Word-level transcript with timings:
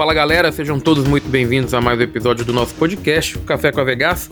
Fala 0.00 0.14
galera, 0.14 0.50
sejam 0.50 0.80
todos 0.80 1.06
muito 1.06 1.28
bem-vindos 1.28 1.74
a 1.74 1.80
mais 1.82 1.98
um 1.98 2.02
episódio 2.02 2.42
do 2.42 2.54
nosso 2.54 2.74
podcast, 2.76 3.38
Café 3.40 3.70
com 3.70 3.82
a 3.82 3.84
Vegas. 3.84 4.30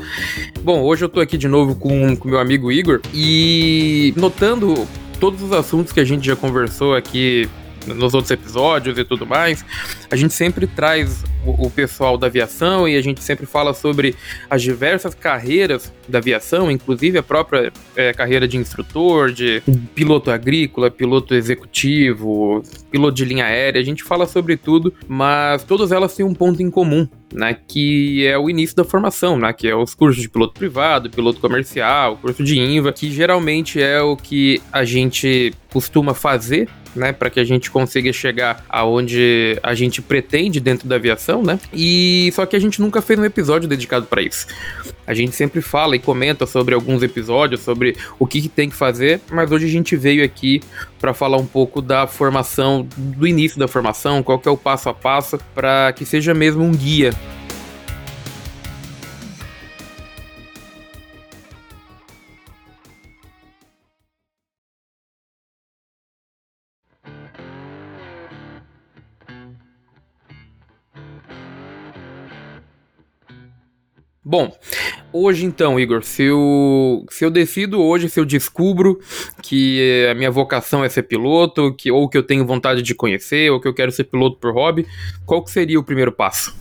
Bom, 0.63 0.81
hoje 0.81 1.05
eu 1.05 1.11
tô 1.11 1.21
aqui 1.21 1.37
de 1.37 1.47
novo 1.47 1.75
com 1.75 2.15
o 2.15 2.27
meu 2.27 2.39
amigo 2.39 2.73
Igor 2.73 3.03
e 3.13 4.15
notando 4.17 4.89
todos 5.21 5.43
os 5.43 5.53
assuntos 5.53 5.93
que 5.93 6.01
a 6.01 6.07
gente 6.07 6.27
já 6.27 6.35
conversou 6.35 6.95
aqui 6.95 7.51
nos 7.87 8.15
outros 8.15 8.31
episódios 8.31 8.99
e 8.99 9.05
tudo 9.05 9.27
mais, 9.27 9.65
a 10.11 10.17
gente 10.17 10.35
sempre 10.35 10.67
traz 10.67 11.25
o, 11.45 11.67
o, 11.67 11.71
pessoal 11.71 12.19
da 12.19 12.27
aviação 12.27 12.89
e 12.89 12.97
a 12.97 13.03
gente 13.03 13.23
sempre 13.23 13.47
fala 13.47 13.73
sobre 13.73 14.15
as 14.51 14.63
diversas 14.63 15.15
carreiras 15.15 15.93
da 16.09 16.19
aviação, 16.19 16.71
inclusive 16.71 17.19
a 17.19 17.23
própria 17.23 17.73
é, 17.97 18.13
carreira 18.13 18.47
de 18.47 18.57
instrutor, 18.57 19.33
de 19.33 19.63
piloto 19.95 20.31
agrícola, 20.31 20.91
piloto 20.91 21.35
executivo, 21.35 22.63
piloto 22.91 23.15
de 23.15 23.25
linha 23.25 23.45
aérea, 23.45 23.81
a 23.81 23.85
gente 23.85 24.03
fala 24.03 24.27
sobre 24.27 24.57
tudo, 24.57 24.93
mas 25.07 25.65
todas 25.65 25.93
elas 25.93 26.15
têm 26.15 26.25
um 26.25 26.35
ponto 26.35 26.63
em 26.63 26.71
comum, 26.71 27.09
né, 27.33 27.57
que 27.67 28.27
é 28.27 28.39
o 28.39 28.49
início 28.49 28.77
da 28.77 28.85
formação, 28.85 29.39
né, 29.39 29.53
que 29.53 29.69
é 29.69 29.75
os 29.75 29.95
cursos 29.95 30.23
de 30.23 30.29
piloto 30.29 30.55
privado, 30.55 31.11
piloto 31.11 31.41
comercial, 31.41 32.17
curso 32.17 32.43
de 32.43 32.59
INVA, 32.59 32.93
que 32.93 33.11
geralmente 33.11 33.81
é 33.81 34.01
o 34.01 34.17
que 34.17 34.63
a 34.73 34.85
gente 34.85 35.53
costuma 35.71 36.15
fazer 36.15 36.69
né, 36.95 37.13
para 37.13 37.31
que 37.31 37.39
a 37.39 37.45
gente 37.45 37.71
consiga 37.71 38.13
chegar 38.13 38.65
aonde 38.69 39.59
a 39.63 39.75
gente 39.75 40.03
pretende 40.03 40.59
dentro 40.61 40.89
da 40.89 40.97
aviação, 40.97 41.43
né? 41.43 41.61
E 41.73 42.31
só 42.35 42.45
que 42.45 42.57
a 42.57 42.59
gente 42.59 42.81
nunca 42.81 43.01
fez 43.01 43.19
um 43.19 43.25
episódio 43.25 43.69
dedicado 43.69 44.07
para 44.07 44.23
isso. 44.23 44.47
A 45.09 45.15
gente 45.15 45.35
sempre 45.35 45.63
fala 45.63 45.97
e 45.97 45.99
comenta 45.99 46.45
sobre 46.45 46.75
alguns 46.75 47.03
episódios, 47.03 47.63
sobre 47.63 47.97
o 48.19 48.27
que, 48.27 48.43
que 48.43 48.49
tem 48.49 48.69
que 48.69 48.77
fazer, 48.77 49.23
mas 49.31 49.51
hoje 49.51 49.65
a 49.65 49.71
gente 49.71 49.97
veio 49.97 50.23
aqui 50.23 50.61
para 51.01 51.15
falar 51.15 51.39
um 51.39 51.47
pouco 51.47 51.81
da 51.81 52.07
formação, 52.07 52.87
do 52.95 53.27
início 53.27 53.59
da 53.59 53.67
formação, 53.67 54.23
qual 54.23 54.39
que 54.39 54.47
é 54.47 54.51
o 54.53 54.57
passo 54.57 54.91
a 54.91 54.93
passo, 54.93 55.41
para 55.55 55.95
que 55.95 56.05
seja 56.05 56.35
mesmo 56.35 56.63
um 56.63 56.73
guia 56.73 57.15
Bom, 74.31 74.55
hoje 75.11 75.47
então, 75.47 75.81
Igor, 75.81 76.05
se 76.05 76.25
eu, 76.25 77.07
se 77.09 77.25
eu 77.25 77.31
decido 77.31 77.81
hoje, 77.81 78.11
se 78.11 78.21
eu 78.21 78.27
descubro 78.27 79.01
que 79.43 80.07
a 80.11 80.15
minha 80.15 80.31
vocação 80.31 80.85
é 80.85 80.89
ser 80.91 81.05
piloto, 81.05 81.73
que, 81.75 81.91
ou 81.91 82.07
que 82.07 82.19
eu 82.19 82.23
tenho 82.23 82.45
vontade 82.45 82.83
de 82.83 82.95
conhecer, 82.95 83.51
ou 83.51 83.59
que 83.59 83.67
eu 83.67 83.73
quero 83.73 83.91
ser 83.91 84.05
piloto 84.05 84.37
por 84.37 84.53
hobby, 84.53 84.87
qual 85.25 85.43
que 85.43 85.51
seria 85.51 85.81
o 85.81 85.83
primeiro 85.83 86.13
passo? 86.13 86.55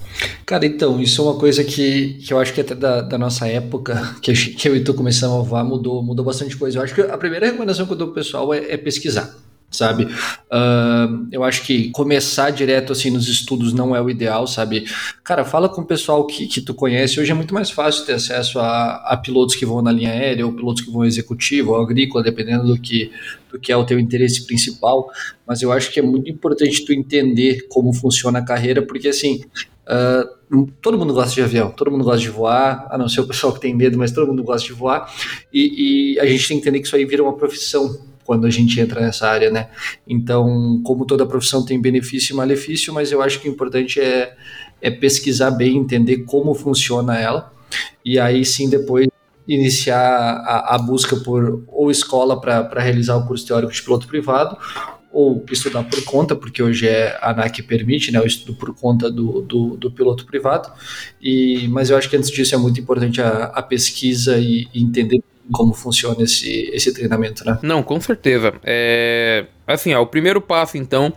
Cara, 0.46 0.66
então, 0.66 1.02
isso 1.02 1.22
é 1.22 1.26
uma 1.26 1.38
coisa 1.38 1.62
que, 1.62 2.14
que 2.26 2.32
eu 2.32 2.40
acho 2.40 2.54
que 2.54 2.62
até 2.62 2.74
da, 2.74 3.02
da 3.02 3.18
nossa 3.18 3.46
época, 3.50 4.16
que, 4.24 4.32
que 4.32 4.70
eu 4.70 4.74
e 4.74 4.82
tu 4.82 4.94
começamos 4.94 5.38
a 5.38 5.50
voar, 5.50 5.66
mudou, 5.66 6.02
mudou 6.02 6.24
bastante 6.24 6.56
coisa. 6.56 6.80
Eu 6.80 6.84
acho 6.84 6.96
que 6.96 7.02
a 7.02 7.18
primeira 7.18 7.48
recomendação 7.48 7.86
que 7.86 7.92
eu 7.92 7.98
dou 7.98 8.08
pro 8.08 8.16
pessoal 8.16 8.54
é, 8.54 8.60
é 8.72 8.78
pesquisar 8.78 9.36
sabe? 9.70 10.06
Uh, 10.06 11.28
eu 11.32 11.44
acho 11.44 11.64
que 11.64 11.90
começar 11.92 12.50
direto 12.52 12.94
assim 12.94 13.12
nos 13.12 13.28
estudos 13.28 13.74
não 13.74 13.96
é 13.96 14.02
o 14.02 14.10
ideal, 14.10 14.48
sabe? 14.48 14.86
Cara, 15.24 15.44
fala 15.44 15.68
com 15.68 15.82
o 15.82 15.86
pessoal 15.86 16.26
que, 16.26 16.48
que 16.48 16.62
tu 16.62 16.74
conhece. 16.74 17.20
Hoje 17.20 17.32
é 17.32 17.34
muito 17.34 17.54
mais 17.54 17.70
fácil 17.70 18.06
ter 18.06 18.14
acesso 18.14 18.60
a, 18.60 18.96
a 19.06 19.18
pilotos 19.18 19.56
que 19.56 19.66
vão 19.66 19.82
na 19.82 19.92
linha 19.92 20.12
aérea, 20.12 20.46
ou 20.46 20.54
pilotos 20.54 20.84
que 20.84 20.92
vão 20.92 21.06
executivo, 21.06 21.72
ou 21.72 21.82
agrícola, 21.82 22.24
dependendo 22.24 22.66
do 22.66 22.80
que, 22.80 23.12
do 23.52 23.60
que 23.60 23.72
é 23.72 23.78
o 23.78 23.86
teu 23.86 24.00
interesse 24.00 24.46
principal. 24.46 25.10
Mas 25.46 25.62
eu 25.62 25.72
acho 25.72 25.92
que 25.92 26.00
é 26.00 26.04
muito 26.04 26.30
importante 26.30 26.86
tu 26.86 26.94
entender 26.94 27.68
como 27.70 27.94
funciona 27.94 28.40
a 28.40 28.46
carreira, 28.46 28.82
porque 28.82 29.10
assim. 29.10 29.44
Uh, 29.90 30.38
todo 30.82 30.98
mundo 30.98 31.14
gosta 31.14 31.34
de 31.34 31.42
avião, 31.42 31.72
todo 31.72 31.92
mundo 31.92 32.04
gosta 32.04 32.20
de 32.20 32.30
voar, 32.30 32.88
a 32.90 32.98
não 32.98 33.08
ser 33.08 33.22
o 33.22 33.28
pessoal 33.28 33.54
que 33.54 33.60
tem 33.60 33.74
medo, 33.74 33.98
mas 33.98 34.12
todo 34.12 34.28
mundo 34.28 34.44
gosta 34.44 34.68
de 34.68 34.74
voar, 34.74 35.14
e, 35.54 36.16
e 36.16 36.20
a 36.20 36.26
gente 36.26 36.48
tem 36.48 36.58
que 36.58 36.62
entender 36.62 36.80
que 36.80 36.88
isso 36.88 36.96
aí 36.96 37.06
vira 37.06 37.24
uma 37.24 37.38
profissão, 37.38 37.98
quando 38.28 38.46
a 38.46 38.50
gente 38.50 38.78
entra 38.78 39.00
nessa 39.00 39.26
área, 39.26 39.50
né? 39.50 39.70
Então, 40.06 40.82
como 40.84 41.06
toda 41.06 41.26
profissão 41.26 41.64
tem 41.64 41.80
benefício 41.80 42.34
e 42.34 42.36
malefício, 42.36 42.94
mas 42.94 43.10
eu 43.10 43.22
acho 43.22 43.40
que 43.40 43.48
o 43.48 43.52
importante 43.52 44.02
é, 44.02 44.36
é 44.82 44.92
pesquisar 44.92 45.50
bem, 45.52 45.78
entender 45.78 46.18
como 46.26 46.54
funciona 46.54 47.18
ela, 47.18 47.54
e 48.04 48.20
aí 48.20 48.44
sim 48.44 48.70
depois 48.70 49.08
iniciar 49.48 50.04
a, 50.46 50.76
a 50.76 50.78
busca 50.78 51.16
por 51.16 51.64
ou 51.70 51.90
escola 51.90 52.40
para 52.40 52.82
realizar 52.82 53.16
o 53.16 53.26
curso 53.26 53.48
teórico 53.48 53.72
de 53.72 53.82
piloto 53.82 54.08
privado, 54.08 54.58
ou 55.10 55.44
estudar 55.50 55.86
por 55.86 56.04
conta, 56.04 56.36
porque 56.36 56.62
hoje 56.62 56.86
é 56.86 57.18
a 57.22 57.32
ANAC 57.32 57.64
permite, 57.64 58.12
né, 58.12 58.20
o 58.20 58.28
estudo 58.28 58.56
por 58.58 58.76
conta 58.76 59.10
do, 59.10 59.42
do, 59.42 59.78
do, 59.78 59.90
piloto 59.90 60.26
privado, 60.26 60.70
e, 61.22 61.66
mas 61.70 61.90
eu 61.90 61.96
acho 61.96 62.10
que 62.10 62.18
antes 62.18 62.30
disso 62.30 62.54
é 62.54 62.58
muito 62.58 62.82
importante 62.82 63.22
a, 63.22 63.46
a 63.46 63.62
pesquisa 63.62 64.38
e, 64.38 64.68
e 64.74 64.84
entender 64.84 65.24
como 65.52 65.74
funciona 65.74 66.24
esse, 66.24 66.70
esse 66.74 66.94
treinamento, 66.94 67.46
né? 67.46 67.58
Não, 67.62 67.82
com 67.82 68.00
certeza. 68.02 68.54
É, 68.64 69.46
assim, 69.66 69.94
ó, 69.94 70.02
o 70.02 70.08
primeiro 70.08 70.42
passo, 70.42 70.78
então, 70.78 71.14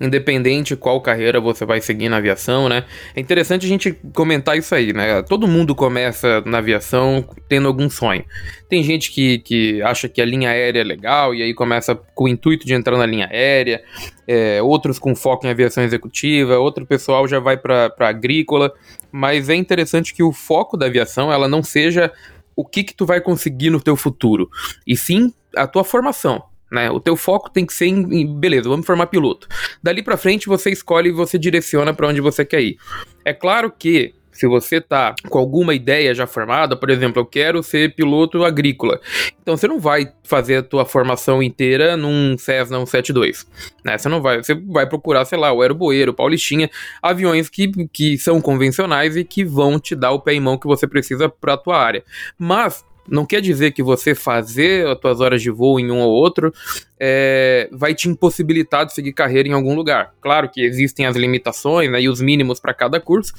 independente 0.00 0.74
qual 0.74 1.00
carreira 1.00 1.40
você 1.40 1.66
vai 1.66 1.80
seguir 1.80 2.08
na 2.08 2.16
aviação, 2.16 2.68
né? 2.68 2.84
É 3.14 3.20
interessante 3.20 3.66
a 3.66 3.68
gente 3.68 3.92
comentar 4.14 4.56
isso 4.56 4.74
aí, 4.74 4.92
né? 4.92 5.22
Todo 5.22 5.46
mundo 5.46 5.74
começa 5.74 6.42
na 6.46 6.58
aviação 6.58 7.24
tendo 7.48 7.68
algum 7.68 7.90
sonho. 7.90 8.24
Tem 8.68 8.82
gente 8.82 9.10
que, 9.10 9.38
que 9.38 9.82
acha 9.82 10.08
que 10.08 10.20
a 10.20 10.24
linha 10.24 10.50
aérea 10.50 10.80
é 10.80 10.84
legal 10.84 11.34
e 11.34 11.42
aí 11.42 11.54
começa 11.54 11.94
com 11.94 12.24
o 12.24 12.28
intuito 12.28 12.66
de 12.66 12.74
entrar 12.74 12.96
na 12.96 13.06
linha 13.06 13.28
aérea, 13.30 13.82
é, 14.26 14.62
outros 14.62 14.98
com 14.98 15.14
foco 15.14 15.46
em 15.46 15.50
aviação 15.50 15.84
executiva, 15.84 16.58
outro 16.58 16.86
pessoal 16.86 17.28
já 17.28 17.38
vai 17.38 17.56
para 17.56 17.92
agrícola, 18.00 18.72
mas 19.12 19.48
é 19.48 19.54
interessante 19.54 20.14
que 20.14 20.22
o 20.22 20.32
foco 20.32 20.76
da 20.76 20.86
aviação 20.86 21.32
ela 21.32 21.46
não 21.46 21.62
seja 21.62 22.10
o 22.56 22.64
que 22.64 22.84
que 22.84 22.94
tu 22.94 23.06
vai 23.06 23.20
conseguir 23.20 23.70
no 23.70 23.80
teu 23.80 23.96
futuro, 23.96 24.48
e 24.86 24.96
sim 24.96 25.32
a 25.56 25.66
tua 25.66 25.84
formação. 25.84 26.42
Né? 26.70 26.90
O 26.90 26.98
teu 26.98 27.16
foco 27.16 27.50
tem 27.50 27.64
que 27.64 27.72
ser 27.72 27.86
em, 27.86 28.22
em 28.22 28.38
beleza, 28.38 28.68
vamos 28.68 28.86
formar 28.86 29.06
piloto. 29.06 29.46
Dali 29.82 30.02
para 30.02 30.16
frente 30.16 30.48
você 30.48 30.70
escolhe 30.70 31.10
e 31.10 31.12
você 31.12 31.38
direciona 31.38 31.94
para 31.94 32.08
onde 32.08 32.20
você 32.20 32.44
quer 32.44 32.62
ir. 32.62 32.76
É 33.24 33.32
claro 33.32 33.70
que 33.70 34.14
se 34.34 34.46
você 34.46 34.80
tá 34.80 35.14
com 35.30 35.38
alguma 35.38 35.74
ideia 35.74 36.14
já 36.14 36.26
formada, 36.26 36.76
por 36.76 36.90
exemplo, 36.90 37.22
eu 37.22 37.26
quero 37.26 37.62
ser 37.62 37.94
piloto 37.94 38.44
agrícola. 38.44 39.00
Então 39.40 39.56
você 39.56 39.66
não 39.66 39.78
vai 39.78 40.12
fazer 40.24 40.56
a 40.56 40.62
tua 40.62 40.84
formação 40.84 41.42
inteira 41.42 41.96
num 41.96 42.36
Cessna 42.36 42.76
172, 42.78 43.46
né? 43.84 43.96
Você 43.96 44.08
não 44.08 44.20
vai, 44.20 44.42
você 44.42 44.54
vai 44.54 44.86
procurar, 44.86 45.24
sei 45.24 45.38
lá, 45.38 45.52
o 45.52 45.62
Aeroboeiro, 45.62 46.10
o 46.12 46.14
Paulistinha, 46.14 46.68
aviões 47.00 47.48
que, 47.48 47.70
que 47.88 48.18
são 48.18 48.40
convencionais 48.40 49.16
e 49.16 49.24
que 49.24 49.44
vão 49.44 49.78
te 49.78 49.94
dar 49.94 50.10
o 50.10 50.20
pé 50.20 50.34
em 50.34 50.40
mão 50.40 50.58
que 50.58 50.66
você 50.66 50.86
precisa 50.86 51.28
para 51.28 51.54
a 51.54 51.58
tua 51.58 51.78
área. 51.78 52.04
Mas 52.36 52.84
não 53.08 53.26
quer 53.26 53.40
dizer 53.40 53.72
que 53.72 53.82
você 53.82 54.14
fazer 54.14 54.86
as 54.86 54.98
suas 55.00 55.20
horas 55.20 55.42
de 55.42 55.50
voo 55.50 55.78
em 55.78 55.90
um 55.90 56.00
ou 56.00 56.10
outro 56.10 56.52
é, 56.98 57.68
vai 57.72 57.94
te 57.94 58.08
impossibilitar 58.08 58.86
de 58.86 58.94
seguir 58.94 59.12
carreira 59.12 59.48
em 59.48 59.52
algum 59.52 59.74
lugar. 59.74 60.14
Claro 60.20 60.48
que 60.50 60.62
existem 60.62 61.06
as 61.06 61.16
limitações 61.16 61.90
né, 61.90 62.00
e 62.00 62.08
os 62.08 62.20
mínimos 62.20 62.60
para 62.60 62.72
cada 62.72 63.00
curso, 63.00 63.32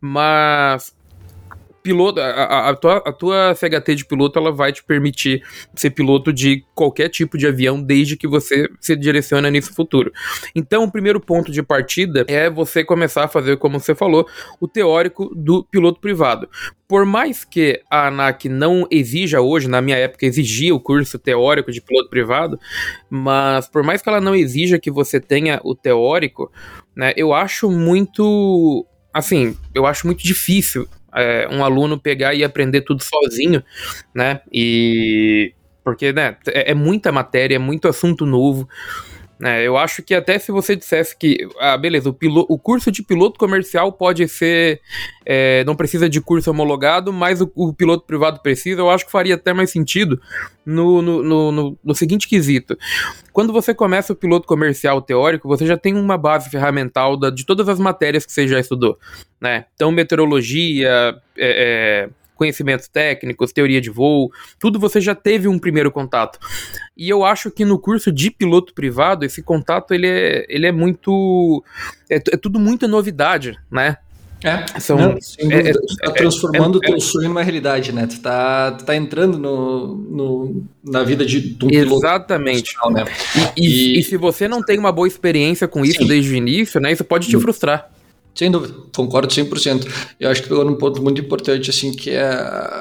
mas 0.00 0.94
piloto, 1.82 2.20
a, 2.20 2.70
a, 2.70 2.76
tua, 2.76 2.96
a 2.98 3.12
tua 3.12 3.54
CHT 3.54 3.94
de 3.96 4.04
piloto 4.04 4.38
ela 4.38 4.52
vai 4.52 4.72
te 4.72 4.82
permitir 4.82 5.42
ser 5.74 5.90
piloto 5.90 6.32
de 6.32 6.64
qualquer 6.74 7.08
tipo 7.08 7.36
de 7.36 7.46
avião 7.46 7.82
desde 7.82 8.16
que 8.16 8.28
você 8.28 8.68
se 8.80 8.94
direciona 8.96 9.50
nisso 9.50 9.74
futuro. 9.74 10.12
Então, 10.54 10.84
o 10.84 10.92
primeiro 10.92 11.20
ponto 11.20 11.50
de 11.50 11.62
partida 11.62 12.24
é 12.28 12.48
você 12.48 12.84
começar 12.84 13.24
a 13.24 13.28
fazer, 13.28 13.56
como 13.56 13.80
você 13.80 13.94
falou, 13.94 14.26
o 14.60 14.68
teórico 14.68 15.32
do 15.34 15.64
piloto 15.64 16.00
privado. 16.00 16.48
Por 16.86 17.04
mais 17.06 17.44
que 17.44 17.80
a 17.90 18.08
ANAC 18.08 18.48
não 18.48 18.86
exija 18.90 19.40
hoje, 19.40 19.68
na 19.68 19.80
minha 19.80 19.96
época 19.96 20.26
exigia 20.26 20.74
o 20.74 20.80
curso 20.80 21.18
teórico 21.18 21.72
de 21.72 21.80
piloto 21.80 22.10
privado, 22.10 22.58
mas 23.08 23.66
por 23.66 23.82
mais 23.82 24.02
que 24.02 24.08
ela 24.08 24.20
não 24.20 24.34
exija 24.34 24.78
que 24.78 24.90
você 24.90 25.18
tenha 25.18 25.60
o 25.64 25.74
teórico, 25.74 26.52
né, 26.94 27.12
eu 27.16 27.32
acho 27.32 27.70
muito 27.70 28.86
assim, 29.12 29.56
eu 29.74 29.86
acho 29.86 30.06
muito 30.06 30.22
difícil 30.22 30.88
é, 31.14 31.48
um 31.50 31.64
aluno 31.64 31.98
pegar 31.98 32.34
e 32.34 32.44
aprender 32.44 32.82
tudo 32.82 33.02
sozinho, 33.02 33.62
né? 34.14 34.40
E 34.52 35.52
porque 35.84 36.12
né, 36.12 36.36
é, 36.48 36.70
é 36.70 36.74
muita 36.74 37.10
matéria, 37.10 37.56
é 37.56 37.58
muito 37.58 37.88
assunto 37.88 38.24
novo. 38.24 38.68
É, 39.40 39.66
eu 39.66 39.76
acho 39.76 40.02
que 40.02 40.14
até 40.14 40.38
se 40.38 40.52
você 40.52 40.76
dissesse 40.76 41.16
que, 41.16 41.48
ah, 41.58 41.76
beleza, 41.76 42.08
o, 42.08 42.12
piloto, 42.12 42.52
o 42.52 42.58
curso 42.58 42.92
de 42.92 43.02
piloto 43.02 43.38
comercial 43.38 43.92
pode 43.92 44.28
ser, 44.28 44.80
é, 45.26 45.64
não 45.64 45.74
precisa 45.74 46.08
de 46.08 46.20
curso 46.20 46.50
homologado, 46.50 47.12
mas 47.12 47.40
o, 47.40 47.50
o, 47.54 47.72
piloto 47.72 48.06
privado 48.06 48.40
precisa, 48.40 48.80
eu 48.80 48.88
acho 48.88 49.04
que 49.04 49.10
faria 49.10 49.34
até 49.34 49.52
mais 49.52 49.70
sentido 49.70 50.20
no, 50.64 51.02
no, 51.02 51.22
no, 51.22 51.52
no, 51.52 51.78
no 51.82 51.94
seguinte 51.94 52.28
quesito. 52.28 52.78
Quando 53.32 53.52
você 53.52 53.74
começa 53.74 54.12
o 54.12 54.16
piloto 54.16 54.46
comercial 54.46 55.02
teórico, 55.02 55.48
você 55.48 55.66
já 55.66 55.76
tem 55.76 55.94
uma 55.94 56.16
base 56.16 56.48
ferramental 56.48 57.16
da, 57.16 57.28
de 57.28 57.44
todas 57.44 57.68
as 57.68 57.80
matérias 57.80 58.24
que 58.24 58.32
você 58.32 58.46
já 58.46 58.60
estudou, 58.60 58.96
né? 59.40 59.64
Então, 59.74 59.90
meteorologia, 59.90 61.16
é, 61.36 62.08
é 62.08 62.21
conhecimentos 62.42 62.88
técnicos, 62.88 63.52
teoria 63.52 63.80
de 63.80 63.88
voo, 63.88 64.32
tudo 64.58 64.80
você 64.80 65.00
já 65.00 65.14
teve 65.14 65.46
um 65.46 65.60
primeiro 65.60 65.92
contato. 65.92 66.40
E 66.96 67.08
eu 67.08 67.24
acho 67.24 67.52
que 67.52 67.64
no 67.64 67.78
curso 67.78 68.10
de 68.10 68.32
piloto 68.32 68.74
privado, 68.74 69.24
esse 69.24 69.40
contato 69.44 69.94
ele 69.94 70.08
é, 70.08 70.44
ele 70.48 70.66
é 70.66 70.72
muito. 70.72 71.62
É, 72.10 72.16
é 72.16 72.36
tudo 72.36 72.58
muita 72.58 72.88
novidade, 72.88 73.56
né? 73.70 73.96
É, 74.42 74.80
São, 74.80 74.96
não, 74.96 75.10
é, 75.12 75.62
dúvida, 75.62 75.70
é, 75.70 76.06
tá 76.06 76.10
transformando 76.10 76.80
o 76.80 76.84
é, 76.84 76.88
teu 76.88 77.00
sonho 77.00 77.28
numa 77.28 77.44
realidade, 77.44 77.92
né? 77.92 78.08
Tu 78.08 78.20
tá, 78.20 78.72
tu 78.72 78.84
tá 78.84 78.96
entrando 78.96 79.38
no, 79.38 79.94
no, 79.94 80.64
na 80.84 81.04
vida 81.04 81.24
de, 81.24 81.40
de 81.40 81.64
um 81.64 81.70
Exatamente. 81.70 82.74
Né? 82.90 83.04
E, 83.56 83.94
e, 83.94 84.00
e, 84.00 84.02
se 84.02 84.16
você 84.16 84.48
não 84.48 84.60
tem 84.60 84.80
uma 84.80 84.90
boa 84.90 85.06
experiência 85.06 85.68
com 85.68 85.84
isso 85.84 86.00
Sim. 86.00 86.08
desde 86.08 86.32
o 86.32 86.34
início, 86.34 86.80
né? 86.80 86.90
Isso 86.90 87.04
pode 87.04 87.28
te 87.28 87.36
hum. 87.36 87.40
frustrar. 87.40 87.88
Sem 88.34 88.50
dúvida, 88.50 88.74
concordo 88.94 89.28
100%. 89.28 89.86
Eu 90.18 90.30
acho 90.30 90.42
que 90.42 90.48
pegou 90.48 90.64
num 90.64 90.76
ponto 90.76 91.02
muito 91.02 91.20
importante, 91.20 91.68
assim, 91.68 91.92
que 91.92 92.10
é 92.10 92.24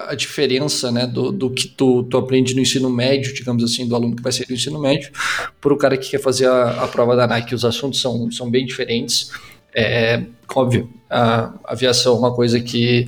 a 0.08 0.16
diferença, 0.16 0.92
né, 0.92 1.06
do, 1.06 1.32
do 1.32 1.50
que 1.50 1.68
tu, 1.68 2.04
tu 2.04 2.18
aprende 2.18 2.56
no 2.56 2.62
ensino 2.62 2.90
médio, 2.90 3.34
digamos 3.34 3.64
assim, 3.64 3.86
do 3.88 3.96
aluno 3.96 4.16
que 4.16 4.24
vai 4.24 4.32
ser 4.32 4.46
do 4.46 4.54
ensino 4.54 4.80
médio, 4.80 5.12
para 5.60 5.74
o 5.74 5.78
cara 5.78 5.98
que 5.98 6.10
quer 6.10 6.22
fazer 6.22 6.48
a, 6.48 6.84
a 6.84 6.88
prova 6.88 7.16
da 7.16 7.28
NAC. 7.28 7.54
Os 7.54 7.66
assuntos 7.66 8.00
são, 8.00 8.32
são 8.32 8.50
bem 8.50 8.66
diferentes. 8.66 9.30
É 9.76 10.24
óbvio, 10.56 10.90
a 11.10 11.54
aviação 11.66 12.16
é 12.16 12.20
uma 12.20 12.34
coisa 12.34 12.60
que 12.60 13.08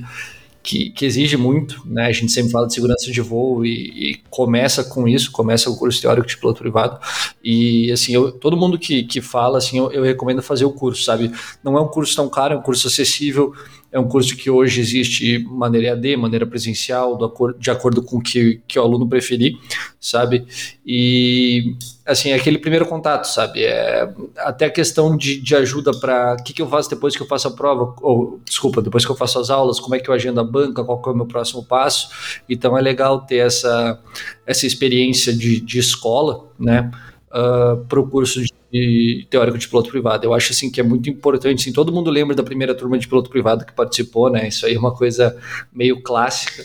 que, 0.64 0.88
que, 0.88 1.04
exige 1.04 1.36
muito, 1.36 1.82
né? 1.84 2.06
A 2.06 2.12
gente 2.12 2.32
sempre 2.32 2.50
fala 2.50 2.66
de 2.66 2.72
segurança 2.72 3.12
de 3.12 3.20
voo 3.20 3.66
e, 3.66 4.12
e, 4.12 4.14
começa 4.30 4.82
com 4.82 5.06
isso, 5.06 5.30
começa 5.30 5.66
com 5.66 5.76
o 5.76 5.78
curso 5.78 6.00
teórico 6.00 6.26
de 6.26 6.38
piloto 6.38 6.60
privado. 6.60 6.98
E 7.44 7.92
assim, 7.92 8.14
eu, 8.14 8.32
todo 8.32 8.56
mundo 8.56 8.78
que, 8.78 9.04
que 9.04 9.20
fala, 9.20 9.58
assim, 9.58 9.76
eu, 9.76 9.92
eu, 9.92 10.02
recomendo 10.02 10.42
fazer 10.42 10.64
o 10.64 10.72
curso, 10.72 11.04
sabe? 11.04 11.30
Não 11.62 11.76
é 11.76 11.82
um 11.82 11.88
curso 11.88 12.16
tão 12.16 12.30
caro, 12.30 12.54
é 12.54 12.56
um 12.56 12.62
curso 12.62 12.88
acessível. 12.88 13.52
É 13.94 14.00
um 14.00 14.08
curso 14.08 14.36
que 14.36 14.50
hoje 14.50 14.80
existe 14.80 15.38
maneira 15.44 15.90
EAD, 15.90 16.16
maneira 16.16 16.44
presencial, 16.44 17.16
do 17.16 17.26
acordo, 17.26 17.60
de 17.60 17.70
acordo 17.70 18.02
com 18.02 18.16
o 18.16 18.20
que, 18.20 18.60
que 18.66 18.76
o 18.76 18.82
aluno 18.82 19.08
preferir, 19.08 19.56
sabe? 20.00 20.44
E, 20.84 21.76
assim, 22.04 22.30
é 22.30 22.34
aquele 22.34 22.58
primeiro 22.58 22.86
contato, 22.86 23.26
sabe? 23.26 23.62
É, 23.62 24.12
até 24.38 24.64
a 24.64 24.70
questão 24.70 25.16
de, 25.16 25.40
de 25.40 25.54
ajuda 25.54 25.92
para 25.92 26.34
o 26.34 26.42
que, 26.42 26.52
que 26.52 26.60
eu 26.60 26.68
faço 26.68 26.90
depois 26.90 27.14
que 27.14 27.22
eu 27.22 27.26
faço 27.28 27.46
a 27.46 27.52
prova, 27.52 27.94
ou, 28.02 28.40
desculpa, 28.44 28.82
depois 28.82 29.04
que 29.04 29.12
eu 29.12 29.16
faço 29.16 29.38
as 29.38 29.48
aulas, 29.48 29.78
como 29.78 29.94
é 29.94 30.00
que 30.00 30.10
eu 30.10 30.14
agendo 30.14 30.40
a 30.40 30.44
banca, 30.44 30.82
qual 30.82 31.00
é 31.06 31.10
o 31.10 31.14
meu 31.14 31.26
próximo 31.26 31.64
passo. 31.64 32.08
Então, 32.48 32.76
é 32.76 32.82
legal 32.82 33.20
ter 33.20 33.46
essa, 33.46 34.00
essa 34.44 34.66
experiência 34.66 35.32
de, 35.32 35.60
de 35.60 35.78
escola, 35.78 36.48
né? 36.58 36.90
Uh, 37.30 37.76
para 37.86 38.00
o 38.00 38.08
curso 38.08 38.42
de 38.42 38.52
de 38.74 39.24
teórico 39.30 39.56
de 39.56 39.68
piloto 39.68 39.88
privado. 39.88 40.24
Eu 40.24 40.34
acho 40.34 40.52
assim 40.52 40.68
que 40.68 40.80
é 40.80 40.82
muito 40.82 41.08
importante, 41.08 41.60
assim, 41.60 41.72
todo 41.72 41.92
mundo 41.92 42.10
lembra 42.10 42.34
da 42.34 42.42
primeira 42.42 42.74
turma 42.74 42.98
de 42.98 43.06
piloto 43.06 43.30
privado 43.30 43.64
que 43.64 43.72
participou, 43.72 44.28
né? 44.28 44.48
Isso 44.48 44.66
aí 44.66 44.74
é 44.74 44.78
uma 44.78 44.92
coisa 44.92 45.36
meio 45.72 46.02
clássica, 46.02 46.64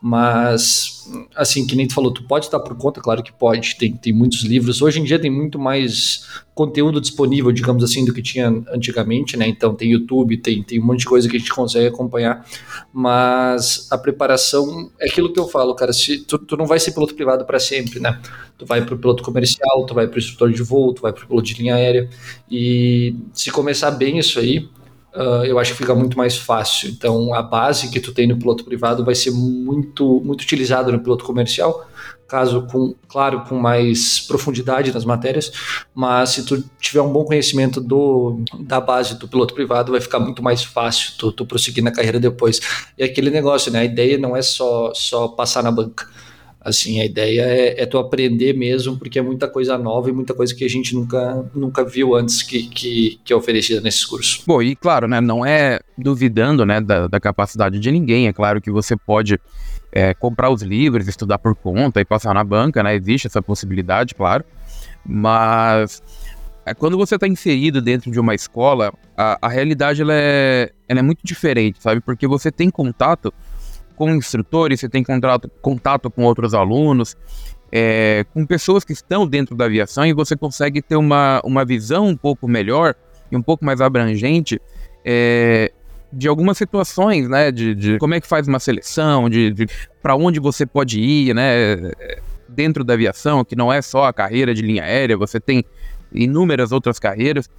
mas 0.00 0.99
assim, 1.34 1.66
que 1.66 1.76
nem 1.76 1.86
tu 1.86 1.94
falou, 1.94 2.12
tu 2.12 2.24
pode 2.24 2.46
estar 2.46 2.60
por 2.60 2.76
conta, 2.76 3.00
claro 3.00 3.22
que 3.22 3.32
pode, 3.32 3.76
tem, 3.76 3.94
tem 3.96 4.12
muitos 4.12 4.42
livros. 4.42 4.82
Hoje 4.82 5.00
em 5.00 5.04
dia 5.04 5.18
tem 5.18 5.30
muito 5.30 5.58
mais 5.58 6.26
conteúdo 6.54 7.00
disponível, 7.00 7.50
digamos 7.52 7.82
assim, 7.82 8.04
do 8.04 8.12
que 8.12 8.22
tinha 8.22 8.48
antigamente, 8.72 9.36
né? 9.36 9.48
Então 9.48 9.74
tem 9.74 9.92
YouTube, 9.92 10.36
tem, 10.36 10.62
tem 10.62 10.80
um 10.80 10.84
monte 10.84 11.00
de 11.00 11.06
coisa 11.06 11.28
que 11.28 11.36
a 11.36 11.38
gente 11.38 11.52
consegue 11.52 11.86
acompanhar, 11.86 12.46
mas 12.92 13.88
a 13.90 13.96
preparação 13.96 14.90
é 15.00 15.06
aquilo 15.08 15.32
que 15.32 15.40
eu 15.40 15.48
falo, 15.48 15.74
cara, 15.74 15.92
se 15.92 16.18
tu, 16.18 16.38
tu 16.38 16.56
não 16.56 16.66
vai 16.66 16.78
ser 16.78 16.92
piloto 16.92 17.14
privado 17.14 17.44
para 17.44 17.58
sempre, 17.58 18.00
né? 18.00 18.20
Tu 18.58 18.66
vai 18.66 18.84
para 18.84 18.94
o 18.94 18.98
piloto 18.98 19.22
comercial, 19.22 19.86
tu 19.86 19.94
vai 19.94 20.06
para 20.06 20.16
o 20.16 20.18
instrutor 20.18 20.52
de 20.52 20.62
voo, 20.62 20.92
tu 20.92 21.02
vai 21.02 21.12
para 21.12 21.24
o 21.24 21.26
piloto 21.26 21.46
de 21.46 21.54
linha 21.54 21.74
aérea, 21.74 22.08
e 22.50 23.14
se 23.32 23.50
começar 23.50 23.90
bem 23.92 24.18
isso 24.18 24.38
aí, 24.38 24.68
uh, 25.14 25.44
eu 25.44 25.58
acho 25.58 25.72
que 25.72 25.78
fica 25.78 25.94
muito 25.94 26.16
mais 26.16 26.36
fácil. 26.36 26.90
Então, 26.90 27.34
a 27.34 27.42
base 27.42 27.90
que 27.90 28.00
tu 28.00 28.12
tem 28.12 28.26
no 28.26 28.36
piloto 28.36 28.64
privado 28.64 29.04
vai 29.04 29.14
ser 29.14 29.30
muito, 29.30 30.20
muito 30.24 30.42
utilizada 30.42 30.90
no 30.90 31.00
piloto 31.00 31.24
comercial, 31.24 31.86
caso 32.28 32.66
com, 32.70 32.94
claro, 33.08 33.42
com 33.42 33.56
mais 33.56 34.20
profundidade 34.20 34.92
nas 34.92 35.04
matérias, 35.04 35.50
mas 35.92 36.30
se 36.30 36.44
tu 36.44 36.62
tiver 36.80 37.02
um 37.02 37.12
bom 37.12 37.24
conhecimento 37.24 37.80
do, 37.80 38.44
da 38.60 38.80
base 38.80 39.18
do 39.18 39.26
piloto 39.26 39.52
privado, 39.52 39.90
vai 39.90 40.00
ficar 40.00 40.20
muito 40.20 40.42
mais 40.42 40.62
fácil 40.62 41.12
tu, 41.18 41.32
tu 41.32 41.44
prosseguir 41.44 41.82
na 41.82 41.90
carreira 41.90 42.20
depois. 42.20 42.60
E 42.96 43.02
aquele 43.02 43.30
negócio, 43.30 43.72
né? 43.72 43.80
A 43.80 43.84
ideia 43.84 44.16
não 44.16 44.36
é 44.36 44.42
só, 44.42 44.92
só 44.94 45.26
passar 45.26 45.62
na 45.62 45.72
banca. 45.72 46.06
Assim, 46.62 47.00
a 47.00 47.06
ideia 47.06 47.42
é, 47.42 47.82
é, 47.82 47.86
tu 47.86 47.96
aprender 47.96 48.52
mesmo, 48.52 48.98
porque 48.98 49.18
é 49.18 49.22
muita 49.22 49.48
coisa 49.48 49.78
nova 49.78 50.10
e 50.10 50.12
muita 50.12 50.34
coisa 50.34 50.54
que 50.54 50.62
a 50.62 50.68
gente 50.68 50.94
nunca, 50.94 51.50
nunca 51.54 51.82
viu 51.82 52.14
antes 52.14 52.42
que, 52.42 52.64
que, 52.64 53.18
que 53.24 53.32
é 53.32 53.36
oferecida 53.36 53.80
nesses 53.80 54.04
cursos. 54.04 54.44
Bom, 54.46 54.60
e 54.60 54.76
claro, 54.76 55.08
né, 55.08 55.22
não 55.22 55.44
é 55.44 55.80
duvidando 55.96 56.66
né, 56.66 56.78
da, 56.78 57.06
da 57.06 57.18
capacidade 57.18 57.78
de 57.78 57.90
ninguém, 57.90 58.28
é 58.28 58.32
claro 58.32 58.60
que 58.60 58.70
você 58.70 58.94
pode 58.94 59.40
é, 59.90 60.12
comprar 60.12 60.50
os 60.50 60.60
livros, 60.60 61.08
estudar 61.08 61.38
por 61.38 61.54
conta 61.54 61.98
e 61.98 62.04
passar 62.04 62.34
na 62.34 62.44
banca, 62.44 62.82
né, 62.82 62.94
existe 62.94 63.26
essa 63.26 63.40
possibilidade, 63.40 64.14
claro, 64.14 64.44
mas 65.02 66.02
é, 66.66 66.74
quando 66.74 66.98
você 66.98 67.14
está 67.14 67.26
inserido 67.26 67.80
dentro 67.80 68.10
de 68.10 68.20
uma 68.20 68.34
escola, 68.34 68.92
a, 69.16 69.38
a 69.40 69.48
realidade 69.48 70.02
ela 70.02 70.12
é, 70.14 70.70
ela 70.86 71.00
é 71.00 71.02
muito 71.02 71.20
diferente, 71.24 71.82
sabe, 71.82 72.02
porque 72.02 72.26
você 72.26 72.52
tem 72.52 72.68
contato 72.68 73.32
com 74.00 74.08
instrutores, 74.14 74.80
você 74.80 74.88
tem 74.88 75.04
contato, 75.04 75.50
contato 75.60 76.10
com 76.10 76.24
outros 76.24 76.54
alunos, 76.54 77.14
é, 77.70 78.24
com 78.32 78.46
pessoas 78.46 78.82
que 78.82 78.94
estão 78.94 79.26
dentro 79.26 79.54
da 79.54 79.66
aviação 79.66 80.06
e 80.06 80.14
você 80.14 80.34
consegue 80.34 80.80
ter 80.80 80.96
uma, 80.96 81.38
uma 81.44 81.66
visão 81.66 82.06
um 82.06 82.16
pouco 82.16 82.48
melhor 82.48 82.94
e 83.30 83.36
um 83.36 83.42
pouco 83.42 83.62
mais 83.62 83.78
abrangente 83.82 84.58
é, 85.04 85.70
de 86.10 86.26
algumas 86.26 86.56
situações, 86.56 87.28
né? 87.28 87.52
De, 87.52 87.74
de, 87.74 87.98
como 87.98 88.14
é 88.14 88.22
que 88.22 88.26
faz 88.26 88.48
uma 88.48 88.58
seleção, 88.58 89.28
de, 89.28 89.50
de 89.50 89.66
para 90.02 90.16
onde 90.16 90.40
você 90.40 90.64
pode 90.64 90.98
ir, 90.98 91.34
né? 91.34 91.92
Dentro 92.48 92.82
da 92.82 92.94
aviação, 92.94 93.44
que 93.44 93.54
não 93.54 93.70
é 93.70 93.82
só 93.82 94.04
a 94.04 94.14
carreira 94.14 94.54
de 94.54 94.62
linha 94.62 94.82
aérea, 94.82 95.14
você 95.14 95.38
tem 95.38 95.62
inúmeras 96.10 96.72
outras 96.72 96.98
carreiras 96.98 97.50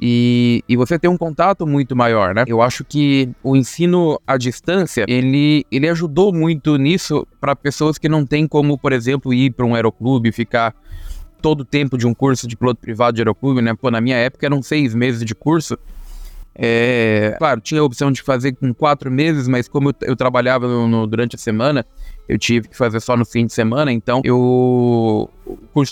e, 0.00 0.62
e 0.68 0.76
você 0.76 0.98
tem 0.98 1.08
um 1.08 1.16
contato 1.16 1.66
muito 1.66 1.96
maior, 1.96 2.34
né? 2.34 2.44
Eu 2.46 2.60
acho 2.60 2.84
que 2.84 3.30
o 3.42 3.56
ensino 3.56 4.20
à 4.26 4.36
distância, 4.36 5.04
ele, 5.08 5.64
ele 5.70 5.88
ajudou 5.88 6.32
muito 6.32 6.76
nisso 6.76 7.26
para 7.40 7.56
pessoas 7.56 7.96
que 7.96 8.08
não 8.08 8.26
têm 8.26 8.46
como, 8.46 8.76
por 8.76 8.92
exemplo, 8.92 9.32
ir 9.32 9.52
para 9.52 9.64
um 9.64 9.74
aeroclube, 9.74 10.30
ficar 10.32 10.74
todo 11.40 11.60
o 11.60 11.64
tempo 11.64 11.96
de 11.96 12.06
um 12.06 12.12
curso 12.12 12.46
de 12.46 12.56
piloto 12.56 12.80
privado 12.80 13.14
de 13.14 13.22
aeroclube, 13.22 13.62
né? 13.62 13.74
Pô, 13.74 13.90
na 13.90 14.00
minha 14.00 14.16
época 14.16 14.44
eram 14.44 14.62
seis 14.62 14.94
meses 14.94 15.24
de 15.24 15.34
curso. 15.34 15.78
É, 16.58 17.34
claro, 17.38 17.60
tinha 17.60 17.80
a 17.80 17.84
opção 17.84 18.10
de 18.10 18.22
fazer 18.22 18.52
com 18.52 18.72
quatro 18.72 19.10
meses, 19.10 19.46
mas 19.46 19.68
como 19.68 19.90
eu, 19.90 19.94
eu 20.02 20.16
trabalhava 20.16 20.66
no, 20.66 20.88
no, 20.88 21.06
durante 21.06 21.36
a 21.36 21.38
semana, 21.38 21.84
eu 22.26 22.38
tive 22.38 22.68
que 22.68 22.76
fazer 22.76 22.98
só 23.00 23.14
no 23.14 23.26
fim 23.26 23.44
de 23.44 23.52
semana, 23.52 23.92
então 23.92 24.22
eu 24.24 25.28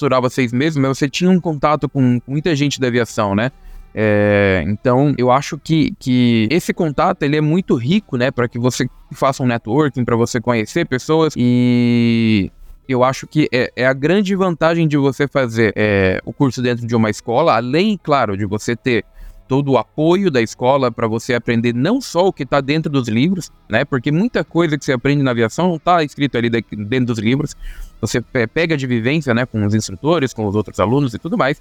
durava 0.00 0.30
seis 0.30 0.52
meses, 0.52 0.76
mas 0.78 0.96
você 0.96 1.08
tinha 1.08 1.30
um 1.30 1.38
contato 1.38 1.86
com 1.86 2.18
muita 2.26 2.56
gente 2.56 2.80
da 2.80 2.86
aviação, 2.86 3.34
né? 3.34 3.52
É, 3.94 4.64
então, 4.66 5.14
eu 5.16 5.30
acho 5.30 5.56
que, 5.56 5.94
que 6.00 6.48
esse 6.50 6.74
contato 6.74 7.22
ele 7.22 7.36
é 7.36 7.40
muito 7.40 7.76
rico, 7.76 8.16
né, 8.16 8.30
para 8.30 8.48
que 8.48 8.58
você 8.58 8.88
faça 9.12 9.42
um 9.42 9.46
networking, 9.46 10.04
para 10.04 10.16
você 10.16 10.40
conhecer 10.40 10.84
pessoas 10.86 11.34
e 11.36 12.50
eu 12.88 13.04
acho 13.04 13.26
que 13.26 13.48
é, 13.52 13.72
é, 13.76 13.86
a 13.86 13.92
grande 13.92 14.34
vantagem 14.34 14.86
de 14.86 14.96
você 14.96 15.26
fazer 15.28 15.72
é, 15.76 16.20
o 16.24 16.32
curso 16.32 16.60
dentro 16.60 16.86
de 16.86 16.94
uma 16.94 17.08
escola, 17.08 17.54
além, 17.54 17.98
claro, 18.02 18.36
de 18.36 18.44
você 18.44 18.76
ter 18.76 19.04
todo 19.46 19.72
o 19.72 19.78
apoio 19.78 20.30
da 20.30 20.40
escola 20.40 20.90
para 20.90 21.06
você 21.06 21.34
aprender 21.34 21.74
não 21.74 22.00
só 22.00 22.26
o 22.26 22.32
que 22.32 22.44
está 22.44 22.60
dentro 22.60 22.90
dos 22.90 23.08
livros, 23.08 23.50
né? 23.68 23.84
Porque 23.84 24.10
muita 24.10 24.42
coisa 24.42 24.78
que 24.78 24.84
você 24.84 24.92
aprende 24.92 25.22
na 25.22 25.30
aviação 25.32 25.68
não 25.68 25.76
está 25.76 26.02
escrito 26.02 26.36
ali 26.36 26.48
dentro 26.48 27.06
dos 27.06 27.18
livros. 27.18 27.54
Você 28.00 28.20
pega 28.22 28.76
de 28.76 28.86
vivência, 28.86 29.34
né, 29.34 29.46
com 29.46 29.64
os 29.64 29.74
instrutores, 29.74 30.32
com 30.32 30.46
os 30.46 30.54
outros 30.54 30.80
alunos 30.80 31.14
e 31.14 31.18
tudo 31.18 31.36
mais. 31.36 31.60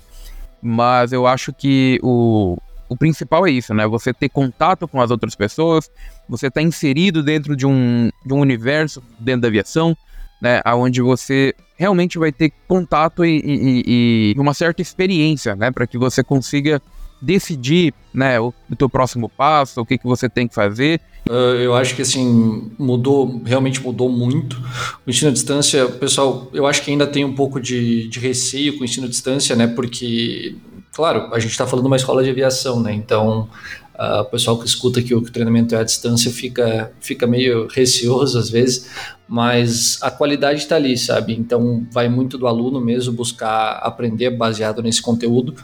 Mas 0.63 1.11
eu 1.11 1.27
acho 1.27 1.51
que 1.51 1.99
o, 2.01 2.57
o 2.87 2.95
principal 2.95 3.45
é 3.45 3.51
isso, 3.51 3.73
né? 3.73 3.85
Você 3.85 4.13
ter 4.13 4.29
contato 4.29 4.87
com 4.87 5.01
as 5.01 5.11
outras 5.11 5.35
pessoas, 5.35 5.91
você 6.27 6.47
estar 6.47 6.61
tá 6.61 6.65
inserido 6.65 7.21
dentro 7.21 7.55
de 7.55 7.67
um, 7.67 8.09
de 8.25 8.33
um 8.33 8.39
universo 8.39 9.03
dentro 9.19 9.41
da 9.41 9.47
aviação, 9.49 9.95
né? 10.41 10.61
Onde 10.65 11.01
você 11.01 11.53
realmente 11.75 12.17
vai 12.17 12.31
ter 12.31 12.53
contato 12.65 13.25
e, 13.25 13.41
e, 13.43 14.33
e 14.35 14.39
uma 14.39 14.53
certa 14.53 14.81
experiência, 14.81 15.53
né? 15.53 15.69
Para 15.69 15.85
que 15.85 15.97
você 15.97 16.23
consiga 16.23 16.81
decidir, 17.23 17.93
né, 18.13 18.39
o, 18.39 18.53
o 18.69 18.75
teu 18.75 18.89
próximo 18.89 19.29
passo, 19.29 19.81
o 19.81 19.85
que, 19.85 19.97
que 19.97 20.05
você 20.05 20.29
tem 20.29 20.47
que 20.47 20.53
fazer. 20.53 20.99
Uh, 21.29 21.55
eu 21.55 21.73
acho 21.73 21.95
que 21.95 22.01
assim 22.01 22.71
mudou, 22.77 23.41
realmente 23.45 23.81
mudou 23.81 24.09
muito. 24.09 24.61
O 25.07 25.09
ensino 25.09 25.29
à 25.29 25.33
distância, 25.33 25.87
pessoal, 25.87 26.49
eu 26.53 26.67
acho 26.67 26.81
que 26.81 26.91
ainda 26.91 27.07
tem 27.07 27.23
um 27.23 27.33
pouco 27.33 27.61
de, 27.61 28.09
de 28.09 28.19
receio 28.19 28.75
com 28.75 28.81
o 28.81 28.85
ensino 28.85 29.07
à 29.07 29.09
distância, 29.09 29.55
né? 29.55 29.67
Porque 29.67 30.55
claro, 30.93 31.33
a 31.33 31.39
gente 31.39 31.51
está 31.51 31.65
falando 31.65 31.85
de 31.85 31.87
uma 31.87 31.95
escola 31.95 32.23
de 32.23 32.29
aviação, 32.29 32.79
né? 32.79 32.93
Então, 32.93 33.49
uh, 33.95 34.21
o 34.21 34.25
pessoal 34.25 34.57
que 34.57 34.65
escuta 34.65 35.01
que 35.01 35.13
o, 35.13 35.21
treinamento 35.21 35.75
é 35.75 35.79
à 35.79 35.83
distância 35.83 36.31
fica, 36.31 36.91
fica 36.99 37.25
meio 37.25 37.67
receoso 37.67 38.37
às 38.37 38.49
vezes, 38.49 38.89
mas 39.27 39.97
a 40.01 40.11
qualidade 40.11 40.59
está 40.59 40.75
ali, 40.75 40.97
sabe? 40.97 41.33
Então, 41.33 41.87
vai 41.91 42.07
muito 42.09 42.37
do 42.37 42.45
aluno 42.45 42.79
mesmo 42.79 43.13
buscar 43.13 43.77
aprender 43.77 44.29
baseado 44.31 44.83
nesse 44.83 45.01
conteúdo. 45.01 45.55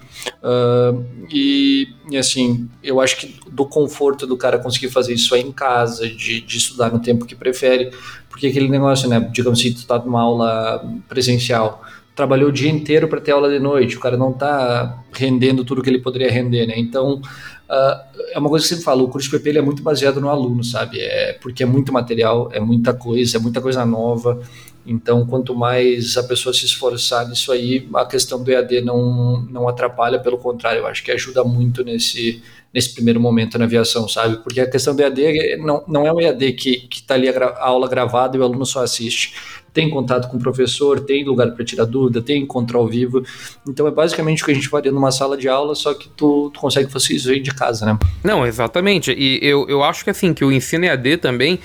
Uh, 0.41 1.05
e, 1.31 1.89
e, 2.09 2.17
assim, 2.17 2.67
eu 2.81 2.99
acho 2.99 3.17
que 3.17 3.39
do 3.51 3.65
conforto 3.65 4.25
do 4.25 4.37
cara 4.37 4.57
conseguir 4.57 4.89
fazer 4.89 5.13
isso 5.13 5.35
aí 5.35 5.41
em 5.41 5.51
casa, 5.51 6.07
de, 6.07 6.41
de 6.41 6.57
estudar 6.57 6.91
no 6.91 6.99
tempo 6.99 7.25
que 7.25 7.35
prefere, 7.35 7.91
porque 8.29 8.47
aquele 8.47 8.69
negócio, 8.69 9.07
né? 9.09 9.19
Digamos 9.31 9.59
assim, 9.59 9.73
tu 9.73 9.85
tá 9.85 9.99
numa 9.99 10.21
aula 10.21 10.83
presencial 11.07 11.83
trabalhou 12.19 12.49
o 12.49 12.51
dia 12.51 12.69
inteiro 12.69 13.07
para 13.07 13.21
ter 13.21 13.31
aula 13.31 13.49
de 13.49 13.59
noite, 13.59 13.95
o 13.95 13.99
cara 14.01 14.17
não 14.17 14.31
está 14.31 15.01
rendendo 15.13 15.63
tudo 15.63 15.81
que 15.81 15.89
ele 15.89 15.99
poderia 15.99 16.29
render, 16.29 16.67
né? 16.67 16.73
Então, 16.75 17.21
uh, 17.69 18.19
é 18.31 18.39
uma 18.39 18.49
coisa 18.49 18.67
que 18.67 18.75
você 18.75 18.81
fala, 18.81 19.03
o 19.03 19.07
curso 19.07 19.29
de 19.29 19.37
PP 19.37 19.59
é 19.59 19.61
muito 19.61 19.83
baseado 19.83 20.19
no 20.19 20.29
aluno, 20.29 20.63
sabe? 20.63 20.99
É 20.99 21.33
porque 21.33 21.63
é 21.63 21.65
muito 21.65 21.93
material, 21.93 22.49
é 22.51 22.59
muita 22.59 22.93
coisa, 22.93 23.37
é 23.37 23.39
muita 23.39 23.61
coisa 23.61 23.85
nova. 23.85 24.41
Então, 24.85 25.25
quanto 25.25 25.53
mais 25.53 26.17
a 26.17 26.23
pessoa 26.23 26.53
se 26.53 26.65
esforçar 26.65 27.27
nisso 27.27 27.51
aí, 27.51 27.87
a 27.93 28.05
questão 28.05 28.41
do 28.41 28.51
EAD 28.51 28.81
não, 28.81 29.41
não 29.43 29.67
atrapalha, 29.67 30.19
pelo 30.19 30.37
contrário, 30.37 30.79
eu 30.79 30.87
acho 30.87 31.03
que 31.03 31.11
ajuda 31.11 31.43
muito 31.43 31.83
nesse, 31.83 32.41
nesse 32.73 32.93
primeiro 32.95 33.19
momento 33.19 33.59
na 33.59 33.65
aviação, 33.65 34.07
sabe? 34.07 34.37
Porque 34.37 34.59
a 34.59 34.69
questão 34.69 34.95
do 34.95 35.01
EAD 35.01 35.57
não, 35.57 35.83
não 35.87 36.07
é 36.07 36.13
um 36.13 36.19
EAD 36.19 36.53
que 36.53 36.87
está 36.91 37.13
ali 37.13 37.29
a, 37.29 37.37
a 37.37 37.67
aula 37.67 37.87
gravada 37.87 38.35
e 38.35 38.39
o 38.39 38.43
aluno 38.43 38.65
só 38.65 38.83
assiste 38.83 39.33
tem 39.73 39.89
contato 39.89 40.29
com 40.29 40.37
o 40.37 40.39
professor, 40.39 40.99
tem 40.99 41.23
lugar 41.23 41.51
para 41.51 41.63
tirar 41.65 41.85
dúvida, 41.85 42.21
tem 42.21 42.41
encontro 42.41 42.77
ao 42.77 42.87
vivo. 42.87 43.23
Então 43.67 43.87
é 43.87 43.91
basicamente 43.91 44.41
o 44.41 44.45
que 44.45 44.51
a 44.51 44.55
gente 44.55 44.69
faria 44.69 44.91
numa 44.91 45.11
sala 45.11 45.37
de 45.37 45.47
aula, 45.47 45.75
só 45.75 45.93
que 45.93 46.09
tu, 46.09 46.49
tu 46.53 46.59
consegue 46.59 46.91
fazer 46.91 47.13
isso 47.13 47.29
aí 47.29 47.39
de 47.39 47.51
casa, 47.51 47.85
né? 47.85 47.97
Não, 48.23 48.45
exatamente. 48.45 49.11
E 49.11 49.39
eu, 49.41 49.67
eu 49.69 49.83
acho 49.83 50.03
que 50.03 50.09
assim, 50.09 50.33
que 50.33 50.43
o 50.43 50.51
ensino 50.51 50.85
EAD 50.85 51.17
também, 51.17 51.59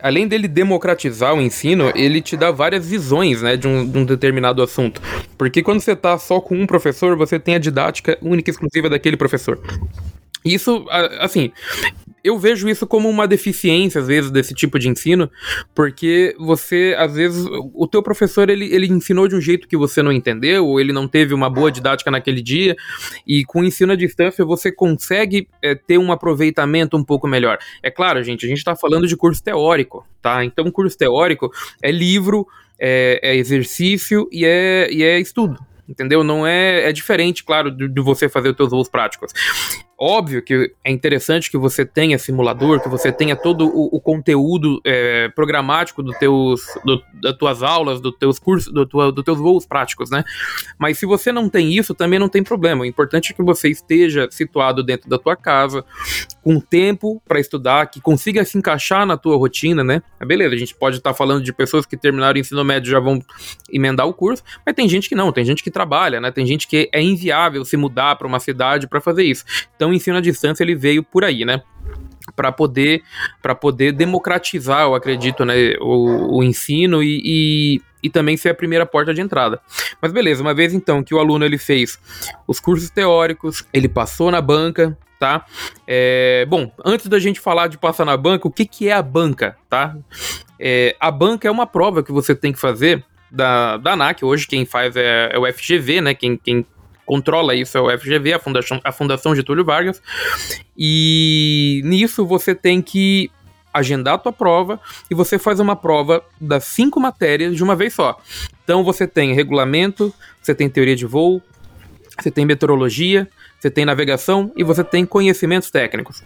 além 0.00 0.26
dele 0.26 0.48
democratizar 0.48 1.34
o 1.34 1.40
ensino, 1.40 1.92
ele 1.94 2.20
te 2.20 2.36
dá 2.36 2.50
várias 2.50 2.88
visões, 2.88 3.42
né, 3.42 3.56
de 3.56 3.66
um, 3.66 3.88
de 3.88 3.98
um 3.98 4.04
determinado 4.04 4.62
assunto. 4.62 5.00
Porque 5.38 5.62
quando 5.62 5.80
você 5.80 5.96
tá 5.96 6.18
só 6.18 6.40
com 6.40 6.56
um 6.56 6.66
professor, 6.66 7.16
você 7.16 7.38
tem 7.38 7.54
a 7.54 7.58
didática 7.58 8.18
única 8.22 8.50
e 8.50 8.52
exclusiva 8.52 8.88
daquele 8.88 9.16
professor. 9.16 9.60
Isso, 10.44 10.84
assim, 11.20 11.50
eu 12.24 12.38
vejo 12.38 12.66
isso 12.70 12.86
como 12.86 13.08
uma 13.08 13.28
deficiência, 13.28 14.00
às 14.00 14.06
vezes, 14.06 14.30
desse 14.30 14.54
tipo 14.54 14.78
de 14.78 14.88
ensino, 14.88 15.30
porque 15.74 16.34
você, 16.38 16.96
às 16.98 17.14
vezes, 17.14 17.46
o 17.74 17.86
teu 17.86 18.02
professor, 18.02 18.48
ele, 18.48 18.74
ele 18.74 18.86
ensinou 18.86 19.28
de 19.28 19.36
um 19.36 19.40
jeito 19.42 19.68
que 19.68 19.76
você 19.76 20.02
não 20.02 20.10
entendeu, 20.10 20.66
ou 20.66 20.80
ele 20.80 20.90
não 20.90 21.06
teve 21.06 21.34
uma 21.34 21.50
boa 21.50 21.70
didática 21.70 22.10
naquele 22.10 22.40
dia, 22.40 22.74
e 23.26 23.44
com 23.44 23.60
o 23.60 23.64
ensino 23.64 23.92
à 23.92 23.96
distância 23.96 24.42
você 24.42 24.72
consegue 24.72 25.46
é, 25.60 25.74
ter 25.74 25.98
um 25.98 26.10
aproveitamento 26.10 26.96
um 26.96 27.04
pouco 27.04 27.28
melhor. 27.28 27.58
É 27.82 27.90
claro, 27.90 28.22
gente, 28.24 28.46
a 28.46 28.48
gente 28.48 28.58
está 28.58 28.74
falando 28.74 29.06
de 29.06 29.16
curso 29.16 29.44
teórico, 29.44 30.06
tá? 30.22 30.42
Então, 30.42 30.70
curso 30.70 30.96
teórico 30.96 31.52
é 31.82 31.90
livro, 31.90 32.46
é, 32.78 33.20
é 33.22 33.36
exercício 33.36 34.26
e 34.32 34.46
é, 34.46 34.90
e 34.90 35.02
é 35.02 35.20
estudo 35.20 35.58
entendeu? 35.86 36.24
Não 36.24 36.46
é, 36.46 36.88
é 36.88 36.92
diferente, 36.92 37.44
claro, 37.44 37.70
de, 37.70 37.88
de 37.88 38.00
você 38.00 38.26
fazer 38.26 38.50
os 38.50 38.56
seus 38.56 38.70
voos 38.70 38.88
práticos. 38.88 39.32
Óbvio 39.98 40.42
que 40.42 40.74
é 40.82 40.90
interessante 40.90 41.50
que 41.50 41.56
você 41.56 41.86
tenha 41.86 42.18
simulador, 42.18 42.80
que 42.80 42.88
você 42.88 43.12
tenha 43.12 43.36
todo 43.36 43.68
o, 43.68 43.96
o 43.96 44.00
conteúdo 44.00 44.80
é, 44.84 45.28
programático 45.28 46.02
do 46.02 46.12
teus, 46.12 46.62
do, 46.84 47.00
das 47.22 47.36
tuas 47.36 47.62
aulas, 47.62 48.00
dos 48.00 48.16
teus 48.16 48.38
cursos, 48.38 48.72
do 48.72 48.84
tua, 48.84 49.14
teus 49.24 49.38
voos 49.38 49.64
práticos, 49.64 50.10
né? 50.10 50.24
Mas 50.76 50.98
se 50.98 51.06
você 51.06 51.30
não 51.30 51.48
tem 51.48 51.72
isso, 51.72 51.94
também 51.94 52.18
não 52.18 52.28
tem 52.28 52.42
problema. 52.42 52.82
O 52.82 52.86
importante 52.86 53.32
é 53.32 53.36
que 53.36 53.42
você 53.42 53.68
esteja 53.68 54.28
situado 54.30 54.82
dentro 54.82 55.08
da 55.08 55.18
tua 55.18 55.36
casa, 55.36 55.84
com 56.44 56.60
tempo 56.60 57.22
para 57.26 57.40
estudar, 57.40 57.86
que 57.86 58.02
consiga 58.02 58.44
se 58.44 58.58
encaixar 58.58 59.06
na 59.06 59.16
tua 59.16 59.34
rotina, 59.38 59.82
né? 59.82 60.02
É 60.20 60.26
beleza, 60.26 60.54
a 60.54 60.58
gente 60.58 60.74
pode 60.74 60.98
estar 60.98 61.10
tá 61.10 61.16
falando 61.16 61.42
de 61.42 61.54
pessoas 61.54 61.86
que 61.86 61.96
terminaram 61.96 62.36
o 62.36 62.38
ensino 62.38 62.62
médio 62.62 62.90
já 62.90 63.00
vão 63.00 63.18
emendar 63.72 64.06
o 64.06 64.12
curso, 64.12 64.44
mas 64.64 64.74
tem 64.74 64.86
gente 64.86 65.08
que 65.08 65.14
não, 65.14 65.32
tem 65.32 65.42
gente 65.42 65.64
que 65.64 65.70
trabalha, 65.70 66.20
né? 66.20 66.30
Tem 66.30 66.44
gente 66.44 66.68
que 66.68 66.90
é 66.92 67.00
inviável 67.00 67.64
se 67.64 67.78
mudar 67.78 68.16
para 68.16 68.26
uma 68.26 68.38
cidade 68.38 68.86
para 68.86 69.00
fazer 69.00 69.24
isso. 69.24 69.42
Então, 69.74 69.88
o 69.88 69.94
ensino 69.94 70.18
à 70.18 70.20
distância 70.20 70.62
ele 70.62 70.74
veio 70.74 71.02
por 71.02 71.24
aí, 71.24 71.46
né? 71.46 71.62
Para 72.34 72.50
poder 72.52 73.02
para 73.42 73.54
poder 73.54 73.92
democratizar, 73.92 74.82
eu 74.82 74.94
acredito, 74.94 75.44
né, 75.44 75.74
o, 75.80 76.38
o 76.38 76.42
ensino 76.42 77.02
e, 77.02 77.20
e, 77.24 77.82
e, 78.02 78.10
também 78.10 78.36
ser 78.36 78.50
a 78.50 78.54
primeira 78.54 78.86
porta 78.86 79.12
de 79.12 79.20
entrada. 79.20 79.60
Mas 80.00 80.12
beleza, 80.12 80.42
uma 80.42 80.54
vez 80.54 80.72
então 80.72 81.02
que 81.02 81.14
o 81.14 81.18
aluno 81.18 81.44
ele 81.44 81.58
fez 81.58 81.98
os 82.46 82.60
cursos 82.60 82.90
teóricos, 82.90 83.64
ele 83.72 83.88
passou 83.88 84.30
na 84.30 84.40
banca, 84.40 84.96
tá? 85.18 85.44
É, 85.86 86.46
bom, 86.48 86.70
antes 86.84 87.06
da 87.06 87.18
gente 87.18 87.40
falar 87.40 87.68
de 87.68 87.78
passar 87.78 88.04
na 88.04 88.16
banca, 88.16 88.48
o 88.48 88.50
que, 88.50 88.66
que 88.66 88.88
é 88.88 88.92
a 88.92 89.02
banca, 89.02 89.56
tá? 89.68 89.96
É, 90.58 90.96
a 91.00 91.10
banca 91.10 91.48
é 91.48 91.50
uma 91.50 91.66
prova 91.66 92.02
que 92.02 92.12
você 92.12 92.34
tem 92.34 92.52
que 92.52 92.58
fazer 92.58 93.04
da, 93.30 93.76
da 93.76 93.92
ANAC, 93.92 94.24
hoje 94.24 94.46
quem 94.46 94.64
faz 94.64 94.94
é, 94.96 95.30
é 95.32 95.38
o 95.38 95.52
FGV, 95.52 96.00
né? 96.00 96.14
Quem, 96.14 96.36
quem 96.36 96.64
controla 97.04 97.54
isso 97.54 97.76
é 97.76 97.80
o 97.80 97.98
FGV, 97.98 98.34
a 98.34 98.38
Fundação, 98.38 98.80
a 98.82 98.92
Fundação 98.92 99.34
Getúlio 99.34 99.64
Vargas. 99.64 100.02
E 100.76 101.80
nisso 101.84 102.26
você 102.26 102.54
tem 102.54 102.80
que 102.80 103.30
agendar 103.72 104.14
a 104.14 104.18
tua 104.18 104.32
prova 104.32 104.80
e 105.10 105.14
você 105.14 105.38
faz 105.38 105.58
uma 105.58 105.74
prova 105.74 106.24
das 106.40 106.64
cinco 106.64 107.00
matérias 107.00 107.56
de 107.56 107.62
uma 107.62 107.74
vez 107.74 107.92
só. 107.92 108.20
Então 108.62 108.84
você 108.84 109.06
tem 109.06 109.34
regulamento, 109.34 110.14
você 110.40 110.54
tem 110.54 110.68
teoria 110.68 110.94
de 110.94 111.04
voo, 111.04 111.42
você 112.18 112.30
tem 112.30 112.46
meteorologia, 112.46 113.28
você 113.58 113.70
tem 113.70 113.84
navegação 113.84 114.52
e 114.56 114.62
você 114.62 114.84
tem 114.84 115.04
conhecimentos 115.04 115.70
técnicos. 115.70 116.22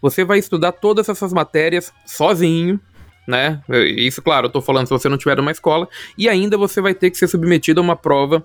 Você 0.00 0.24
vai 0.24 0.38
estudar 0.38 0.72
todas 0.72 1.08
essas 1.08 1.32
matérias 1.32 1.92
sozinho, 2.06 2.78
né? 3.26 3.60
Isso, 3.96 4.22
claro, 4.22 4.46
eu 4.46 4.50
tô 4.50 4.60
falando 4.60 4.86
se 4.86 4.92
você 4.92 5.08
não 5.08 5.18
tiver 5.18 5.40
uma 5.40 5.50
escola, 5.50 5.88
e 6.16 6.28
ainda 6.28 6.56
você 6.56 6.80
vai 6.80 6.94
ter 6.94 7.10
que 7.10 7.16
ser 7.16 7.28
submetido 7.28 7.80
a 7.80 7.82
uma 7.82 7.96
prova 7.96 8.44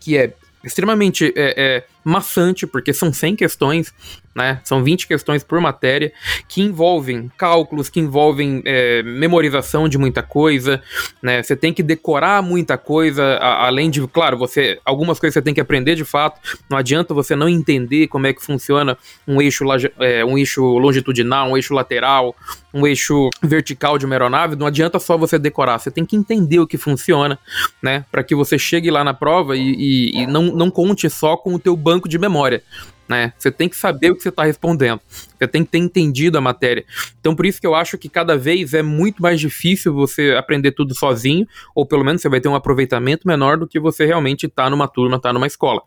que 0.00 0.16
é 0.16 0.34
extremamente 0.64 1.32
é, 1.36 1.54
é, 1.56 1.84
maçante, 2.04 2.66
porque 2.66 2.92
são 2.92 3.12
100 3.12 3.36
questões, 3.36 3.92
né? 4.34 4.60
São 4.64 4.82
20 4.82 5.06
questões 5.06 5.44
por 5.44 5.60
matéria, 5.60 6.12
que 6.48 6.62
envolvem 6.62 7.30
cálculos, 7.36 7.88
que 7.88 8.00
envolvem 8.00 8.62
é, 8.64 9.02
memorização 9.02 9.88
de 9.88 9.98
muita 9.98 10.22
coisa, 10.22 10.82
né? 11.22 11.42
Você 11.42 11.54
tem 11.54 11.72
que 11.72 11.82
decorar 11.82 12.42
muita 12.42 12.78
coisa, 12.78 13.22
a, 13.36 13.66
além 13.66 13.90
de, 13.90 14.06
claro, 14.08 14.38
você 14.38 14.80
algumas 14.84 15.18
coisas 15.18 15.34
você 15.34 15.42
tem 15.42 15.54
que 15.54 15.60
aprender 15.60 15.94
de 15.94 16.04
fato. 16.04 16.40
Não 16.68 16.78
adianta 16.78 17.14
você 17.14 17.36
não 17.36 17.48
entender 17.48 18.08
como 18.08 18.26
é 18.26 18.32
que 18.32 18.42
funciona 18.42 18.96
um 19.26 19.40
eixo, 19.40 19.64
é, 19.98 20.24
um 20.24 20.38
eixo 20.38 20.62
longitudinal, 20.78 21.50
um 21.50 21.56
eixo 21.56 21.74
lateral, 21.74 22.34
um 22.72 22.86
eixo 22.86 23.28
vertical 23.42 23.98
de 23.98 24.06
uma 24.06 24.14
aeronave. 24.14 24.56
Não 24.56 24.66
adianta 24.66 24.98
só 24.98 25.16
você 25.16 25.38
decorar, 25.38 25.78
você 25.78 25.90
tem 25.90 26.04
que 26.04 26.16
entender 26.16 26.58
o 26.58 26.66
que 26.66 26.78
funciona, 26.78 27.38
né? 27.82 28.04
Para 28.10 28.24
que 28.24 28.34
você 28.34 28.58
chegue 28.58 28.90
lá 28.90 29.04
na 29.04 29.14
prova 29.14 29.56
e, 29.56 29.60
e, 29.60 30.22
e 30.22 30.26
não, 30.26 30.44
não 30.44 30.70
conte 30.70 31.08
só 31.10 31.36
com 31.36 31.54
o 31.54 31.58
teu 31.58 31.76
banco 31.76 31.91
banco 31.92 32.08
de 32.08 32.18
memória. 32.18 32.62
Né? 33.08 33.34
Você 33.36 33.50
tem 33.50 33.68
que 33.68 33.76
saber 33.76 34.10
o 34.10 34.16
que 34.16 34.22
você 34.22 34.30
está 34.30 34.44
respondendo. 34.44 35.00
Você 35.08 35.46
tem 35.46 35.64
que 35.64 35.70
ter 35.70 35.78
entendido 35.78 36.38
a 36.38 36.40
matéria. 36.40 36.84
Então, 37.20 37.34
por 37.34 37.44
isso 37.44 37.60
que 37.60 37.66
eu 37.66 37.74
acho 37.74 37.98
que 37.98 38.08
cada 38.08 38.38
vez 38.38 38.72
é 38.72 38.82
muito 38.82 39.20
mais 39.20 39.38
difícil 39.38 39.92
você 39.92 40.34
aprender 40.38 40.72
tudo 40.72 40.94
sozinho, 40.94 41.46
ou 41.74 41.84
pelo 41.84 42.04
menos 42.04 42.22
você 42.22 42.28
vai 42.30 42.40
ter 42.40 42.48
um 42.48 42.54
aproveitamento 42.54 43.28
menor 43.28 43.58
do 43.58 43.66
que 43.66 43.78
você 43.78 44.06
realmente 44.06 44.46
está 44.46 44.70
numa 44.70 44.88
turma, 44.88 45.16
está 45.16 45.32
numa 45.32 45.46
escola. 45.46 45.82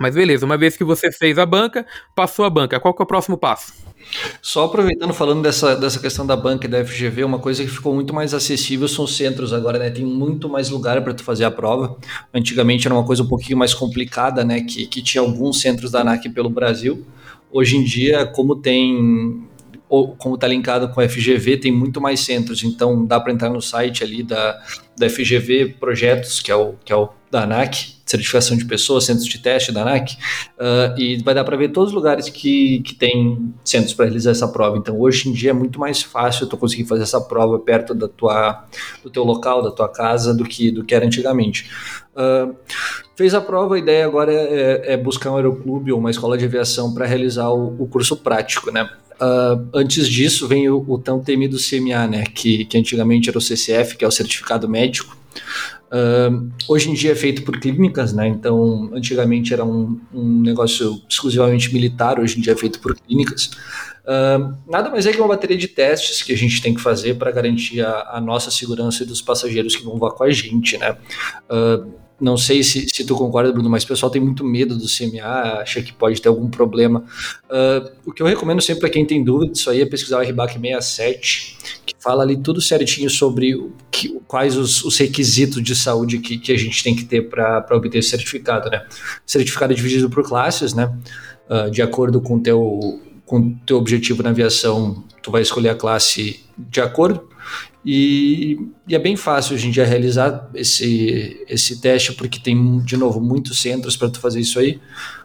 Mas 0.00 0.14
beleza, 0.14 0.46
uma 0.46 0.56
vez 0.56 0.78
que 0.78 0.82
você 0.82 1.12
fez 1.12 1.38
a 1.38 1.44
banca, 1.44 1.86
passou 2.14 2.46
a 2.46 2.50
banca, 2.50 2.80
qual 2.80 2.94
que 2.94 3.02
é 3.02 3.04
o 3.04 3.06
próximo 3.06 3.36
passo? 3.36 3.74
Só 4.40 4.64
aproveitando, 4.64 5.12
falando 5.12 5.42
dessa, 5.42 5.76
dessa 5.76 6.00
questão 6.00 6.26
da 6.26 6.34
banca 6.34 6.66
e 6.66 6.70
da 6.70 6.82
FGV, 6.82 7.22
uma 7.22 7.38
coisa 7.38 7.62
que 7.62 7.70
ficou 7.70 7.94
muito 7.94 8.14
mais 8.14 8.32
acessível 8.32 8.88
são 8.88 9.04
os 9.04 9.14
centros 9.14 9.52
agora, 9.52 9.78
né? 9.78 9.90
Tem 9.90 10.02
muito 10.02 10.48
mais 10.48 10.70
lugar 10.70 11.04
para 11.04 11.12
tu 11.12 11.22
fazer 11.22 11.44
a 11.44 11.50
prova. 11.50 11.98
Antigamente 12.32 12.86
era 12.86 12.94
uma 12.94 13.04
coisa 13.04 13.22
um 13.22 13.28
pouquinho 13.28 13.58
mais 13.58 13.74
complicada, 13.74 14.42
né? 14.42 14.62
Que, 14.62 14.86
que 14.86 15.02
tinha 15.02 15.20
alguns 15.20 15.60
centros 15.60 15.90
da 15.90 16.00
ANAC 16.00 16.30
pelo 16.30 16.48
Brasil. 16.48 17.04
Hoje 17.52 17.76
em 17.76 17.84
dia, 17.84 18.24
como 18.24 18.56
tem 18.56 19.46
ou 19.86 20.14
como 20.16 20.36
está 20.36 20.46
linkado 20.46 20.88
com 20.88 21.00
a 21.00 21.08
FGV, 21.08 21.58
tem 21.58 21.72
muito 21.72 22.00
mais 22.00 22.20
centros, 22.20 22.62
então 22.62 23.04
dá 23.04 23.18
para 23.18 23.32
entrar 23.32 23.50
no 23.50 23.60
site 23.60 24.04
ali 24.04 24.22
da, 24.22 24.56
da 24.96 25.10
FGV 25.10 25.74
Projetos, 25.80 26.40
que 26.40 26.50
é 26.50 26.54
o, 26.54 26.74
que 26.84 26.92
é 26.92 26.96
o 26.96 27.08
da 27.28 27.42
ANAC, 27.42 27.99
certificação 28.10 28.56
de 28.56 28.64
pessoas, 28.64 29.04
centros 29.04 29.26
de 29.26 29.38
teste 29.38 29.70
da 29.70 29.82
ANAC, 29.82 30.14
uh, 30.58 30.98
e 30.98 31.22
vai 31.22 31.34
dar 31.34 31.44
para 31.44 31.56
ver 31.56 31.68
todos 31.68 31.90
os 31.90 31.94
lugares 31.94 32.28
que, 32.28 32.80
que 32.80 32.94
tem 32.94 33.54
centros 33.64 33.94
para 33.94 34.06
realizar 34.06 34.32
essa 34.32 34.48
prova. 34.48 34.76
Então, 34.76 34.98
hoje 34.98 35.28
em 35.28 35.32
dia 35.32 35.50
é 35.50 35.52
muito 35.52 35.78
mais 35.78 36.02
fácil 36.02 36.46
tu 36.46 36.56
conseguir 36.56 36.84
fazer 36.84 37.04
essa 37.04 37.20
prova 37.20 37.58
perto 37.58 37.94
da 37.94 38.08
tua, 38.08 38.64
do 39.02 39.10
teu 39.10 39.22
local, 39.22 39.62
da 39.62 39.70
tua 39.70 39.88
casa, 39.88 40.34
do 40.34 40.44
que, 40.44 40.70
do 40.70 40.84
que 40.84 40.94
era 40.94 41.06
antigamente. 41.06 41.70
Uh, 42.10 42.54
fez 43.14 43.32
a 43.34 43.40
prova, 43.40 43.76
a 43.76 43.78
ideia 43.78 44.04
agora 44.04 44.32
é, 44.32 44.94
é, 44.94 44.96
buscar 44.96 45.30
um 45.30 45.36
aeroclube 45.36 45.92
ou 45.92 45.98
uma 45.98 46.10
escola 46.10 46.36
de 46.36 46.44
aviação 46.44 46.92
para 46.92 47.06
realizar 47.06 47.48
o, 47.50 47.82
o 47.82 47.86
curso 47.86 48.16
prático, 48.16 48.72
né? 48.72 48.88
Uh, 49.20 49.68
antes 49.74 50.08
disso, 50.08 50.48
vem 50.48 50.68
o, 50.68 50.82
o, 50.88 50.98
tão 50.98 51.20
temido 51.20 51.58
CMA, 51.58 52.06
né? 52.08 52.24
Que, 52.24 52.64
que 52.64 52.76
antigamente 52.76 53.28
era 53.28 53.38
o 53.38 53.40
CCF, 53.40 53.96
que 53.96 54.04
é 54.04 54.08
o 54.08 54.10
certificado 54.10 54.68
médico. 54.68 55.16
Uh, 55.90 56.48
hoje 56.68 56.88
em 56.88 56.94
dia 56.94 57.12
é 57.12 57.14
feito 57.16 57.42
por 57.42 57.58
clínicas, 57.58 58.12
né? 58.12 58.28
Então, 58.28 58.90
antigamente 58.94 59.52
era 59.52 59.64
um, 59.64 60.00
um 60.14 60.40
negócio 60.40 61.02
exclusivamente 61.08 61.72
militar, 61.72 62.20
hoje 62.20 62.38
em 62.38 62.40
dia 62.40 62.52
é 62.52 62.56
feito 62.56 62.78
por 62.78 62.94
clínicas. 62.94 63.50
Uh, 64.04 64.56
nada 64.68 64.88
mais 64.88 65.04
é 65.06 65.12
que 65.12 65.18
uma 65.18 65.28
bateria 65.28 65.56
de 65.56 65.68
testes 65.68 66.22
que 66.22 66.32
a 66.32 66.36
gente 66.36 66.62
tem 66.62 66.74
que 66.74 66.80
fazer 66.80 67.14
para 67.14 67.30
garantir 67.30 67.80
a, 67.80 68.10
a, 68.12 68.20
nossa 68.20 68.50
segurança 68.50 69.02
e 69.02 69.06
dos 69.06 69.20
passageiros 69.20 69.76
que 69.76 69.84
vão 69.84 69.98
voar 69.98 70.12
com 70.12 70.24
a 70.24 70.30
gente, 70.30 70.78
né? 70.78 70.96
Uh, 71.50 71.99
não 72.20 72.36
sei 72.36 72.62
se, 72.62 72.86
se 72.88 73.04
tu 73.04 73.16
concorda, 73.16 73.50
Bruno, 73.50 73.70
mas 73.70 73.82
o 73.82 73.88
pessoal 73.88 74.10
tem 74.10 74.20
muito 74.20 74.44
medo 74.44 74.76
do 74.76 74.84
CMA, 74.86 75.60
acha 75.60 75.80
que 75.80 75.92
pode 75.92 76.20
ter 76.20 76.28
algum 76.28 76.50
problema. 76.50 77.02
Uh, 77.48 77.90
o 78.04 78.12
que 78.12 78.22
eu 78.22 78.26
recomendo 78.26 78.60
sempre 78.60 78.80
para 78.80 78.90
quem 78.90 79.06
tem 79.06 79.24
dúvida 79.24 79.52
disso 79.52 79.70
aí 79.70 79.80
é 79.80 79.86
pesquisar 79.86 80.18
o 80.18 80.22
RBAC 80.22 80.58
67, 80.60 81.56
que 81.86 81.94
fala 81.98 82.22
ali 82.22 82.36
tudo 82.36 82.60
certinho 82.60 83.08
sobre 83.08 83.54
o, 83.54 83.72
que, 83.90 84.20
quais 84.28 84.56
os, 84.56 84.84
os, 84.84 84.98
requisitos 84.98 85.62
de 85.62 85.74
saúde 85.74 86.18
que, 86.18 86.36
que, 86.36 86.52
a 86.52 86.58
gente 86.58 86.84
tem 86.84 86.94
que 86.94 87.04
ter 87.04 87.28
para 87.28 87.66
obter 87.72 87.98
esse 87.98 88.10
certificado, 88.10 88.68
né? 88.68 88.84
Certificado 89.24 89.72
é 89.72 89.76
dividido 89.76 90.10
por 90.10 90.22
classes, 90.22 90.74
né? 90.74 90.92
Uh, 91.48 91.70
de 91.70 91.80
acordo 91.80 92.20
com 92.20 92.36
o 92.36 92.40
teu, 92.40 93.00
com 93.24 93.54
teu 93.66 93.78
objetivo 93.78 94.22
na 94.22 94.30
aviação, 94.30 95.04
tu 95.22 95.30
vai 95.30 95.40
escolher 95.40 95.70
a 95.70 95.74
classe 95.74 96.40
de 96.58 96.80
acordo. 96.80 97.30
E, 97.84 98.58
e, 98.86 98.94
é 98.94 98.98
bem 98.98 99.16
fácil 99.16 99.54
hoje 99.54 99.68
em 99.68 99.70
dia 99.70 99.86
realizar 99.86 100.50
esse, 100.54 101.44
esse 101.48 101.80
teste, 101.80 102.12
porque 102.12 102.38
tem, 102.38 102.78
de 102.80 102.96
novo, 102.96 103.20
muitos 103.20 103.60
centros 103.60 103.96
para 103.96 104.10
tu 104.10 104.20
fazer 104.20 104.40
isso 104.40 104.58
aí 104.58 104.78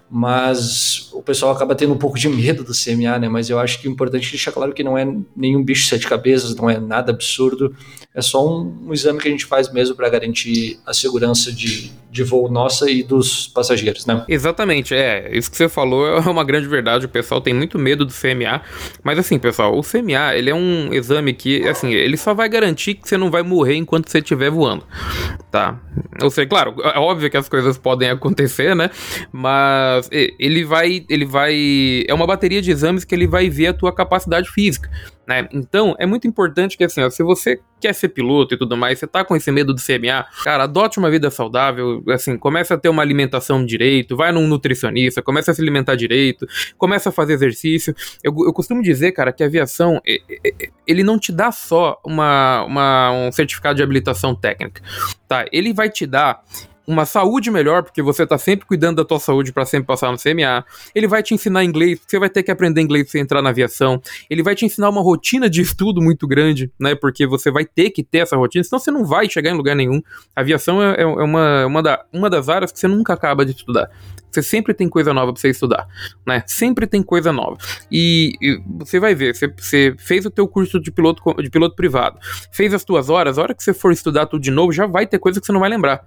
mas 0.09 1.09
o 1.13 1.21
pessoal 1.21 1.51
acaba 1.51 1.75
tendo 1.75 1.93
um 1.93 1.97
pouco 1.97 2.17
de 2.17 2.29
medo 2.29 2.63
do 2.63 2.73
CMA, 2.73 3.17
né? 3.19 3.27
Mas 3.27 3.49
eu 3.49 3.59
acho 3.59 3.81
que 3.81 3.87
é 3.87 3.91
importante 3.91 4.29
deixar 4.29 4.51
claro 4.51 4.73
que 4.73 4.83
não 4.83 4.97
é 4.97 5.05
nenhum 5.35 5.63
bicho 5.63 5.83
de 5.83 5.89
sete 5.89 6.07
cabeças, 6.07 6.55
não 6.55 6.69
é 6.69 6.79
nada 6.79 7.11
absurdo, 7.11 7.75
é 8.13 8.21
só 8.21 8.47
um, 8.47 8.87
um 8.87 8.93
exame 8.93 9.19
que 9.19 9.27
a 9.27 9.31
gente 9.31 9.45
faz 9.45 9.71
mesmo 9.71 9.95
para 9.95 10.07
garantir 10.09 10.79
a 10.85 10.93
segurança 10.93 11.51
de, 11.51 11.91
de 12.15 12.23
voo 12.23 12.49
nossa 12.49 12.89
e 12.89 13.03
dos 13.03 13.47
passageiros, 13.47 14.05
né? 14.05 14.23
Exatamente, 14.29 14.95
é, 14.95 15.29
isso 15.37 15.51
que 15.51 15.57
você 15.57 15.67
falou 15.67 16.07
é 16.07 16.19
uma 16.21 16.45
grande 16.45 16.65
verdade, 16.67 17.05
o 17.05 17.09
pessoal 17.09 17.41
tem 17.41 17.53
muito 17.53 17.77
medo 17.77 18.05
do 18.05 18.13
CMA, 18.13 18.61
mas 19.03 19.19
assim, 19.19 19.37
pessoal, 19.37 19.77
o 19.77 19.81
CMA, 19.81 20.33
ele 20.33 20.49
é 20.49 20.55
um 20.55 20.93
exame 20.93 21.33
que, 21.33 21.67
assim, 21.67 21.91
ele 21.93 22.15
só 22.15 22.33
vai 22.33 22.47
garantir 22.47 22.93
que 22.93 23.07
você 23.07 23.17
não 23.17 23.29
vai 23.29 23.43
morrer 23.43 23.75
enquanto 23.75 24.09
você 24.09 24.19
estiver 24.19 24.49
voando, 24.49 24.85
tá? 25.51 25.77
Ou 26.21 26.29
seja, 26.29 26.47
claro, 26.47 26.75
é 26.81 26.97
óbvio 26.97 27.29
que 27.29 27.35
as 27.35 27.49
coisas 27.49 27.77
podem 27.77 28.09
acontecer, 28.09 28.73
né? 28.75 28.89
Mas 29.31 30.09
ele 30.11 30.63
vai, 30.63 31.05
ele 31.09 31.25
vai, 31.25 32.05
é 32.07 32.13
uma 32.13 32.25
bateria 32.25 32.61
de 32.61 32.71
exames 32.71 33.03
que 33.03 33.13
ele 33.13 33.27
vai 33.27 33.49
ver 33.49 33.67
a 33.67 33.73
tua 33.73 33.93
capacidade 33.93 34.49
física, 34.49 34.89
né? 35.27 35.47
Então, 35.51 35.95
é 35.97 36.05
muito 36.05 36.27
importante 36.27 36.77
que 36.77 36.83
assim, 36.83 37.01
ó, 37.01 37.09
se 37.09 37.23
você 37.23 37.59
quer 37.79 37.93
ser 37.93 38.09
piloto 38.09 38.53
e 38.53 38.57
tudo 38.57 38.77
mais, 38.77 38.99
você 38.99 39.07
tá 39.07 39.23
com 39.23 39.35
esse 39.35 39.51
medo 39.51 39.73
do 39.73 39.81
CMA, 39.81 40.25
cara, 40.43 40.63
adote 40.63 40.97
uma 40.97 41.09
vida 41.09 41.29
saudável, 41.29 42.03
assim, 42.09 42.37
começa 42.37 42.73
a 42.73 42.77
ter 42.77 42.89
uma 42.89 43.01
alimentação 43.01 43.65
direito, 43.65 44.15
vai 44.15 44.31
num 44.31 44.47
nutricionista, 44.47 45.21
começa 45.21 45.51
a 45.51 45.53
se 45.53 45.61
alimentar 45.61 45.95
direito, 45.95 46.47
começa 46.77 47.09
a 47.09 47.11
fazer 47.11 47.33
exercício. 47.33 47.95
Eu, 48.23 48.33
eu 48.45 48.53
costumo 48.53 48.81
dizer, 48.81 49.11
cara, 49.11 49.31
que 49.31 49.43
a 49.43 49.45
aviação, 49.45 50.01
ele 50.87 51.03
não 51.03 51.19
te 51.19 51.31
dá 51.31 51.51
só 51.51 51.99
uma, 52.03 52.63
uma, 52.63 53.11
um 53.11 53.31
certificado 53.31 53.75
de 53.75 53.83
habilitação 53.83 54.35
técnica, 54.35 54.81
tá? 55.27 55.45
Ele 55.51 55.73
vai 55.73 55.89
te 55.89 56.05
dar 56.05 56.41
uma 56.87 57.05
saúde 57.05 57.49
melhor, 57.49 57.83
porque 57.83 58.01
você 58.01 58.23
está 58.23 58.37
sempre 58.37 58.65
cuidando 58.65 58.97
da 58.97 59.05
tua 59.05 59.19
saúde 59.19 59.51
para 59.51 59.65
sempre 59.65 59.87
passar 59.87 60.11
no 60.11 60.17
CMA. 60.17 60.65
Ele 60.93 61.07
vai 61.07 61.23
te 61.23 61.33
ensinar 61.33 61.63
inglês, 61.63 61.99
você 62.05 62.19
vai 62.19 62.29
ter 62.29 62.43
que 62.43 62.51
aprender 62.51 62.81
inglês 62.81 63.11
para 63.11 63.19
entrar 63.19 63.41
na 63.41 63.49
aviação. 63.49 64.01
Ele 64.29 64.43
vai 64.43 64.55
te 64.55 64.65
ensinar 64.65 64.89
uma 64.89 65.01
rotina 65.01 65.49
de 65.49 65.61
estudo 65.61 66.01
muito 66.01 66.27
grande, 66.27 66.71
né? 66.79 66.95
Porque 66.95 67.25
você 67.25 67.51
vai 67.51 67.65
ter 67.65 67.89
que 67.89 68.03
ter 68.03 68.19
essa 68.19 68.35
rotina, 68.35 68.63
senão 68.63 68.79
você 68.79 68.91
não 68.91 69.05
vai 69.05 69.29
chegar 69.29 69.51
em 69.51 69.55
lugar 69.55 69.75
nenhum. 69.75 70.01
A 70.35 70.41
aviação 70.41 70.81
é, 70.81 71.01
é 71.01 71.05
uma, 71.05 71.65
uma, 71.65 71.83
da, 71.83 72.05
uma 72.13 72.29
das 72.29 72.49
áreas 72.49 72.71
que 72.71 72.79
você 72.79 72.87
nunca 72.87 73.13
acaba 73.13 73.45
de 73.45 73.51
estudar. 73.51 73.89
Você 74.35 74.43
sempre 74.43 74.73
tem 74.73 74.89
coisa 74.89 75.13
nova 75.13 75.31
para 75.31 75.41
você 75.41 75.49
estudar, 75.49 75.87
né? 76.27 76.43
Sempre 76.45 76.85
tem 76.85 77.01
coisa 77.01 77.31
nova. 77.31 77.57
E, 77.89 78.33
e 78.41 78.61
você 78.79 78.99
vai 78.99 79.15
ver, 79.15 79.33
você, 79.33 79.47
você, 79.47 79.95
fez 79.97 80.25
o 80.25 80.29
teu 80.29 80.45
curso 80.45 80.79
de 80.79 80.91
piloto, 80.91 81.41
de 81.41 81.49
piloto 81.49 81.73
privado, 81.75 82.19
fez 82.51 82.73
as 82.73 82.83
tuas 82.83 83.09
horas, 83.09 83.37
a 83.37 83.43
hora 83.43 83.53
que 83.53 83.63
você 83.63 83.73
for 83.73 83.93
estudar 83.93 84.25
tudo 84.25 84.41
de 84.41 84.51
novo, 84.51 84.73
já 84.73 84.85
vai 84.85 85.07
ter 85.07 85.19
coisa 85.19 85.39
que 85.39 85.45
você 85.45 85.53
não 85.53 85.61
vai 85.61 85.69
lembrar. 85.69 86.05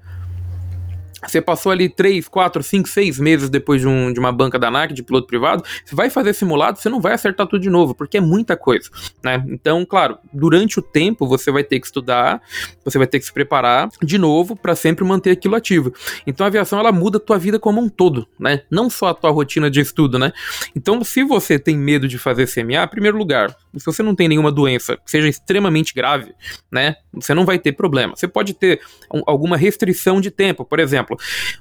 Você 1.27 1.41
passou 1.41 1.73
ali 1.73 1.89
3, 1.89 2.29
4, 2.29 2.63
5, 2.63 2.89
6 2.89 3.19
meses 3.19 3.51
depois 3.51 3.81
de, 3.81 3.89
um, 3.89 4.13
de 4.13 4.21
uma 4.21 4.31
banca 4.31 4.59
da 4.59 4.69
ANAC, 4.69 4.95
de 4.95 5.03
piloto 5.03 5.27
privado, 5.27 5.65
você 5.85 5.95
vai 5.95 6.11
fazer 6.11 6.33
simulado, 6.33 6.79
você 6.79 6.89
não 6.89 7.01
vai 7.01 7.13
acertar 7.13 7.47
tudo 7.47 7.61
de 7.61 7.71
novo, 7.71 7.95
porque 7.95 8.19
é 8.19 8.21
muita 8.21 8.57
coisa, 8.57 8.89
né? 9.23 9.45
Então, 9.49 9.85
claro, 9.85 10.19
durante 10.33 10.79
o 10.79 10.83
tempo 10.83 11.27
você 11.27 11.51
vai 11.51 11.65
ter 11.65 11.81
que 11.81 11.87
estudar, 11.87 12.41
você 12.85 12.99
vai 12.99 13.07
ter 13.07 13.19
que 13.19 13.25
se 13.25 13.33
preparar 13.33 13.89
de 14.03 14.19
novo 14.19 14.55
para 14.55 14.75
sempre 14.75 15.05
manter 15.05 15.33
aquilo 15.33 15.57
ativo. 15.57 15.93
Então 16.27 16.45
a 16.45 16.49
aviação 16.49 16.79
ela 16.79 16.93
muda 16.93 17.19
a 17.19 17.21
tua 17.21 17.39
vida 17.39 17.59
como 17.59 17.81
um 17.81 17.89
todo, 17.89 18.27
né? 18.39 18.63
Não 18.71 18.89
só 18.89 19.09
a 19.09 19.15
tua 19.15 19.31
rotina 19.31 19.71
de 19.71 19.81
estudo, 19.81 20.19
né? 20.19 20.33
Então, 20.75 21.03
se 21.03 21.25
você 21.25 21.59
tem 21.59 21.77
medo 21.77 22.07
de 22.07 22.19
fazer 22.19 22.47
CMA, 22.47 22.87
primeiro 22.87 23.19
lugar, 23.19 23.55
se 23.79 23.87
você 23.87 24.03
não 24.03 24.15
tem 24.15 24.29
nenhuma 24.29 24.51
doença 24.51 24.97
que 24.97 25.11
seja 25.11 25.29
extremamente 25.29 25.95
grave, 25.95 26.35
né? 26.71 26.97
Você 27.13 27.35
não 27.35 27.45
vai 27.45 27.59
ter 27.59 27.73
problema. 27.73 28.17
Você 28.17 28.29
pode 28.29 28.55
ter 28.55 28.81
um, 29.13 29.23
alguma 29.27 29.57
restrição 29.57 30.21
de 30.21 30.31
tempo, 30.31 30.65
por 30.65 30.81
exemplo, 30.81 31.17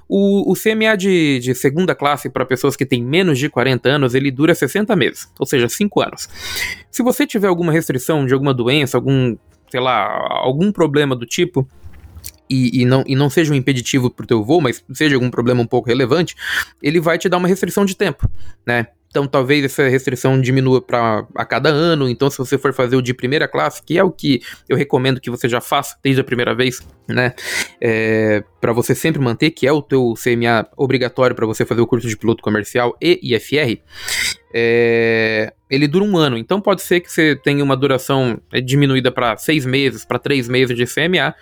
o, 0.08 0.52
o 0.52 0.54
CMA 0.54 0.96
de, 0.96 1.38
de 1.40 1.54
segunda 1.54 1.94
classe 1.94 2.28
para 2.28 2.44
pessoas 2.44 2.76
que 2.76 2.86
têm 2.86 3.02
menos 3.02 3.38
de 3.38 3.48
40 3.48 3.88
anos, 3.88 4.14
ele 4.14 4.30
dura 4.30 4.54
60 4.54 4.94
meses, 4.96 5.30
ou 5.38 5.46
seja, 5.46 5.68
5 5.68 6.00
anos. 6.00 6.28
Se 6.90 7.02
você 7.02 7.26
tiver 7.26 7.48
alguma 7.48 7.72
restrição 7.72 8.26
de 8.26 8.34
alguma 8.34 8.54
doença, 8.54 8.96
algum, 8.96 9.36
sei 9.70 9.80
lá, 9.80 10.06
algum 10.42 10.72
problema 10.72 11.14
do 11.14 11.26
tipo, 11.26 11.68
e, 12.48 12.82
e, 12.82 12.84
não, 12.84 13.04
e 13.06 13.14
não 13.14 13.28
seja 13.28 13.52
um 13.52 13.56
impeditivo 13.56 14.10
para 14.10 14.24
o 14.24 14.26
teu 14.26 14.42
voo, 14.42 14.60
mas 14.60 14.82
seja 14.92 15.14
algum 15.14 15.30
problema 15.30 15.60
um 15.60 15.66
pouco 15.66 15.88
relevante, 15.88 16.34
ele 16.82 17.00
vai 17.00 17.18
te 17.18 17.28
dar 17.28 17.36
uma 17.36 17.48
restrição 17.48 17.84
de 17.84 17.94
tempo, 17.94 18.28
né? 18.66 18.88
Então 19.08 19.26
talvez 19.26 19.64
essa 19.64 19.88
restrição 19.88 20.40
diminua 20.40 20.80
para 20.80 21.26
a 21.34 21.44
cada 21.44 21.70
ano. 21.70 22.08
Então, 22.08 22.30
se 22.30 22.38
você 22.38 22.58
for 22.58 22.72
fazer 22.72 22.96
o 22.96 23.02
de 23.02 23.14
primeira 23.14 23.48
classe, 23.48 23.82
que 23.82 23.98
é 23.98 24.04
o 24.04 24.10
que 24.10 24.40
eu 24.68 24.76
recomendo 24.76 25.20
que 25.20 25.30
você 25.30 25.48
já 25.48 25.60
faça 25.60 25.96
desde 26.02 26.20
a 26.20 26.24
primeira 26.24 26.54
vez, 26.54 26.80
né? 27.08 27.34
É, 27.80 28.44
para 28.60 28.72
você 28.72 28.94
sempre 28.94 29.20
manter, 29.20 29.50
que 29.50 29.66
é 29.66 29.72
o 29.72 29.80
teu 29.80 30.14
CMA 30.14 30.68
obrigatório 30.76 31.34
para 31.34 31.46
você 31.46 31.64
fazer 31.64 31.80
o 31.80 31.86
curso 31.86 32.08
de 32.08 32.16
piloto 32.16 32.42
comercial 32.42 32.96
e 33.00 33.34
IFR, 33.34 33.80
é, 34.52 35.52
ele 35.70 35.86
dura 35.86 36.04
um 36.04 36.16
ano. 36.16 36.36
Então 36.36 36.60
pode 36.60 36.82
ser 36.82 37.00
que 37.00 37.10
você 37.10 37.36
tenha 37.36 37.62
uma 37.62 37.76
duração 37.76 38.40
é, 38.52 38.60
diminuída 38.60 39.10
para 39.10 39.36
seis 39.36 39.64
meses, 39.64 40.04
para 40.04 40.18
três 40.18 40.48
meses 40.48 40.76
de 40.76 40.84
CMA, 40.84 41.34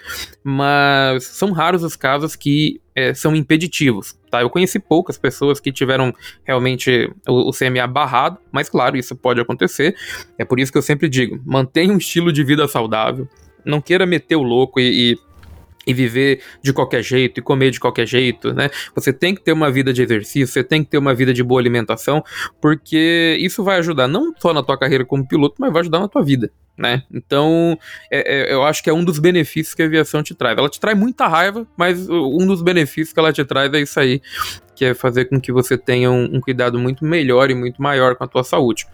mas 0.42 1.24
são 1.24 1.52
raros 1.52 1.82
os 1.82 1.96
casos 1.96 2.36
que 2.36 2.80
é, 2.94 3.14
são 3.14 3.34
impeditivos. 3.34 4.16
Tá? 4.36 4.42
Eu 4.42 4.50
conheci 4.50 4.78
poucas 4.78 5.16
pessoas 5.16 5.58
que 5.58 5.72
tiveram 5.72 6.14
realmente 6.44 7.10
o, 7.26 7.48
o, 7.48 7.52
CMA 7.52 7.86
barrado, 7.86 8.38
mas 8.52 8.68
claro, 8.68 8.96
isso 8.96 9.16
pode 9.16 9.40
acontecer. 9.40 9.96
É 10.38 10.44
por 10.44 10.60
isso 10.60 10.70
que 10.70 10.76
eu 10.76 10.82
sempre 10.82 11.08
digo: 11.08 11.40
mantenha 11.44 11.92
um 11.92 11.96
estilo 11.96 12.32
de 12.32 12.44
vida 12.44 12.68
saudável, 12.68 13.26
não 13.64 13.80
queira 13.80 14.04
meter 14.04 14.36
o 14.36 14.42
louco 14.42 14.78
e, 14.78 15.12
e 15.12 15.18
e 15.86 15.94
viver 15.94 16.40
de 16.62 16.72
qualquer 16.72 17.02
jeito 17.02 17.38
e 17.38 17.42
comer 17.42 17.70
de 17.70 17.78
qualquer 17.78 18.06
jeito, 18.06 18.52
né? 18.52 18.68
Você 18.94 19.12
tem 19.12 19.34
que 19.34 19.42
ter 19.42 19.52
uma 19.52 19.70
vida 19.70 19.92
de 19.92 20.02
exercício, 20.02 20.48
você 20.48 20.64
tem 20.64 20.82
que 20.82 20.90
ter 20.90 20.98
uma 20.98 21.14
vida 21.14 21.32
de 21.32 21.42
boa 21.42 21.60
alimentação, 21.60 22.24
porque 22.60 23.36
isso 23.40 23.62
vai 23.62 23.78
ajudar 23.78 24.08
não 24.08 24.34
só 24.36 24.52
na 24.52 24.62
tua 24.62 24.78
carreira 24.78 25.04
como 25.04 25.26
piloto, 25.26 25.56
mas 25.58 25.72
vai 25.72 25.80
ajudar 25.80 26.00
na 26.00 26.08
tua 26.08 26.24
vida. 26.24 26.50
Né? 26.76 27.04
Então, 27.10 27.78
é, 28.10 28.50
é, 28.50 28.52
eu 28.52 28.62
acho 28.62 28.82
que 28.82 28.90
é 28.90 28.92
um 28.92 29.02
dos 29.02 29.18
benefícios 29.18 29.74
que 29.74 29.82
a 29.82 29.86
aviação 29.86 30.22
te 30.22 30.34
traz. 30.34 30.58
Ela 30.58 30.68
te 30.68 30.78
traz 30.78 30.98
muita 30.98 31.26
raiva, 31.26 31.66
mas 31.74 32.06
um 32.08 32.46
dos 32.46 32.60
benefícios 32.60 33.14
que 33.14 33.18
ela 33.18 33.32
te 33.32 33.44
traz 33.44 33.72
é 33.72 33.80
isso 33.80 33.98
aí, 33.98 34.20
que 34.76 34.84
é 34.84 34.94
fazer 34.94 35.24
com 35.24 35.40
que 35.40 35.50
você 35.50 35.78
tenha 35.78 36.10
um, 36.10 36.36
um, 36.36 36.40
cuidado 36.40 36.78
muito 36.78 37.04
melhor 37.04 37.50
e 37.50 37.54
muito 37.54 37.80
maior 37.80 38.14
com 38.14 38.24
a 38.24 38.26
tua 38.28 38.44
saúde. 38.44 38.86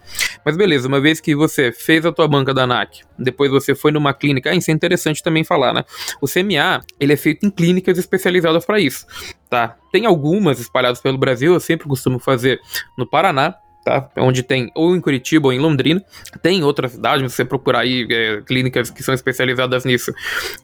Mas 0.45 0.55
beleza, 0.55 0.87
uma 0.87 1.01
vez 1.01 1.19
que 1.19 1.35
você 1.35 1.71
fez 1.71 2.05
a 2.05 2.11
tua 2.11 2.27
banca 2.27 2.53
da 2.53 2.63
ANAC, 2.63 3.01
depois 3.19 3.51
você 3.51 3.75
foi 3.75 3.91
numa 3.91 4.13
clínica, 4.13 4.49
ah, 4.49 4.55
isso 4.55 4.71
é 4.71 4.73
interessante 4.73 5.21
também 5.21 5.43
falar, 5.43 5.73
né? 5.73 5.83
O 6.21 6.27
CMA, 6.27 6.81
ele 6.99 7.13
é 7.13 7.17
feito 7.17 7.45
em 7.45 7.49
clínicas 7.49 7.97
especializadas 7.97 8.65
para 8.65 8.79
isso, 8.79 9.05
tá? 9.49 9.75
Tem 9.91 10.05
algumas 10.05 10.59
espalhadas 10.59 11.01
pelo 11.01 11.17
Brasil, 11.17 11.53
eu 11.53 11.59
sempre 11.59 11.87
costumo 11.87 12.17
fazer 12.17 12.59
no 12.97 13.05
Paraná, 13.05 13.55
tá? 13.83 14.09
Onde 14.17 14.41
tem 14.41 14.71
ou 14.73 14.95
em 14.95 15.01
Curitiba 15.01 15.47
ou 15.47 15.53
em 15.53 15.59
Londrina. 15.59 16.03
Tem 16.41 16.63
outras 16.63 16.93
cidades, 16.93 17.31
você 17.31 17.43
procurar 17.43 17.81
aí 17.81 18.07
é, 18.09 18.41
clínicas 18.41 18.89
que 18.89 19.03
são 19.03 19.13
especializadas 19.13 19.85
nisso. 19.85 20.11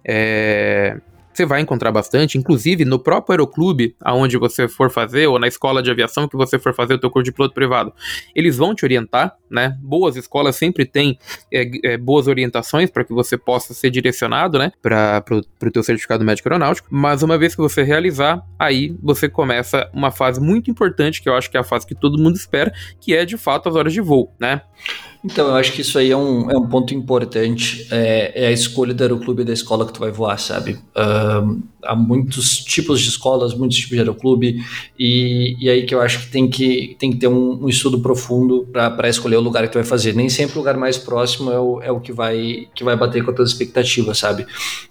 É, 0.06 0.98
você 1.40 1.46
vai 1.46 1.62
encontrar 1.62 1.92
bastante, 1.92 2.38
inclusive 2.38 2.84
no 2.84 3.00
próprio 3.00 3.34
aeroclube, 3.34 3.96
aonde 4.02 4.38
você 4.38 4.68
for 4.68 4.90
fazer, 4.90 5.28
ou 5.28 5.40
na 5.40 5.48
escola 5.48 5.82
de 5.82 5.90
aviação 5.90 6.28
que 6.28 6.36
você 6.36 6.60
for 6.60 6.74
fazer 6.74 6.96
o 6.96 6.98
teu 6.98 7.10
curso 7.10 7.24
de 7.24 7.32
piloto 7.32 7.54
privado, 7.54 7.94
eles 8.36 8.58
vão 8.58 8.76
te 8.76 8.84
orientar, 8.84 9.36
né? 9.50 9.78
Boas 9.82 10.18
escolas 10.18 10.58
sempre 10.58 10.86
têm 10.86 11.18
é, 11.52 11.94
é, 11.94 11.98
boas 11.98 12.28
orientações 12.28 12.90
para 12.90 13.06
que 13.06 13.14
você 13.14 13.38
possa 13.38 13.74
ser 13.74 13.90
direcionado, 13.90 14.60
né? 14.60 14.72
Para 14.82 15.24
o 15.32 15.72
teu 15.72 15.82
certificado 15.82 16.26
médico 16.26 16.50
aeronáutico, 16.50 16.90
mas 16.92 17.24
uma 17.24 17.38
vez 17.38 17.56
que 17.56 17.62
você 17.62 17.84
realizar, 17.84 18.44
aí 18.58 18.94
você 19.02 19.30
começa 19.30 19.90
uma 19.94 20.12
fase 20.12 20.42
muito 20.42 20.70
importante, 20.70 21.22
que 21.22 21.30
eu 21.30 21.36
acho 21.36 21.50
que 21.50 21.56
é 21.56 21.60
a 21.62 21.64
fase 21.64 21.88
que 21.88 21.96
todo 21.96 22.22
mundo 22.22 22.36
espera, 22.36 22.74
que 23.00 23.16
é 23.16 23.24
de 23.24 23.38
fato 23.38 23.70
as 23.70 23.76
horas 23.76 23.94
de 23.94 24.02
voo, 24.02 24.34
né? 24.38 24.62
Então, 25.24 25.48
eu 25.48 25.56
acho 25.56 25.74
que 25.74 25.82
isso 25.82 25.98
aí 26.00 26.12
é 26.12 26.18
um, 26.18 26.50
é 26.50 26.58
um 26.58 26.68
ponto 26.68 26.94
importante. 26.94 27.88
É, 27.92 28.46
é 28.46 28.48
a 28.48 28.52
escolha 28.52 28.94
do 28.94 29.04
aeroclube 29.04 29.44
da 29.44 29.52
escola 29.52 29.86
que 29.86 29.94
tu 29.94 30.00
vai 30.00 30.12
voar, 30.12 30.38
sabe? 30.40 30.80
Um, 30.96 31.62
há 31.84 31.96
muitos 31.96 32.60
tipos 32.60 33.02
de 33.02 33.10
escolas, 33.10 33.54
muitos 33.54 33.78
tipos 33.78 33.92
de 33.92 34.00
aeroclube, 34.00 34.64
e, 34.98 35.56
e 35.60 35.70
aí 35.70 35.86
que 35.86 35.94
eu 35.94 36.02
acho 36.02 36.22
que 36.22 36.32
tem 36.32 36.50
que, 36.50 36.96
tem 37.00 37.12
que 37.12 37.18
ter 37.18 37.28
um, 37.28 37.64
um 37.64 37.70
estudo 37.70 38.00
profundo 38.00 38.68
para 38.72 39.10
escolher 39.10 39.38
o 39.38 39.42
lugar 39.42 39.64
que 39.64 39.72
tu 39.72 39.76
vai 39.76 39.84
fazer. 39.84 40.14
Nem 40.14 40.30
sempre 40.30 40.56
o 40.56 40.60
lugar 40.60 40.78
mais 40.78 40.98
próximo 40.98 41.52
é 41.52 41.60
o, 41.60 41.82
é 41.82 41.92
o 41.92 42.00
que, 42.00 42.12
vai, 42.12 42.68
que 42.76 42.84
vai 42.84 42.96
bater 42.96 43.24
com 43.24 43.32
as 43.32 43.36
tuas 43.36 43.52
expectativas, 43.52 44.18
sabe? 44.18 44.46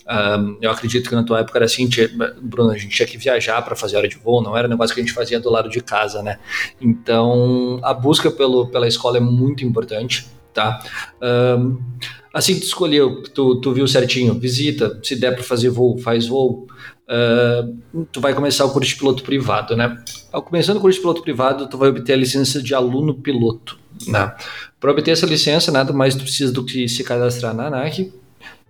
Um, 0.09 0.57
eu 0.61 0.71
acredito 0.71 1.09
que 1.09 1.15
na 1.15 1.23
tua 1.23 1.41
época 1.41 1.59
era 1.59 1.67
assim, 1.67 1.89
tinha, 1.89 2.09
Bruno, 2.41 2.71
a 2.71 2.79
gente 2.79 2.95
tinha 2.95 3.07
que 3.07 3.19
viajar 3.19 3.61
para 3.63 3.77
fazer 3.77 3.97
hora 3.97 4.09
de 4.09 4.17
voo, 4.17 4.43
não 4.43 4.57
era 4.57 4.67
um 4.67 4.71
negócio 4.71 4.95
que 4.95 5.01
a 5.01 5.05
gente 5.05 5.15
fazia 5.15 5.39
do 5.39 5.51
lado 5.51 5.69
de 5.69 5.81
casa, 5.81 6.23
né? 6.23 6.39
Então, 6.81 7.79
a 7.83 7.93
busca 7.93 8.31
pelo, 8.31 8.67
pela 8.69 8.89
escola 8.89 9.19
é 9.19 9.21
muito 9.21 9.65
importante, 9.65 10.27
tá? 10.53 10.83
Um, 11.23 11.79
assim 12.33 12.55
que 12.55 12.61
tu 12.61 12.67
escolheu, 12.67 13.23
tu, 13.35 13.61
tu 13.61 13.73
viu 13.73 13.87
certinho, 13.87 14.35
visita, 14.35 14.99
se 15.03 15.17
der 15.17 15.35
para 15.35 15.43
fazer 15.43 15.71
voo, 15.71 15.99
faz 15.99 16.27
voo, 16.27 16.67
uh, 17.09 18.05
tu 18.13 18.21
vai 18.21 18.35
começar 18.35 18.65
o 18.65 18.71
curso 18.71 18.91
de 18.91 18.97
piloto 18.97 19.23
privado, 19.23 19.77
né? 19.77 20.03
Começando 20.45 20.77
o 20.77 20.81
curso 20.81 20.99
de 20.99 21.03
piloto 21.03 21.23
privado, 21.23 21.69
tu 21.69 21.79
vai 21.79 21.89
obter 21.89 22.13
a 22.13 22.17
licença 22.17 22.63
de 22.63 22.75
aluno 22.75 23.15
piloto, 23.15 23.79
né? 24.07 24.35
Para 24.79 24.91
obter 24.91 25.13
essa 25.13 25.27
licença, 25.27 25.73
nada 25.73 25.93
mais 25.93 26.15
tu 26.15 26.23
precisa 26.23 26.53
do 26.53 26.65
que 26.65 26.89
se 26.89 27.03
cadastrar 27.03 27.55
na 27.55 27.67
ANAC 27.67 28.13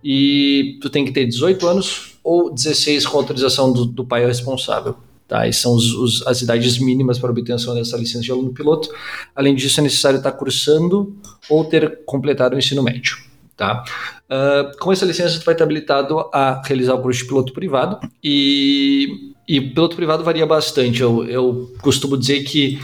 e 0.03 0.77
tu 0.81 0.89
tem 0.89 1.05
que 1.05 1.11
ter 1.11 1.25
18 1.25 1.67
anos 1.67 2.17
ou 2.23 2.53
16 2.53 3.05
com 3.05 3.17
autorização 3.17 3.71
do, 3.71 3.85
do 3.85 4.05
pai 4.05 4.25
responsável. 4.25 4.95
Tá, 5.29 5.47
e 5.47 5.53
são 5.53 5.75
os, 5.75 5.93
os, 5.93 6.25
as 6.25 6.41
idades 6.41 6.79
mínimas 6.79 7.19
para 7.19 7.29
obtenção 7.29 7.75
dessa 7.75 7.95
licença 7.95 8.23
de 8.23 8.31
aluno 8.31 8.51
piloto. 8.51 8.89
Além 9.35 9.53
disso, 9.53 9.79
é 9.79 9.83
necessário 9.83 10.17
estar 10.17 10.31
cursando 10.31 11.15
ou 11.47 11.63
ter 11.63 11.99
completado 12.03 12.55
o 12.55 12.57
ensino 12.57 12.81
médio. 12.81 13.15
Tá? 13.55 13.83
Uh, 14.27 14.75
com 14.79 14.91
essa 14.91 15.05
licença, 15.05 15.37
você 15.37 15.45
vai 15.45 15.53
estar 15.53 15.65
habilitado 15.65 16.17
a 16.33 16.63
realizar 16.65 16.95
o 16.95 17.01
curso 17.03 17.21
de 17.21 17.27
piloto 17.27 17.53
privado 17.53 17.99
e, 18.23 19.35
e 19.47 19.61
piloto 19.61 19.95
privado 19.95 20.23
varia 20.23 20.47
bastante. 20.47 20.99
Eu, 20.99 21.23
eu 21.25 21.75
costumo 21.79 22.17
dizer 22.17 22.43
que 22.43 22.79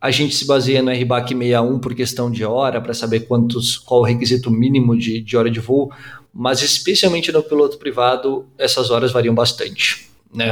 a 0.00 0.10
gente 0.10 0.34
se 0.34 0.48
baseia 0.48 0.82
no 0.82 0.90
RBAC 0.90 1.28
61 1.28 1.78
por 1.78 1.94
questão 1.94 2.28
de 2.28 2.44
hora, 2.44 2.80
para 2.80 2.92
saber 2.92 3.20
quantos, 3.20 3.78
qual 3.78 4.00
o 4.00 4.04
requisito 4.04 4.50
mínimo 4.50 4.98
de, 4.98 5.20
de 5.20 5.36
hora 5.36 5.48
de 5.48 5.60
voo, 5.60 5.92
mas 6.32 6.60
especialmente 6.60 7.30
no 7.30 7.40
piloto 7.40 7.78
privado, 7.78 8.46
essas 8.58 8.90
horas 8.90 9.12
variam 9.12 9.32
bastante. 9.34 10.12
Né? 10.34 10.50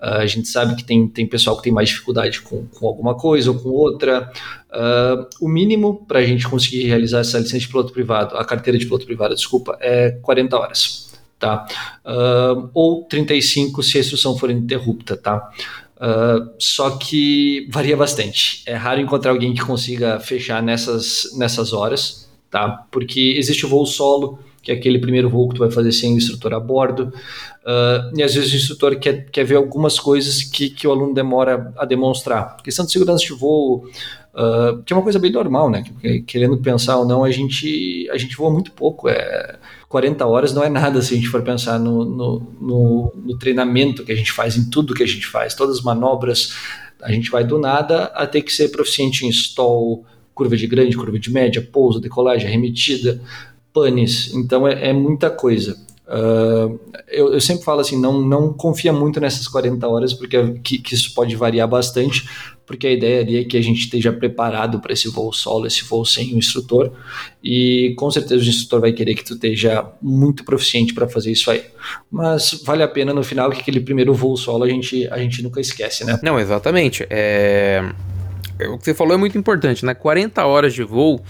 Uh, 0.00 0.18
a 0.18 0.26
gente 0.26 0.48
sabe 0.48 0.74
que 0.74 0.82
tem, 0.82 1.06
tem 1.08 1.26
pessoal 1.26 1.56
que 1.56 1.62
tem 1.62 1.72
mais 1.72 1.88
dificuldade 1.88 2.40
com, 2.40 2.66
com 2.66 2.86
alguma 2.86 3.14
coisa 3.14 3.50
ou 3.50 3.58
com 3.58 3.68
outra. 3.68 4.30
Uh, 4.70 5.26
o 5.40 5.48
mínimo 5.48 6.04
para 6.06 6.18
a 6.18 6.24
gente 6.24 6.48
conseguir 6.48 6.84
realizar 6.84 7.20
essa 7.20 7.38
licença 7.38 7.60
de 7.60 7.68
piloto 7.68 7.92
privado, 7.92 8.36
a 8.36 8.44
carteira 8.44 8.78
de 8.78 8.86
piloto 8.86 9.06
privado, 9.06 9.34
desculpa, 9.34 9.78
é 9.80 10.10
40 10.22 10.58
horas. 10.58 11.10
Tá? 11.38 11.66
Uh, 12.04 12.68
ou 12.74 13.04
35 13.04 13.82
se 13.82 13.96
a 13.96 14.00
instrução 14.00 14.36
for 14.36 14.50
ininterrupta. 14.50 15.16
Tá? 15.16 15.50
Uh, 16.00 16.50
só 16.58 16.92
que 16.92 17.68
varia 17.70 17.96
bastante. 17.96 18.62
É 18.66 18.74
raro 18.74 19.00
encontrar 19.00 19.32
alguém 19.32 19.54
que 19.54 19.60
consiga 19.60 20.18
fechar 20.18 20.62
nessas, 20.62 21.30
nessas 21.36 21.74
horas, 21.74 22.26
tá? 22.50 22.86
Porque 22.90 23.34
existe 23.36 23.66
o 23.66 23.68
voo 23.68 23.84
solo, 23.84 24.38
que 24.62 24.70
é 24.70 24.74
aquele 24.74 24.98
primeiro 24.98 25.28
voo 25.28 25.48
que 25.48 25.54
tu 25.54 25.58
vai 25.58 25.70
fazer 25.70 25.92
sem 25.92 26.14
o 26.14 26.16
instrutor 26.16 26.54
a 26.54 26.60
bordo. 26.60 27.12
Uh, 27.62 28.16
e 28.16 28.22
às 28.22 28.34
vezes 28.34 28.52
o 28.52 28.56
instrutor 28.56 28.96
quer, 28.96 29.26
quer 29.30 29.44
ver 29.44 29.56
algumas 29.56 29.98
coisas 29.98 30.42
que, 30.42 30.70
que 30.70 30.86
o 30.86 30.90
aluno 30.90 31.14
demora 31.14 31.72
a 31.76 31.84
demonstrar. 31.84 32.56
Questão 32.62 32.84
de 32.84 32.92
segurança 32.92 33.24
de 33.24 33.32
voo, 33.32 33.86
uh, 34.34 34.82
que 34.84 34.92
é 34.92 34.96
uma 34.96 35.02
coisa 35.02 35.18
bem 35.18 35.30
normal, 35.30 35.70
né? 35.70 35.84
Querendo 36.26 36.58
pensar 36.58 36.98
ou 36.98 37.06
não, 37.06 37.24
a 37.24 37.30
gente, 37.30 38.08
a 38.10 38.18
gente 38.18 38.36
voa 38.36 38.50
muito 38.50 38.72
pouco. 38.72 39.08
É, 39.08 39.58
40 39.88 40.26
horas 40.26 40.52
não 40.52 40.62
é 40.62 40.68
nada 40.68 41.00
se 41.02 41.14
a 41.14 41.16
gente 41.16 41.28
for 41.28 41.42
pensar 41.42 41.78
no, 41.78 42.04
no, 42.04 42.52
no, 42.60 43.12
no 43.16 43.38
treinamento 43.38 44.04
que 44.04 44.12
a 44.12 44.16
gente 44.16 44.32
faz, 44.32 44.56
em 44.56 44.68
tudo 44.70 44.94
que 44.94 45.02
a 45.02 45.06
gente 45.06 45.26
faz, 45.26 45.54
todas 45.54 45.78
as 45.78 45.82
manobras. 45.82 46.54
A 47.02 47.10
gente 47.10 47.30
vai 47.30 47.44
do 47.44 47.58
nada 47.58 48.04
a 48.14 48.26
ter 48.26 48.42
que 48.42 48.52
ser 48.52 48.68
proficiente 48.68 49.24
em 49.24 49.30
stall, 49.30 50.04
curva 50.34 50.56
de 50.56 50.66
grande, 50.66 50.96
curva 50.96 51.18
de 51.18 51.30
média, 51.30 51.60
pouso, 51.60 52.00
decolagem, 52.00 52.46
arremetida, 52.46 53.20
panes, 53.72 54.32
então 54.34 54.66
é, 54.66 54.90
é 54.90 54.92
muita 54.92 55.30
coisa. 55.30 55.76
Uh, 56.10 56.80
eu, 57.06 57.32
eu, 57.32 57.40
sempre 57.40 57.64
falo 57.64 57.78
assim, 57.80 57.96
não, 57.96 58.20
não 58.20 58.52
confia 58.52 58.92
muito 58.92 59.20
nessas 59.20 59.46
40 59.46 59.86
horas, 59.86 60.12
porque 60.12 60.54
que, 60.54 60.78
que, 60.78 60.92
isso 60.92 61.14
pode 61.14 61.36
variar 61.36 61.68
bastante, 61.68 62.28
porque 62.66 62.88
a 62.88 62.92
ideia 62.92 63.20
ali 63.20 63.36
é 63.36 63.44
que 63.44 63.56
a 63.56 63.62
gente 63.62 63.78
esteja 63.78 64.12
preparado 64.12 64.80
para 64.80 64.92
esse 64.92 65.08
voo 65.08 65.32
solo, 65.32 65.68
esse 65.68 65.84
voo 65.84 66.04
sem 66.04 66.34
o 66.34 66.38
instrutor, 66.38 66.90
e 67.44 67.94
com 67.96 68.10
certeza 68.10 68.42
o 68.42 68.48
instrutor 68.48 68.80
vai 68.80 68.92
querer 68.92 69.14
que 69.14 69.24
tu 69.24 69.34
esteja 69.34 69.86
muito 70.02 70.44
proficiente 70.44 70.92
para 70.92 71.08
fazer 71.08 71.30
isso 71.30 71.48
aí. 71.48 71.62
Mas 72.10 72.60
vale 72.64 72.82
a 72.82 72.88
pena 72.88 73.14
no 73.14 73.22
final 73.22 73.48
que 73.48 73.60
aquele 73.60 73.78
primeiro 73.78 74.12
voo 74.12 74.36
solo 74.36 74.64
a 74.64 74.68
gente, 74.68 75.06
a 75.12 75.18
gente 75.18 75.40
nunca 75.44 75.60
esquece, 75.60 76.04
né? 76.04 76.18
Não, 76.24 76.40
exatamente. 76.40 77.06
É 77.08 77.84
o 78.68 78.78
que 78.78 78.84
você 78.84 78.94
falou 78.94 79.14
é 79.14 79.16
muito 79.16 79.36
importante, 79.36 79.84
né? 79.84 79.94
40 79.94 80.44
horas 80.44 80.74
de 80.74 80.82
voo, 80.82 81.22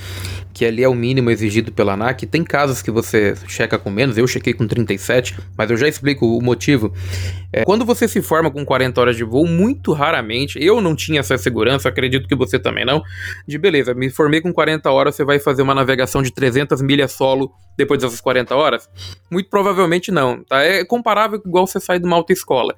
que 0.53 0.65
ali 0.65 0.83
é 0.83 0.89
o 0.89 0.95
mínimo 0.95 1.31
exigido 1.31 1.73
pela 1.73 1.95
ANAC. 1.95 2.27
Tem 2.27 2.45
casos 2.45 2.83
que 2.83 2.91
você 2.91 3.35
checa 3.47 3.79
com 3.79 3.91
menos, 3.91 4.19
eu 4.19 4.27
chequei 4.27 4.53
com 4.53 4.67
37, 4.67 5.37
mas 5.57 5.71
eu 5.71 5.77
já 5.77 5.89
explico 5.89 6.27
o 6.27 6.43
motivo. 6.43 6.93
É, 7.53 7.65
quando 7.65 7.85
você 7.85 8.07
se 8.07 8.21
forma 8.21 8.51
com 8.51 8.65
40 8.65 9.01
horas 9.01 9.17
de 9.17 9.25
voo, 9.25 9.47
muito 9.47 9.93
raramente, 9.93 10.63
eu 10.63 10.81
não 10.81 10.95
tinha 10.95 11.21
essa 11.21 11.37
segurança, 11.39 11.89
acredito 11.89 12.29
que 12.29 12.35
você 12.35 12.59
também 12.59 12.85
não, 12.85 13.03
de 13.47 13.59
beleza, 13.59 13.95
me 13.95 14.11
formei 14.11 14.41
com 14.41 14.53
40 14.53 14.91
horas, 14.91 15.15
você 15.15 15.25
vai 15.25 15.39
fazer 15.39 15.63
uma 15.63 15.75
navegação 15.75 16.23
de 16.23 16.33
300 16.33 16.83
milhas 16.83 17.13
solo 17.13 17.53
depois 17.77 18.01
dessas 18.01 18.21
40 18.21 18.55
horas? 18.55 18.89
Muito 19.31 19.49
provavelmente 19.49 20.11
não, 20.11 20.45
tá? 20.45 20.63
É 20.63 20.85
comparável 20.85 21.41
igual 21.45 21.67
você 21.67 21.81
sair 21.81 21.99
de 21.99 22.07
uma 22.07 22.17
autoescola, 22.17 22.75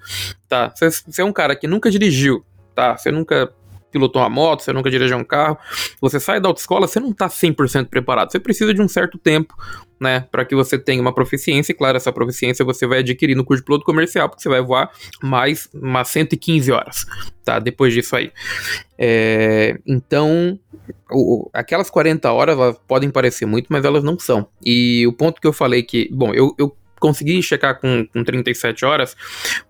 tá? 0.48 0.72
Você, 0.74 0.90
você 0.90 1.22
é 1.22 1.24
um 1.24 1.32
cara 1.32 1.56
que 1.56 1.66
nunca 1.66 1.90
dirigiu, 1.90 2.44
tá? 2.74 2.96
Você 2.96 3.10
nunca 3.10 3.52
pilotou 3.92 4.20
uma 4.20 4.28
moto, 4.28 4.62
você 4.62 4.72
nunca 4.72 4.90
dirigiu 4.90 5.16
um 5.16 5.24
carro, 5.24 5.56
você 6.00 6.18
sai 6.18 6.40
da 6.40 6.48
autoescola, 6.48 6.88
você 6.88 6.98
não 6.98 7.10
está 7.10 7.28
100% 7.28 7.86
preparado. 7.86 8.32
Você 8.32 8.40
precisa 8.40 8.72
de 8.74 8.80
um 8.80 8.88
certo 8.88 9.18
tempo, 9.18 9.54
né, 10.00 10.26
para 10.32 10.44
que 10.44 10.54
você 10.54 10.78
tenha 10.78 11.00
uma 11.00 11.14
proficiência. 11.14 11.72
E 11.72 11.74
claro, 11.74 11.96
essa 11.96 12.12
proficiência 12.12 12.64
você 12.64 12.86
vai 12.86 13.00
adquirir 13.00 13.36
no 13.36 13.44
curso 13.44 13.62
de 13.62 13.66
piloto 13.66 13.84
comercial, 13.84 14.28
porque 14.28 14.42
você 14.42 14.48
vai 14.48 14.60
voar 14.60 14.90
mais 15.22 15.68
umas 15.72 16.08
115 16.08 16.72
horas, 16.72 17.06
tá? 17.44 17.58
Depois 17.58 17.92
disso 17.92 18.16
aí. 18.16 18.32
É, 18.98 19.78
então, 19.86 20.58
o, 21.10 21.48
aquelas 21.52 21.90
40 21.90 22.32
horas 22.32 22.58
elas 22.58 22.76
podem 22.88 23.10
parecer 23.10 23.46
muito, 23.46 23.66
mas 23.68 23.84
elas 23.84 24.02
não 24.02 24.18
são. 24.18 24.48
E 24.64 25.06
o 25.06 25.12
ponto 25.12 25.40
que 25.40 25.46
eu 25.46 25.52
falei 25.52 25.82
que, 25.82 26.08
bom, 26.12 26.32
eu, 26.34 26.54
eu 26.58 26.74
consegui 27.02 27.42
checar 27.42 27.80
com, 27.80 28.06
com 28.12 28.22
37 28.22 28.84
horas, 28.84 29.16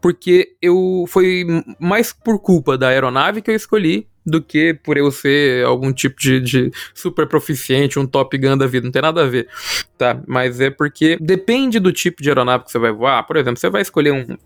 porque 0.02 0.54
eu 0.60 1.06
foi 1.08 1.46
mais 1.80 2.12
por 2.12 2.38
culpa 2.38 2.76
da 2.76 2.88
aeronave 2.88 3.40
que 3.40 3.50
eu 3.50 3.54
escolhi 3.54 4.06
do 4.24 4.40
que 4.40 4.74
por 4.74 4.96
eu 4.96 5.10
ser 5.10 5.64
algum 5.64 5.92
tipo 5.92 6.20
de, 6.20 6.40
de, 6.40 6.70
super 6.94 7.26
proficiente, 7.26 7.98
um 7.98 8.06
Top 8.06 8.36
Gun 8.36 8.56
da 8.56 8.66
vida. 8.66 8.84
Não 8.84 8.92
tem 8.92 9.02
nada 9.02 9.22
a 9.22 9.26
ver, 9.26 9.48
tá? 9.98 10.20
Mas 10.26 10.60
é 10.60 10.70
porque 10.70 11.16
depende 11.20 11.78
do 11.78 11.92
tipo 11.92 12.22
de 12.22 12.28
aeronave 12.28 12.64
que 12.64 12.70
você 12.70 12.78
vai 12.78 12.92
voar. 12.92 13.22
Por 13.24 13.36
exemplo, 13.36 13.58
você 13.58 13.68
vai 13.68 13.82
escolher 13.82 14.12
um, 14.12 14.36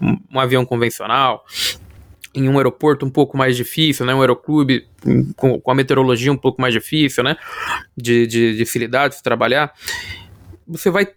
um, 0.00 0.18
um 0.32 0.40
avião 0.40 0.64
convencional 0.64 1.44
em 2.34 2.48
um 2.48 2.56
aeroporto 2.56 3.04
um 3.04 3.10
pouco 3.10 3.36
mais 3.36 3.56
difícil, 3.56 4.06
né? 4.06 4.14
Um 4.14 4.20
aeroclube 4.20 4.86
com, 5.36 5.60
com 5.60 5.70
a 5.70 5.74
meteorologia 5.74 6.32
um 6.32 6.36
pouco 6.36 6.60
mais 6.60 6.72
difícil, 6.72 7.24
né? 7.24 7.36
De, 7.96 8.26
de, 8.26 8.56
de 8.56 8.64
facilidade 8.64 9.16
de 9.16 9.22
trabalhar. 9.22 9.72
Você 10.66 10.90
vai. 10.90 11.08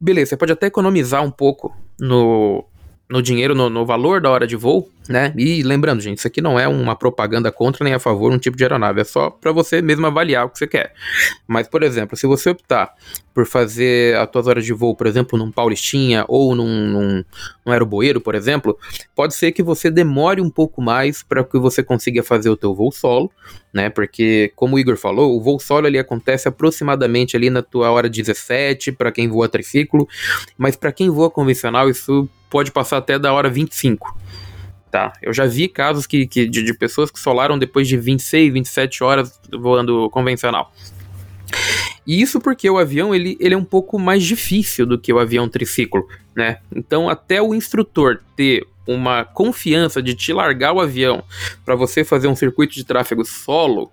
Beleza, 0.00 0.30
você 0.30 0.36
pode 0.36 0.52
até 0.52 0.66
economizar 0.66 1.22
um 1.22 1.30
pouco 1.30 1.74
no, 1.98 2.66
no 3.10 3.20
dinheiro, 3.20 3.56
no, 3.56 3.68
no, 3.68 3.84
valor 3.84 4.20
da 4.20 4.30
hora 4.30 4.46
de 4.46 4.54
voo, 4.54 4.88
né? 5.08 5.34
E 5.36 5.64
lembrando, 5.64 6.00
gente, 6.00 6.18
isso 6.18 6.28
aqui 6.28 6.40
não 6.40 6.58
é 6.58 6.68
uma 6.68 6.94
propaganda 6.94 7.50
contra 7.50 7.82
nem 7.82 7.92
a 7.92 7.98
favor 7.98 8.32
um 8.32 8.38
tipo 8.38 8.56
de 8.56 8.62
aeronave, 8.62 9.00
é 9.00 9.04
só 9.04 9.28
para 9.28 9.50
você 9.50 9.82
mesmo 9.82 10.06
avaliar 10.06 10.46
o 10.46 10.48
que 10.48 10.56
você 10.56 10.66
quer. 10.68 10.94
Mas, 11.44 11.66
por 11.66 11.82
exemplo, 11.82 12.16
se 12.16 12.24
você 12.28 12.50
optar 12.50 12.94
por 13.34 13.46
fazer 13.46 14.16
as 14.16 14.28
suas 14.30 14.46
horas 14.46 14.64
de 14.64 14.72
voo, 14.72 14.94
por 14.94 15.08
exemplo, 15.08 15.36
num 15.36 15.50
Paulistinha 15.50 16.24
ou 16.28 16.54
num, 16.54 16.86
num, 16.86 17.24
num 17.66 17.72
Aeroboeiro, 17.72 18.20
por 18.20 18.36
exemplo, 18.36 18.78
pode 19.14 19.34
ser 19.34 19.50
que 19.50 19.62
você 19.62 19.90
demore 19.90 20.40
um 20.40 20.50
pouco 20.50 20.80
mais 20.80 21.20
para 21.20 21.42
que 21.42 21.58
você 21.58 21.82
consiga 21.82 22.22
fazer 22.22 22.48
o 22.48 22.56
teu 22.56 22.72
voo 22.72 22.92
solo, 22.92 23.28
né? 23.74 23.90
Porque, 23.90 24.52
como 24.54 24.76
o 24.76 24.78
Igor 24.78 24.96
falou, 24.96 25.36
o 25.36 25.40
voo 25.40 25.58
solo 25.58 25.88
ele 25.88 25.98
acontece 25.98 26.46
aproximadamente 26.46 27.36
ali 27.36 27.50
na 27.50 27.60
tua 27.62 27.90
hora 27.90 28.08
17 28.08 28.92
para 28.92 29.10
quem 29.10 29.26
voa 29.26 29.48
triciclo, 29.48 30.08
mas 30.56 30.76
para 30.76 30.92
quem 30.92 31.10
voa 31.10 31.28
convencional 31.28 31.90
isso 31.90 32.28
pode 32.50 32.70
passar 32.72 32.98
até 32.98 33.18
da 33.18 33.32
hora 33.32 33.48
25. 33.48 34.18
Tá? 34.90 35.12
Eu 35.22 35.32
já 35.32 35.46
vi 35.46 35.68
casos 35.68 36.06
que, 36.06 36.26
que 36.26 36.46
de, 36.46 36.64
de 36.64 36.74
pessoas 36.74 37.10
que 37.10 37.20
solaram 37.20 37.56
depois 37.56 37.86
de 37.86 37.96
26, 37.96 38.52
27 38.52 39.04
horas 39.04 39.40
voando 39.52 40.10
convencional. 40.10 40.72
E 42.06 42.20
isso 42.20 42.40
porque 42.40 42.68
o 42.68 42.76
avião 42.76 43.14
ele, 43.14 43.36
ele 43.38 43.54
é 43.54 43.56
um 43.56 43.64
pouco 43.64 43.98
mais 43.98 44.24
difícil 44.24 44.84
do 44.84 44.98
que 44.98 45.12
o 45.12 45.18
avião 45.18 45.48
triciclo, 45.48 46.08
né? 46.34 46.58
Então 46.74 47.08
até 47.08 47.40
o 47.40 47.54
instrutor 47.54 48.20
ter 48.34 48.66
uma 48.90 49.24
confiança 49.24 50.02
de 50.02 50.14
te 50.14 50.32
largar 50.32 50.72
o 50.72 50.80
avião 50.80 51.22
para 51.64 51.76
você 51.76 52.02
fazer 52.02 52.26
um 52.26 52.34
circuito 52.34 52.74
de 52.74 52.84
tráfego 52.84 53.24
solo, 53.24 53.92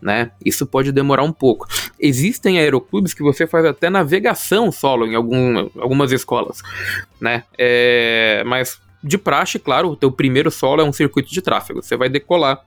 né? 0.00 0.30
Isso 0.44 0.66
pode 0.66 0.90
demorar 0.90 1.22
um 1.22 1.32
pouco. 1.32 1.66
Existem 2.00 2.58
aeroclubes 2.58 3.12
que 3.12 3.22
você 3.22 3.46
faz 3.46 3.66
até 3.66 3.90
navegação 3.90 4.72
solo 4.72 5.06
em 5.06 5.14
algum, 5.14 5.68
algumas 5.78 6.12
escolas, 6.12 6.62
né? 7.20 7.44
É, 7.58 8.42
mas 8.46 8.80
de 9.04 9.18
praxe, 9.18 9.58
claro, 9.58 9.90
o 9.90 9.96
teu 9.96 10.10
primeiro 10.10 10.50
solo 10.50 10.80
é 10.80 10.84
um 10.84 10.92
circuito 10.92 11.30
de 11.30 11.42
tráfego. 11.42 11.82
Você 11.82 11.96
vai 11.96 12.08
decolar, 12.08 12.64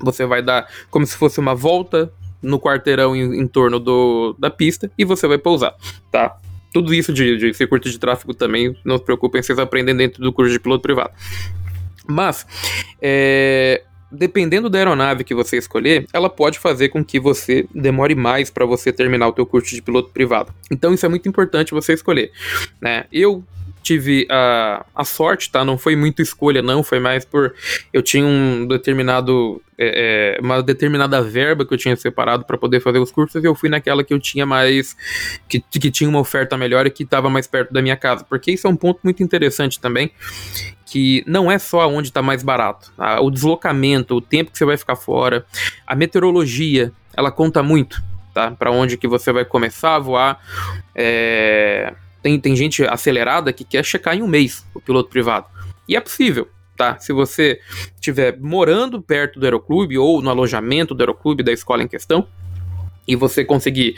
você 0.00 0.26
vai 0.26 0.42
dar 0.42 0.68
como 0.90 1.06
se 1.06 1.16
fosse 1.16 1.38
uma 1.38 1.54
volta 1.54 2.12
no 2.42 2.58
quarteirão 2.58 3.14
em, 3.14 3.40
em 3.40 3.46
torno 3.46 3.78
do, 3.78 4.34
da 4.38 4.50
pista 4.50 4.90
e 4.98 5.04
você 5.04 5.28
vai 5.28 5.38
pousar, 5.38 5.74
tá? 6.10 6.36
Tudo 6.74 6.92
isso 6.92 7.12
de, 7.12 7.36
de 7.36 7.54
circuito 7.54 7.88
de 7.88 7.98
tráfego 7.98 8.34
também, 8.34 8.76
não 8.84 8.98
se 8.98 9.04
preocupem, 9.04 9.40
vocês 9.40 9.58
aprendem 9.58 9.96
dentro 9.96 10.20
do 10.20 10.32
curso 10.32 10.52
de 10.52 10.58
piloto 10.58 10.82
privado. 10.82 11.12
Mas, 12.06 12.44
é, 13.00 13.82
dependendo 14.10 14.68
da 14.68 14.78
aeronave 14.78 15.22
que 15.22 15.34
você 15.34 15.56
escolher, 15.56 16.04
ela 16.12 16.28
pode 16.28 16.58
fazer 16.58 16.88
com 16.88 17.04
que 17.04 17.20
você 17.20 17.66
demore 17.72 18.16
mais 18.16 18.50
para 18.50 18.66
você 18.66 18.92
terminar 18.92 19.28
o 19.28 19.32
teu 19.32 19.46
curso 19.46 19.72
de 19.72 19.80
piloto 19.80 20.10
privado. 20.10 20.52
Então 20.68 20.92
isso 20.92 21.06
é 21.06 21.08
muito 21.08 21.28
importante 21.28 21.72
você 21.72 21.92
escolher, 21.92 22.32
né? 22.80 23.04
Eu 23.12 23.44
tive 23.84 24.26
a, 24.30 24.84
a 24.94 25.04
sorte, 25.04 25.50
tá? 25.50 25.64
Não 25.64 25.76
foi 25.76 25.94
muito 25.94 26.22
escolha, 26.22 26.62
não. 26.62 26.82
Foi 26.82 26.98
mais 26.98 27.24
por. 27.24 27.54
Eu 27.92 28.02
tinha 28.02 28.24
um 28.24 28.66
determinado. 28.66 29.62
É, 29.76 30.36
é 30.38 30.40
uma 30.40 30.62
determinada 30.62 31.20
verba 31.20 31.66
que 31.66 31.74
eu 31.74 31.78
tinha 31.78 31.94
separado 31.96 32.44
para 32.44 32.56
poder 32.56 32.80
fazer 32.80 32.98
os 32.98 33.10
cursos 33.10 33.42
e 33.42 33.46
eu 33.46 33.54
fui 33.54 33.68
naquela 33.68 34.02
que 34.02 34.14
eu 34.14 34.18
tinha 34.18 34.46
mais. 34.46 34.96
Que, 35.46 35.60
que 35.60 35.90
tinha 35.90 36.08
uma 36.08 36.18
oferta 36.18 36.56
melhor 36.56 36.86
e 36.86 36.90
que 36.90 37.02
estava 37.02 37.28
mais 37.28 37.46
perto 37.46 37.72
da 37.72 37.82
minha 37.82 37.96
casa. 37.96 38.24
Porque 38.24 38.50
isso 38.50 38.66
é 38.66 38.70
um 38.70 38.76
ponto 38.76 39.00
muito 39.04 39.22
interessante 39.22 39.78
também. 39.78 40.10
Que 40.86 41.22
não 41.26 41.52
é 41.52 41.58
só 41.58 41.86
onde 41.88 42.08
está 42.08 42.22
mais 42.22 42.42
barato. 42.42 42.90
Tá? 42.96 43.20
O 43.20 43.30
deslocamento, 43.30 44.16
o 44.16 44.20
tempo 44.20 44.50
que 44.50 44.58
você 44.58 44.64
vai 44.64 44.78
ficar 44.78 44.96
fora, 44.96 45.44
a 45.86 45.94
meteorologia, 45.94 46.90
ela 47.14 47.30
conta 47.30 47.62
muito. 47.62 48.02
Tá? 48.32 48.50
Para 48.50 48.70
onde 48.70 48.96
que 48.96 49.06
você 49.06 49.30
vai 49.30 49.44
começar 49.44 49.96
a 49.96 49.98
voar. 49.98 50.40
É, 50.94 51.92
tem, 52.24 52.40
tem 52.40 52.56
gente 52.56 52.82
acelerada 52.84 53.52
que 53.52 53.64
quer 53.64 53.84
checar 53.84 54.16
em 54.16 54.22
um 54.22 54.26
mês 54.26 54.66
o 54.74 54.80
piloto 54.80 55.10
privado. 55.10 55.44
E 55.86 55.94
é 55.94 56.00
possível, 56.00 56.48
tá? 56.74 56.98
Se 56.98 57.12
você 57.12 57.60
estiver 57.96 58.40
morando 58.40 59.02
perto 59.02 59.38
do 59.38 59.44
aeroclube 59.44 59.98
ou 59.98 60.22
no 60.22 60.30
alojamento 60.30 60.94
do 60.94 61.02
aeroclube 61.02 61.42
da 61.42 61.52
escola 61.52 61.82
em 61.82 61.86
questão, 61.86 62.26
e 63.06 63.14
você 63.14 63.44
conseguir 63.44 63.96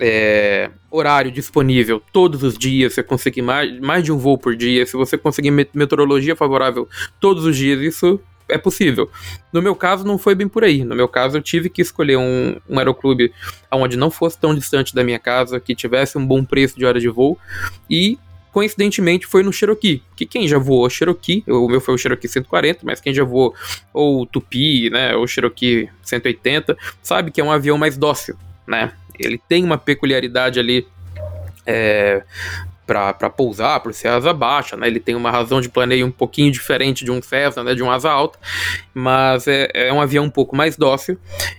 é, 0.00 0.68
horário 0.90 1.30
disponível 1.30 2.02
todos 2.12 2.42
os 2.42 2.58
dias, 2.58 2.92
você 2.92 3.04
conseguir 3.04 3.42
mais, 3.42 3.78
mais 3.78 4.02
de 4.02 4.10
um 4.10 4.18
voo 4.18 4.36
por 4.36 4.56
dia, 4.56 4.84
se 4.84 4.94
você 4.94 5.16
conseguir 5.16 5.52
meteorologia 5.52 6.34
favorável 6.34 6.88
todos 7.20 7.44
os 7.44 7.56
dias, 7.56 7.80
isso 7.80 8.20
é 8.48 8.58
possível. 8.58 9.10
No 9.52 9.62
meu 9.62 9.74
caso, 9.74 10.04
não 10.04 10.18
foi 10.18 10.34
bem 10.34 10.48
por 10.48 10.64
aí. 10.64 10.84
No 10.84 10.94
meu 10.94 11.08
caso, 11.08 11.38
eu 11.38 11.42
tive 11.42 11.68
que 11.68 11.82
escolher 11.82 12.16
um, 12.16 12.56
um 12.68 12.78
aeroclube 12.78 13.32
onde 13.72 13.96
não 13.96 14.10
fosse 14.10 14.38
tão 14.38 14.54
distante 14.54 14.94
da 14.94 15.02
minha 15.02 15.18
casa, 15.18 15.60
que 15.60 15.74
tivesse 15.74 16.18
um 16.18 16.26
bom 16.26 16.44
preço 16.44 16.76
de 16.76 16.84
hora 16.84 17.00
de 17.00 17.08
voo 17.08 17.38
e 17.88 18.18
coincidentemente 18.54 19.26
foi 19.26 19.42
no 19.42 19.52
Cherokee, 19.52 20.00
que 20.14 20.24
quem 20.24 20.46
já 20.46 20.58
voou 20.58 20.88
Cherokee, 20.88 21.42
o 21.48 21.68
meu 21.68 21.80
foi 21.80 21.92
o 21.92 21.98
Cherokee 21.98 22.28
140, 22.28 22.82
mas 22.84 23.00
quem 23.00 23.12
já 23.12 23.24
voou 23.24 23.52
ou 23.92 24.24
Tupi, 24.24 24.90
né, 24.90 25.12
ou 25.16 25.26
Cherokee 25.26 25.90
180, 26.04 26.78
sabe 27.02 27.32
que 27.32 27.40
é 27.40 27.44
um 27.44 27.50
avião 27.50 27.76
mais 27.76 27.96
dócil, 27.96 28.36
né? 28.64 28.92
Ele 29.18 29.40
tem 29.48 29.64
uma 29.64 29.76
peculiaridade 29.76 30.60
ali 30.60 30.86
é, 31.66 32.22
para 32.86 33.30
pousar, 33.30 33.80
por 33.80 33.94
ser 33.94 34.08
asa 34.08 34.32
baixa, 34.32 34.76
né? 34.76 34.86
Ele 34.86 35.00
tem 35.00 35.14
uma 35.14 35.30
razão 35.30 35.60
de 35.60 35.68
planeio 35.68 36.06
um 36.06 36.10
pouquinho 36.10 36.52
diferente 36.52 37.04
de 37.04 37.10
um 37.10 37.22
Cessna, 37.22 37.64
né? 37.64 37.74
De 37.74 37.82
um 37.82 37.90
asa 37.90 38.10
alta, 38.10 38.38
mas 38.92 39.46
é, 39.46 39.68
é 39.72 39.92
um 39.92 40.00
avião 40.00 40.24
um 40.24 40.30
pouco 40.30 40.54
mais 40.54 40.76
dócil. 40.76 41.18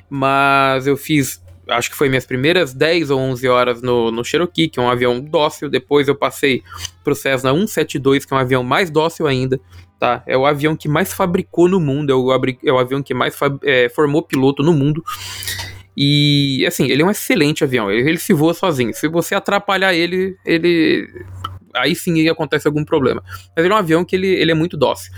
Mas 0.10 0.88
eu 0.88 0.96
fiz 0.96 1.44
acho 1.68 1.90
que 1.90 1.96
foi 1.96 2.10
minhas 2.10 2.26
primeiras 2.26 2.74
10 2.74 3.10
ou 3.10 3.20
11 3.20 3.48
horas 3.48 3.82
no, 3.82 4.12
no 4.12 4.24
Cherokee, 4.24 4.68
que 4.68 4.80
é 4.80 4.84
um 4.84 4.90
avião 4.90 5.20
dócil. 5.20 5.70
Depois 5.70 6.08
eu 6.08 6.16
passei 6.16 6.64
pro 7.04 7.16
Cessna 7.16 7.52
172, 7.52 8.26
que 8.26 8.34
é 8.34 8.38
um 8.38 8.40
avião 8.40 8.64
mais 8.64 8.90
dócil 8.90 9.28
ainda. 9.28 9.60
Tá? 10.00 10.22
É 10.28 10.38
o 10.38 10.46
avião 10.46 10.76
que 10.76 10.88
mais 10.88 11.14
fabricou 11.14 11.70
no 11.70 11.80
mundo, 11.80 12.12
é 12.12 12.16
o, 12.16 12.32
é 12.64 12.72
o 12.72 12.78
avião 12.78 13.02
que 13.02 13.14
mais 13.14 13.36
é, 13.64 13.90
formou 13.90 14.22
piloto 14.22 14.62
no 14.62 14.74
mundo. 14.74 15.04
E, 15.98 16.66
assim, 16.68 16.90
ele 16.90 17.02
é 17.02 17.06
um 17.06 17.12
excelente 17.12 17.64
avião. 17.64 17.92
Ele, 17.92 18.10
ele 18.10 18.18
se 18.18 18.34
voa 18.34 18.54
sozinho. 18.54 18.94
Se 18.94 19.08
você 19.08 19.36
atrapalhar 19.36 19.94
ele, 19.94 20.36
ele 20.46 21.08
aí 21.76 21.96
sim 21.96 22.28
acontece 22.30 22.68
algum 22.68 22.84
problema. 22.84 23.24
Mas 23.56 23.66
ele 23.66 23.74
é 23.74 23.76
um 23.76 23.80
avião 23.80 24.06
que 24.06 24.16
ele, 24.16 24.28
ele 24.28 24.52
é 24.52 24.56
muito 24.56 24.78
dócil. 24.78 25.12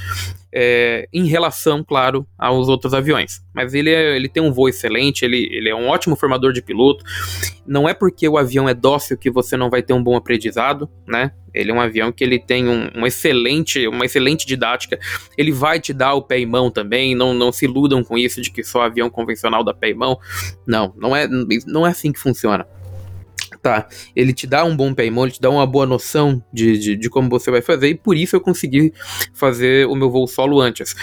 É, 0.52 1.08
em 1.14 1.26
relação, 1.26 1.84
claro, 1.84 2.26
aos 2.38 2.68
outros 2.68 2.94
aviões. 2.94 3.42
Mas 3.54 3.74
ele, 3.74 3.92
é, 3.92 4.16
ele 4.16 4.28
tem 4.28 4.42
um 4.42 4.52
voo 4.52 4.70
excelente, 4.70 5.24
ele, 5.24 5.48
ele 5.52 5.70
é 5.70 5.76
um 5.76 5.88
ótimo 5.88 6.16
formador 6.16 6.52
de 6.52 6.62
piloto. 6.62 7.04
Não 7.66 7.88
é 7.88 7.94
porque 7.94 8.28
o 8.28 8.38
avião 8.38 8.68
é 8.68 8.74
dócil 8.74 9.18
que 9.18 9.30
você 9.30 9.56
não 9.56 9.70
vai 9.70 9.84
ter 9.84 9.94
um 9.94 10.02
bom 10.02 10.16
aprendizado, 10.16 10.90
né? 11.08 11.32
Ele 11.54 11.72
é 11.72 11.74
um 11.74 11.82
avião 11.82 12.12
que 12.12 12.24
ele 12.24 12.40
tem 12.40 12.68
um, 12.68 12.90
um 12.96 13.06
excelente, 13.06 13.88
uma 13.88 14.06
excelente 14.06 14.46
didática. 14.46 14.98
Ele 15.38 15.52
vai 15.52 15.80
te 15.80 15.92
dar 15.92 16.14
o 16.14 16.22
pé 16.22 16.40
e 16.40 16.46
mão 16.46 16.70
também. 16.70 17.16
Não, 17.16 17.34
não 17.34 17.52
se 17.52 17.66
iludam 17.66 18.04
com 18.04 18.18
isso 18.18 18.42
de 18.42 18.52
que 18.52 18.64
só 18.64 18.82
avião 18.82 19.10
convencional 19.10 19.64
dá 19.64 19.74
pé 19.74 19.90
e 19.90 19.94
mão. 19.94 20.20
Não, 20.66 20.94
não 20.96 21.16
é, 21.16 21.28
não 21.66 21.86
é 21.86 21.90
assim 21.90 22.12
que 22.12 22.20
funciona 22.20 22.66
tá, 23.62 23.88
ele 24.16 24.34
te 24.34 24.48
dá 24.48 24.64
um 24.64 24.76
bom 24.76 24.94
paymon, 24.94 25.24
ele 25.24 25.32
te 25.34 25.42
dá 25.42 25.50
uma 25.50 25.66
boa 25.66 25.86
noção 25.86 26.44
de, 26.52 26.78
de, 26.78 26.96
de, 26.96 27.10
como 27.10 27.30
você 27.30 27.52
vai 27.52 27.62
fazer, 27.62 27.90
e 27.90 27.96
por 27.96 28.16
isso 28.16 28.36
eu 28.36 28.42
consegui 28.42 28.94
fazer 29.34 29.88
o 29.88 29.96
meu 29.96 30.10
voo 30.10 30.28
solo 30.28 30.60
antes. 30.60 30.96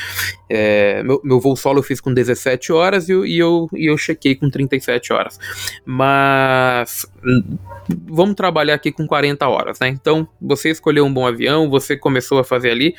É, 0.48 1.02
meu, 1.02 1.20
meu 1.24 1.40
voo 1.40 1.56
solo 1.56 1.78
eu 1.78 1.82
fiz 1.82 2.00
com 2.00 2.12
17 2.12 2.72
horas 2.72 3.08
e, 3.08 3.12
e, 3.12 3.38
eu, 3.38 3.68
e 3.74 3.90
eu 3.90 3.96
chequei 3.98 4.34
com 4.34 4.50
37 4.50 5.12
horas. 5.12 5.38
Mas 5.84 7.06
vamos 7.88 8.34
trabalhar 8.34 8.74
aqui 8.74 8.92
com 8.92 9.06
40 9.06 9.48
horas, 9.48 9.78
né? 9.80 9.88
Então, 9.88 10.26
você 10.40 10.70
escolheu 10.70 11.04
um 11.04 11.12
bom 11.12 11.26
avião, 11.26 11.68
você 11.68 11.96
começou 11.96 12.38
a 12.38 12.44
fazer 12.44 12.70
ali, 12.70 12.94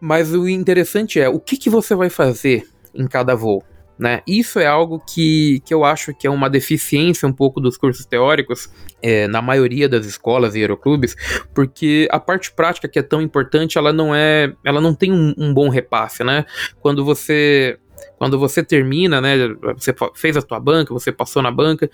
mas 0.00 0.32
o 0.32 0.48
interessante 0.48 1.20
é 1.20 1.28
o 1.28 1.38
que, 1.40 1.56
que 1.56 1.70
você 1.70 1.94
vai 1.94 2.10
fazer 2.10 2.66
em 2.94 3.06
cada 3.06 3.34
voo. 3.34 3.62
Né? 3.98 4.20
Isso 4.26 4.58
é 4.58 4.66
algo 4.66 5.00
que, 5.00 5.60
que 5.64 5.72
eu 5.72 5.82
acho 5.82 6.12
que 6.12 6.26
é 6.26 6.30
uma 6.30 6.50
deficiência 6.50 7.26
um 7.26 7.32
pouco 7.32 7.60
dos 7.60 7.78
cursos 7.78 8.04
teóricos 8.04 8.68
é, 9.02 9.26
na 9.26 9.40
maioria 9.40 9.88
das 9.88 10.04
escolas 10.04 10.54
e 10.54 10.60
aeroclubes, 10.60 11.16
porque 11.54 12.06
a 12.10 12.20
parte 12.20 12.52
prática 12.52 12.88
que 12.88 12.98
é 12.98 13.02
tão 13.02 13.22
importante, 13.22 13.78
ela 13.78 13.94
não 13.94 14.14
é, 14.14 14.52
ela 14.62 14.82
não 14.82 14.94
tem 14.94 15.10
um, 15.10 15.34
um 15.38 15.54
bom 15.54 15.70
repasse, 15.70 16.22
né? 16.22 16.44
Quando 16.80 17.04
você 17.04 17.78
quando 18.18 18.38
você 18.38 18.62
termina, 18.62 19.20
né? 19.20 19.34
Você 19.78 19.94
fez 20.14 20.36
a 20.36 20.42
tua 20.42 20.60
banca, 20.60 20.92
você 20.92 21.10
passou 21.10 21.42
na 21.42 21.50
banca. 21.50 21.90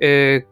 É, 0.00 0.44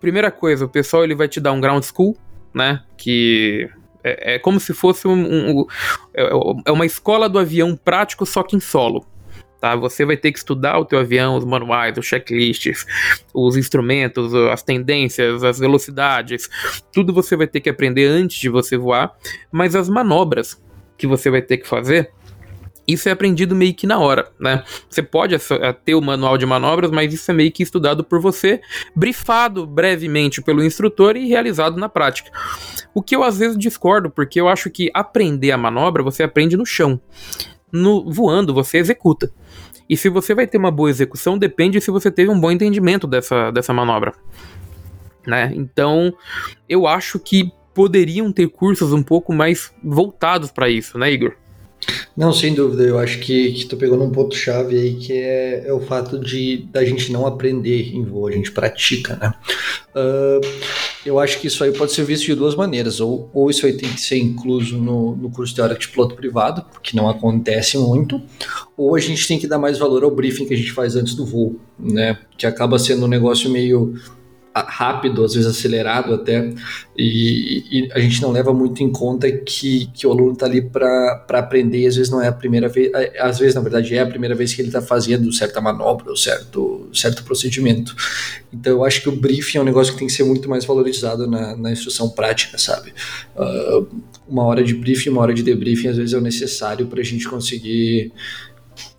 primeira 0.00 0.30
coisa, 0.30 0.64
o 0.64 0.68
pessoal 0.68 1.04
ele 1.04 1.14
vai 1.14 1.28
te 1.28 1.38
dar 1.38 1.52
um 1.52 1.60
ground 1.60 1.84
school, 1.84 2.16
né? 2.54 2.82
Que 2.96 3.68
é, 4.02 4.36
é 4.36 4.38
como 4.38 4.58
se 4.58 4.72
fosse 4.72 5.06
um, 5.06 5.12
um, 5.12 5.66
é, 6.14 6.30
é 6.66 6.72
uma 6.72 6.86
escola 6.86 7.28
do 7.28 7.38
avião 7.38 7.76
prático, 7.76 8.24
só 8.24 8.42
que 8.42 8.56
em 8.56 8.60
solo 8.60 9.06
tá? 9.64 9.74
Você 9.76 10.04
vai 10.04 10.14
ter 10.14 10.30
que 10.30 10.36
estudar 10.36 10.78
o 10.78 10.84
teu 10.84 10.98
avião, 10.98 11.38
os 11.38 11.44
manuais, 11.46 11.96
os 11.96 12.04
checklists, 12.04 12.84
os 13.32 13.56
instrumentos, 13.56 14.34
as 14.34 14.62
tendências, 14.62 15.42
as 15.42 15.58
velocidades, 15.58 16.50
tudo 16.92 17.14
você 17.14 17.34
vai 17.34 17.46
ter 17.46 17.60
que 17.60 17.70
aprender 17.70 18.04
antes 18.06 18.36
de 18.36 18.50
você 18.50 18.76
voar, 18.76 19.14
mas 19.50 19.74
as 19.74 19.88
manobras 19.88 20.62
que 20.98 21.06
você 21.06 21.30
vai 21.30 21.40
ter 21.40 21.56
que 21.56 21.66
fazer 21.66 22.12
isso 22.86 23.08
é 23.08 23.12
aprendido 23.12 23.54
meio 23.54 23.72
que 23.72 23.86
na 23.86 23.98
hora, 23.98 24.30
né? 24.38 24.62
Você 24.90 25.02
pode 25.02 25.34
ter 25.86 25.94
o 25.94 26.02
manual 26.02 26.36
de 26.36 26.44
manobras, 26.44 26.90
mas 26.90 27.14
isso 27.14 27.30
é 27.30 27.32
meio 27.32 27.50
que 27.50 27.62
estudado 27.62 28.04
por 28.04 28.20
você, 28.20 28.60
brifado 28.94 29.66
brevemente 29.66 30.42
pelo 30.42 30.62
instrutor 30.62 31.16
e 31.16 31.26
realizado 31.26 31.78
na 31.78 31.88
prática. 31.88 32.30
O 32.92 33.02
que 33.02 33.16
eu 33.16 33.22
às 33.22 33.38
vezes 33.38 33.56
discordo, 33.56 34.10
porque 34.10 34.38
eu 34.38 34.46
acho 34.46 34.68
que 34.68 34.90
aprender 34.92 35.50
a 35.50 35.56
manobra 35.56 36.02
você 36.02 36.22
aprende 36.22 36.58
no 36.58 36.66
chão. 36.66 37.00
No 37.72 38.04
voando 38.12 38.52
você 38.52 38.76
executa. 38.76 39.32
E 39.88 39.96
se 39.96 40.08
você 40.08 40.34
vai 40.34 40.46
ter 40.46 40.58
uma 40.58 40.70
boa 40.70 40.90
execução, 40.90 41.38
depende 41.38 41.80
se 41.80 41.90
você 41.90 42.10
teve 42.10 42.30
um 42.30 42.40
bom 42.40 42.50
entendimento 42.50 43.06
dessa, 43.06 43.50
dessa 43.50 43.72
manobra. 43.72 44.14
Né? 45.26 45.52
Então, 45.54 46.12
eu 46.68 46.86
acho 46.86 47.18
que 47.18 47.52
poderiam 47.74 48.32
ter 48.32 48.48
cursos 48.48 48.92
um 48.92 49.02
pouco 49.02 49.32
mais 49.32 49.74
voltados 49.82 50.50
para 50.50 50.68
isso, 50.68 50.96
né, 50.96 51.10
Igor? 51.10 51.34
Não, 52.16 52.32
sem 52.32 52.54
dúvida. 52.54 52.84
Eu 52.84 52.98
acho 52.98 53.18
que, 53.18 53.52
que 53.52 53.66
tu 53.66 53.76
pegou 53.76 53.98
num 53.98 54.10
ponto 54.10 54.36
chave 54.36 54.76
aí 54.76 54.94
que 54.94 55.12
é, 55.12 55.64
é 55.66 55.72
o 55.72 55.80
fato 55.80 56.18
de 56.18 56.66
da 56.70 56.84
gente 56.84 57.10
não 57.10 57.26
aprender 57.26 57.94
em 57.94 58.04
voo, 58.04 58.28
a 58.28 58.32
gente 58.32 58.52
pratica, 58.52 59.16
né? 59.16 59.34
Uh, 59.94 60.40
eu 61.04 61.18
acho 61.18 61.40
que 61.40 61.48
isso 61.48 61.62
aí 61.62 61.72
pode 61.72 61.92
ser 61.92 62.04
visto 62.04 62.26
de 62.26 62.34
duas 62.34 62.54
maneiras. 62.54 63.00
Ou, 63.00 63.28
ou 63.34 63.50
isso 63.50 63.66
aí 63.66 63.72
tem 63.72 63.88
que 63.88 64.00
ser 64.00 64.18
incluso 64.18 64.78
no, 64.78 65.16
no 65.16 65.30
curso 65.30 65.54
teórico 65.54 65.80
de 65.80 65.88
piloto 65.88 66.14
privado, 66.14 66.64
que 66.82 66.94
não 66.96 67.08
acontece 67.08 67.76
muito, 67.78 68.22
ou 68.76 68.94
a 68.94 69.00
gente 69.00 69.26
tem 69.26 69.38
que 69.38 69.46
dar 69.46 69.58
mais 69.58 69.78
valor 69.78 70.04
ao 70.04 70.10
briefing 70.10 70.46
que 70.46 70.54
a 70.54 70.56
gente 70.56 70.72
faz 70.72 70.96
antes 70.96 71.14
do 71.14 71.26
voo, 71.26 71.56
né? 71.78 72.18
Que 72.38 72.46
acaba 72.46 72.78
sendo 72.78 73.04
um 73.04 73.08
negócio 73.08 73.50
meio 73.50 73.94
rápido, 74.62 75.24
às 75.24 75.34
vezes 75.34 75.48
acelerado 75.48 76.14
até, 76.14 76.52
e, 76.96 77.64
e, 77.70 77.92
a 77.92 77.98
gente 77.98 78.22
não 78.22 78.30
leva 78.30 78.52
muito 78.52 78.82
em 78.82 78.90
conta 78.90 79.30
que, 79.30 79.86
que 79.92 80.06
o 80.06 80.12
aluno 80.12 80.32
está 80.32 80.46
ali 80.46 80.62
para 80.62 81.24
aprender, 81.30 81.80
e 81.80 81.86
às 81.86 81.96
vezes 81.96 82.10
não 82.10 82.22
é 82.22 82.28
a 82.28 82.32
primeira 82.32 82.68
vez, 82.68 82.92
é, 82.94 83.20
às 83.20 83.38
vezes 83.38 83.54
na 83.54 83.60
verdade 83.60 83.94
é 83.94 84.00
a 84.00 84.06
primeira 84.06 84.34
vez 84.34 84.54
que 84.54 84.60
ele 84.62 84.68
está 84.68 84.80
fazendo 84.80 85.32
certa 85.32 85.60
manobra 85.60 86.10
ou 86.10 86.16
certo, 86.16 86.88
certo 86.92 87.24
procedimento. 87.24 87.96
Então 88.52 88.72
eu 88.72 88.84
acho 88.84 89.02
que 89.02 89.08
o 89.08 89.16
briefing 89.16 89.58
é 89.58 89.60
um 89.60 89.64
negócio 89.64 89.92
que 89.92 89.98
tem 89.98 90.06
que 90.06 90.14
ser 90.14 90.24
muito 90.24 90.48
mais 90.48 90.64
valorizado 90.64 91.28
na, 91.28 91.56
na 91.56 91.72
instrução 91.72 92.08
prática, 92.08 92.56
sabe? 92.56 92.94
Uh, 93.36 93.86
uma 94.28 94.44
hora 94.44 94.62
de 94.62 94.74
briefing, 94.74 95.10
uma 95.10 95.22
hora 95.22 95.34
de 95.34 95.42
debriefing 95.42 95.88
às 95.88 95.96
vezes 95.96 96.12
é 96.12 96.18
o 96.18 96.20
necessário 96.20 96.86
para 96.86 97.00
a 97.00 97.04
gente 97.04 97.28
conseguir 97.28 98.12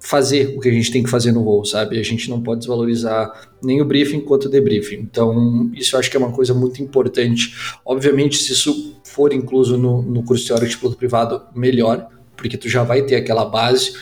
fazer 0.06 0.54
o 0.56 0.60
que 0.60 0.70
a 0.70 0.72
gente 0.72 0.91
tem 0.91 1.02
que 1.02 1.10
fazer 1.10 1.32
no 1.32 1.44
voo, 1.44 1.65
sabe? 1.65 2.00
A 2.00 2.04
gente 2.04 2.30
não 2.30 2.39
pode 2.39 2.60
desvalorizar 2.60 3.50
nem 3.63 3.82
o 3.82 3.86
briefing 3.86 4.20
quanto 4.20 4.46
o 4.46 4.50
debriefing. 4.50 4.98
Então, 4.98 5.72
isso 5.74 5.96
eu 5.96 6.00
acho 6.00 6.12
que 6.12 6.15
é 6.15 6.20
uma 6.20 6.32
coisa 6.32 6.54
muito 6.54 6.82
importante. 6.82 7.56
Obviamente, 7.84 8.38
se 8.38 8.54
isso 8.54 9.02
for 9.04 9.34
incluso 9.34 9.78
no, 9.78 10.04
no 10.04 10.24
curso 10.24 10.46
teórico 10.46 10.70
de 10.70 10.78
piloto 10.78 10.98
privado, 10.98 11.41
melhor, 11.56 12.08
porque 12.38 12.56
tu 12.56 12.70
já 12.70 12.84
vai 12.84 13.02
ter 13.02 13.15
aquela 13.15 13.46
base. 13.46 13.94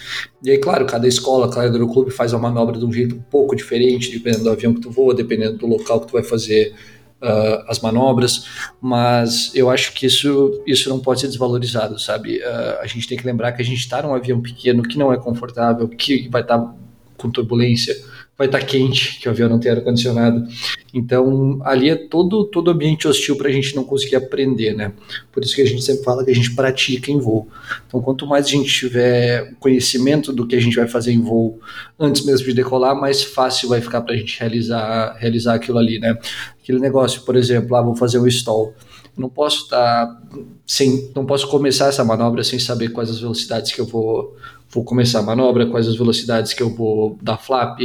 E 0.44 0.52
aí, 0.52 0.58
claro, 0.58 0.86
cada 0.86 1.08
escola, 1.08 1.50
cada 1.50 1.72
aeroclube 1.72 2.12
faz 2.12 2.34
a 2.34 2.38
manobra 2.38 2.78
de 2.78 2.86
um 2.86 2.92
jeito 2.92 3.16
um 3.16 3.22
pouco 3.22 3.56
diferente, 3.56 4.12
dependendo 4.12 4.44
do 4.44 4.50
avião 4.50 4.74
que 4.74 4.82
tu 4.82 4.92
voa, 4.92 5.14
dependendo 5.14 5.58
do 5.58 5.68
local 5.68 6.02
que 6.02 6.08
tu 6.08 6.14
vai 6.14 6.24
fazer 6.24 6.74
uh, 7.24 7.64
as 7.68 7.80
manobras, 7.80 8.46
mas 8.82 9.52
eu 9.56 9.70
acho 9.70 9.94
que 9.94 10.06
isso, 10.06 10.62
isso 10.68 10.90
não 10.90 11.00
pode 11.00 11.22
ser 11.22 11.28
desvalorizado, 11.28 11.98
sabe? 12.00 12.38
Uh, 12.40 12.82
a 12.82 12.86
gente 12.86 13.08
tem 13.08 13.18
que 13.18 13.26
lembrar 13.26 13.54
que 13.54 13.62
a 13.62 13.66
gente 13.66 13.80
está 13.80 14.02
num 14.02 14.14
avião 14.14 14.42
pequeno 14.42 14.84
que 14.84 14.98
não 14.98 15.12
é 15.12 15.18
confortável, 15.18 15.88
que 15.88 16.28
vai 16.30 16.42
estar 16.42 16.60
tá 16.60 16.76
com 17.18 17.32
turbulência, 17.32 17.96
vai 18.38 18.48
estar 18.48 18.60
tá 18.60 18.66
quente, 18.66 19.20
que 19.20 19.28
o 19.28 19.32
avião 19.32 19.48
não 19.48 19.60
tem 19.60 19.72
ar-condicionado. 19.72 20.48
Então, 20.94 21.60
ali 21.64 21.90
é 21.90 21.96
todo, 21.96 22.46
todo 22.46 22.72
ambiente 22.72 23.08
hostil 23.08 23.36
para 23.36 23.48
a 23.48 23.52
gente 23.52 23.76
não 23.76 23.84
conseguir 23.84 24.16
aprender, 24.16 24.74
né? 24.74 24.92
Por 25.32 25.44
isso 25.44 25.56
que 25.56 25.62
a 25.62 25.66
gente 25.66 25.84
sempre 25.84 26.04
fala 26.04 26.26
que 26.26 26.32
a 26.32 26.36
gente 26.36 26.54
pratica 26.56 27.12
em 27.12 27.20
voo. 27.20 27.48
Então, 27.88 28.02
quanto 28.02 28.26
mais 28.26 28.48
a 28.48 28.50
gente 28.50 28.72
tiver 28.72 29.54
conhecimento 29.60 30.34
do 30.34 30.48
que 30.48 30.56
a 30.56 30.60
gente 30.60 30.76
vai 30.76 30.88
fazer 30.88 31.12
em 31.12 31.22
voo 31.22 31.60
antes 32.00 32.26
mesmo 32.26 32.48
de 32.48 32.54
decolar, 32.54 33.00
mais 33.00 33.24
fácil 33.24 33.70
vai 33.70 33.82
ficar 33.82 34.02
para 34.02 34.16
a 34.16 34.18
gente 34.18 34.40
realizar, 34.40 35.16
realizar 35.20 35.54
aquilo 35.54 35.78
ali, 35.78 36.00
né? 36.00 36.18
Aquele 36.62 36.80
negócio, 36.80 37.22
por 37.22 37.36
exemplo, 37.36 37.76
ah, 37.76 37.82
vou 37.82 37.96
fazer 37.96 38.20
um 38.20 38.28
stall. 38.28 38.74
não 39.16 39.30
posso 39.30 39.64
estar 39.64 40.08
tá 40.08 40.22
sem, 40.66 41.12
não 41.16 41.26
posso 41.26 41.48
começar 41.48 41.88
essa 41.88 42.04
manobra 42.04 42.44
sem 42.44 42.58
saber 42.58 42.90
quais 42.90 43.10
as 43.12 43.20
velocidades 43.20 43.72
que 43.72 43.80
eu 43.80 43.86
vou 43.86 44.36
vou 44.74 44.84
começar 44.84 45.20
a 45.20 45.24
manobra, 45.24 45.68
quais 45.68 45.88
as 45.88 45.96
velocidades 45.96 46.54
que 46.54 46.64
eu 46.64 46.70
vou 46.70 47.18
dar 47.22 47.38
flap. 47.38 47.80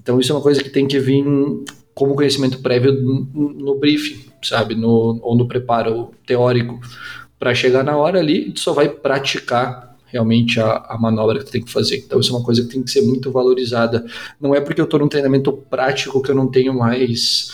Então 0.00 0.20
isso 0.20 0.32
é 0.32 0.34
uma 0.34 0.42
coisa 0.42 0.62
que 0.62 0.70
tem 0.70 0.86
que 0.86 0.98
vir 0.98 1.24
como 1.94 2.14
conhecimento 2.14 2.58
prévio 2.58 2.92
no, 2.92 3.74
briefing, 3.74 4.30
sabe, 4.42 4.74
no, 4.74 5.18
ou 5.22 5.36
no 5.36 5.48
preparo 5.48 6.12
teórico. 6.26 6.78
Para 7.38 7.54
chegar 7.54 7.82
na 7.82 7.96
hora 7.96 8.18
ali, 8.18 8.52
só 8.56 8.72
vai 8.72 8.88
praticar 8.88 9.96
realmente 10.06 10.60
a, 10.60 10.86
a, 10.88 10.98
manobra 10.98 11.38
que 11.38 11.44
tu 11.46 11.52
tem 11.52 11.62
que 11.62 11.72
fazer. 11.72 11.98
Então 11.98 12.20
isso 12.20 12.32
é 12.32 12.36
uma 12.36 12.44
coisa 12.44 12.62
que 12.62 12.68
tem 12.68 12.82
que 12.82 12.90
ser 12.90 13.02
muito 13.02 13.30
valorizada. 13.30 14.04
Não 14.40 14.54
é 14.54 14.60
porque 14.60 14.80
eu 14.80 14.84
estou 14.84 15.00
num 15.00 15.08
treinamento 15.08 15.52
prático 15.52 16.22
que 16.22 16.30
eu 16.30 16.34
não 16.34 16.48
tenho 16.48 16.72
mais 16.72 17.50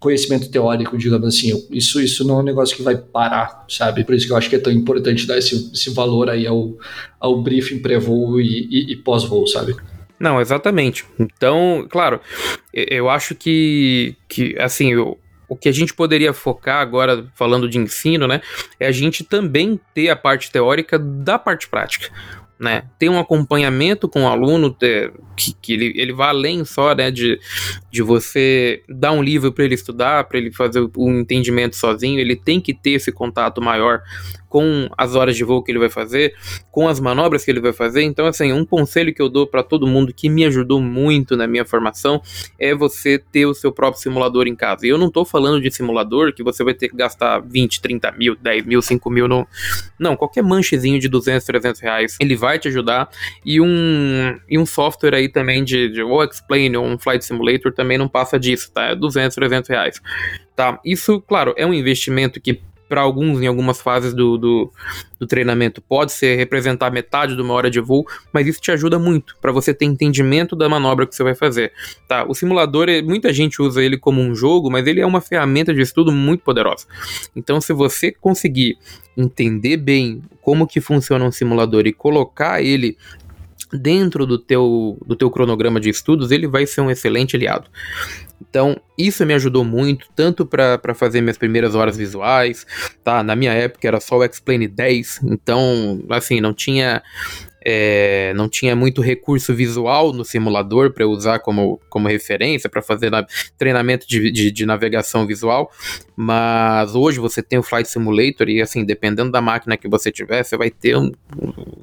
conhecimento 0.00 0.50
teórico, 0.50 0.96
digamos 0.96 1.28
assim. 1.28 1.66
Isso, 1.70 2.00
isso 2.00 2.26
não 2.26 2.38
é 2.38 2.40
um 2.40 2.44
negócio 2.44 2.74
que 2.74 2.82
vai 2.82 2.96
parar, 2.96 3.64
sabe? 3.68 4.02
Por 4.02 4.14
isso 4.14 4.26
que 4.26 4.32
eu 4.32 4.36
acho 4.36 4.48
que 4.48 4.56
é 4.56 4.58
tão 4.58 4.72
importante 4.72 5.26
dar 5.26 5.36
esse, 5.36 5.70
esse 5.72 5.90
valor 5.90 6.30
aí 6.30 6.46
ao, 6.46 6.74
ao 7.20 7.40
briefing 7.42 7.80
pré-voo 7.80 8.40
e, 8.40 8.66
e, 8.70 8.92
e 8.92 8.96
pós-voo, 8.96 9.46
sabe? 9.46 9.76
Não, 10.18 10.40
exatamente. 10.40 11.04
Então, 11.18 11.86
claro, 11.88 12.20
eu 12.72 13.10
acho 13.10 13.34
que, 13.34 14.16
que 14.26 14.56
assim, 14.58 14.92
eu, 14.92 15.18
o 15.48 15.54
que 15.54 15.68
a 15.68 15.72
gente 15.72 15.92
poderia 15.92 16.32
focar 16.32 16.80
agora, 16.80 17.26
falando 17.34 17.68
de 17.68 17.78
ensino, 17.78 18.26
né, 18.26 18.40
é 18.78 18.86
a 18.86 18.92
gente 18.92 19.22
também 19.22 19.78
ter 19.94 20.08
a 20.08 20.16
parte 20.16 20.50
teórica 20.50 20.98
da 20.98 21.38
parte 21.38 21.68
prática 21.68 22.10
né? 22.60 22.84
Tem 22.98 23.08
um 23.08 23.18
acompanhamento 23.18 24.06
com 24.06 24.24
o 24.24 24.28
aluno 24.28 24.76
que, 25.34 25.54
que 25.62 25.72
ele, 25.72 25.94
ele 25.96 26.12
vai 26.12 26.28
além 26.28 26.62
só 26.62 26.94
né, 26.94 27.10
de, 27.10 27.40
de 27.90 28.02
você 28.02 28.82
dar 28.86 29.12
um 29.12 29.22
livro 29.22 29.50
para 29.50 29.64
ele 29.64 29.74
estudar, 29.74 30.24
para 30.24 30.36
ele 30.36 30.52
fazer 30.52 30.86
o 30.94 31.08
entendimento 31.08 31.74
sozinho, 31.74 32.20
ele 32.20 32.36
tem 32.36 32.60
que 32.60 32.74
ter 32.74 32.90
esse 32.90 33.10
contato 33.10 33.62
maior 33.62 34.02
com 34.50 34.90
as 34.98 35.14
horas 35.14 35.36
de 35.36 35.44
voo 35.44 35.62
que 35.62 35.70
ele 35.70 35.78
vai 35.78 35.88
fazer, 35.88 36.34
com 36.72 36.88
as 36.88 36.98
manobras 36.98 37.44
que 37.44 37.50
ele 37.50 37.60
vai 37.60 37.72
fazer. 37.72 38.02
Então, 38.02 38.26
assim, 38.26 38.52
um 38.52 38.66
conselho 38.66 39.14
que 39.14 39.22
eu 39.22 39.28
dou 39.28 39.46
para 39.46 39.62
todo 39.62 39.86
mundo 39.86 40.12
que 40.12 40.28
me 40.28 40.44
ajudou 40.44 40.82
muito 40.82 41.36
na 41.36 41.46
minha 41.46 41.64
formação 41.64 42.20
é 42.58 42.74
você 42.74 43.16
ter 43.16 43.46
o 43.46 43.54
seu 43.54 43.70
próprio 43.70 44.02
simulador 44.02 44.48
em 44.48 44.56
casa. 44.56 44.84
E 44.84 44.90
eu 44.90 44.98
não 44.98 45.06
estou 45.06 45.24
falando 45.24 45.62
de 45.62 45.70
simulador 45.70 46.34
que 46.34 46.42
você 46.42 46.64
vai 46.64 46.74
ter 46.74 46.88
que 46.88 46.96
gastar 46.96 47.38
20, 47.38 47.80
30 47.80 48.12
mil, 48.12 48.36
10 48.36 48.66
mil, 48.66 48.82
5 48.82 49.08
mil. 49.08 49.28
No... 49.28 49.46
Não, 49.96 50.16
qualquer 50.16 50.42
manchezinho 50.42 50.98
de 50.98 51.08
200, 51.08 51.46
300 51.46 51.80
reais, 51.80 52.16
ele 52.20 52.34
vai 52.34 52.58
te 52.58 52.66
ajudar. 52.66 53.08
E 53.46 53.60
um, 53.60 54.36
e 54.48 54.58
um 54.58 54.66
software 54.66 55.14
aí 55.14 55.28
também 55.28 55.62
de, 55.62 55.88
de 55.90 56.02
ou 56.02 56.24
Explain 56.24 56.74
ou 56.74 56.84
um 56.84 56.98
Flight 56.98 57.24
Simulator 57.24 57.72
também 57.72 57.96
não 57.96 58.08
passa 58.08 58.36
disso, 58.36 58.72
tá? 58.72 58.86
É 58.86 58.96
200, 58.96 59.32
300 59.32 59.70
reais. 59.70 60.02
Tá? 60.56 60.80
Isso, 60.84 61.20
claro, 61.20 61.54
é 61.56 61.64
um 61.64 61.72
investimento 61.72 62.40
que 62.40 62.60
para 62.90 63.02
alguns, 63.02 63.40
em 63.40 63.46
algumas 63.46 63.80
fases 63.80 64.12
do, 64.12 64.36
do, 64.36 64.72
do, 65.16 65.26
treinamento, 65.28 65.80
pode 65.80 66.10
ser 66.10 66.34
representar 66.34 66.90
metade 66.90 67.36
de 67.36 67.40
uma 67.40 67.54
hora 67.54 67.70
de 67.70 67.78
voo, 67.78 68.04
mas 68.32 68.48
isso 68.48 68.60
te 68.60 68.72
ajuda 68.72 68.98
muito 68.98 69.36
para 69.40 69.52
você 69.52 69.72
ter 69.72 69.84
entendimento 69.84 70.56
da 70.56 70.68
manobra 70.68 71.06
que 71.06 71.14
você 71.14 71.22
vai 71.22 71.36
fazer. 71.36 71.72
Tá? 72.08 72.24
O 72.28 72.34
simulador, 72.34 72.88
muita 73.04 73.32
gente 73.32 73.62
usa 73.62 73.80
ele 73.80 73.96
como 73.96 74.20
um 74.20 74.34
jogo, 74.34 74.68
mas 74.68 74.88
ele 74.88 75.00
é 75.00 75.06
uma 75.06 75.20
ferramenta 75.20 75.72
de 75.72 75.80
estudo 75.80 76.10
muito 76.10 76.42
poderosa. 76.42 76.84
Então, 77.36 77.60
se 77.60 77.72
você 77.72 78.10
conseguir 78.10 78.76
entender 79.16 79.76
bem 79.76 80.20
como 80.42 80.66
que 80.66 80.80
funciona 80.80 81.24
um 81.24 81.30
simulador 81.30 81.86
e 81.86 81.92
colocar 81.92 82.60
ele 82.60 82.96
dentro 83.72 84.26
do 84.26 84.38
teu, 84.38 84.98
do 85.06 85.16
teu 85.16 85.30
cronograma 85.30 85.80
de 85.80 85.88
estudos, 85.88 86.30
ele 86.30 86.46
vai 86.46 86.66
ser 86.66 86.80
um 86.80 86.90
excelente 86.90 87.36
aliado. 87.36 87.68
Então, 88.40 88.80
isso 88.96 89.24
me 89.26 89.34
ajudou 89.34 89.64
muito, 89.64 90.06
tanto 90.16 90.46
para 90.46 90.94
fazer 90.94 91.20
minhas 91.20 91.36
primeiras 91.36 91.74
horas 91.74 91.96
visuais, 91.96 92.66
tá? 93.04 93.22
Na 93.22 93.36
minha 93.36 93.52
época 93.52 93.86
era 93.86 94.00
só 94.00 94.16
o 94.16 94.24
Explain 94.24 94.68
10, 94.68 95.20
então, 95.24 96.02
assim, 96.08 96.40
não 96.40 96.54
tinha 96.54 97.02
é, 97.64 98.32
não 98.34 98.48
tinha 98.48 98.74
muito 98.74 99.02
recurso 99.02 99.54
visual 99.54 100.12
no 100.12 100.24
simulador 100.24 100.92
para 100.92 101.06
usar 101.06 101.38
como, 101.40 101.80
como 101.88 102.08
referência 102.08 102.70
para 102.70 102.80
fazer 102.80 103.10
na, 103.10 103.26
treinamento 103.58 104.06
de, 104.08 104.30
de, 104.30 104.50
de, 104.50 104.66
navegação 104.66 105.26
visual, 105.26 105.70
mas 106.16 106.94
hoje 106.94 107.18
você 107.18 107.42
tem 107.42 107.58
o 107.58 107.62
Flight 107.62 107.88
Simulator 107.88 108.48
e 108.48 108.62
assim, 108.62 108.84
dependendo 108.84 109.30
da 109.30 109.40
máquina 109.40 109.76
que 109.76 109.88
você 109.88 110.10
tiver, 110.10 110.42
você 110.42 110.56
vai 110.56 110.70
ter 110.70 110.96
um, 110.96 111.12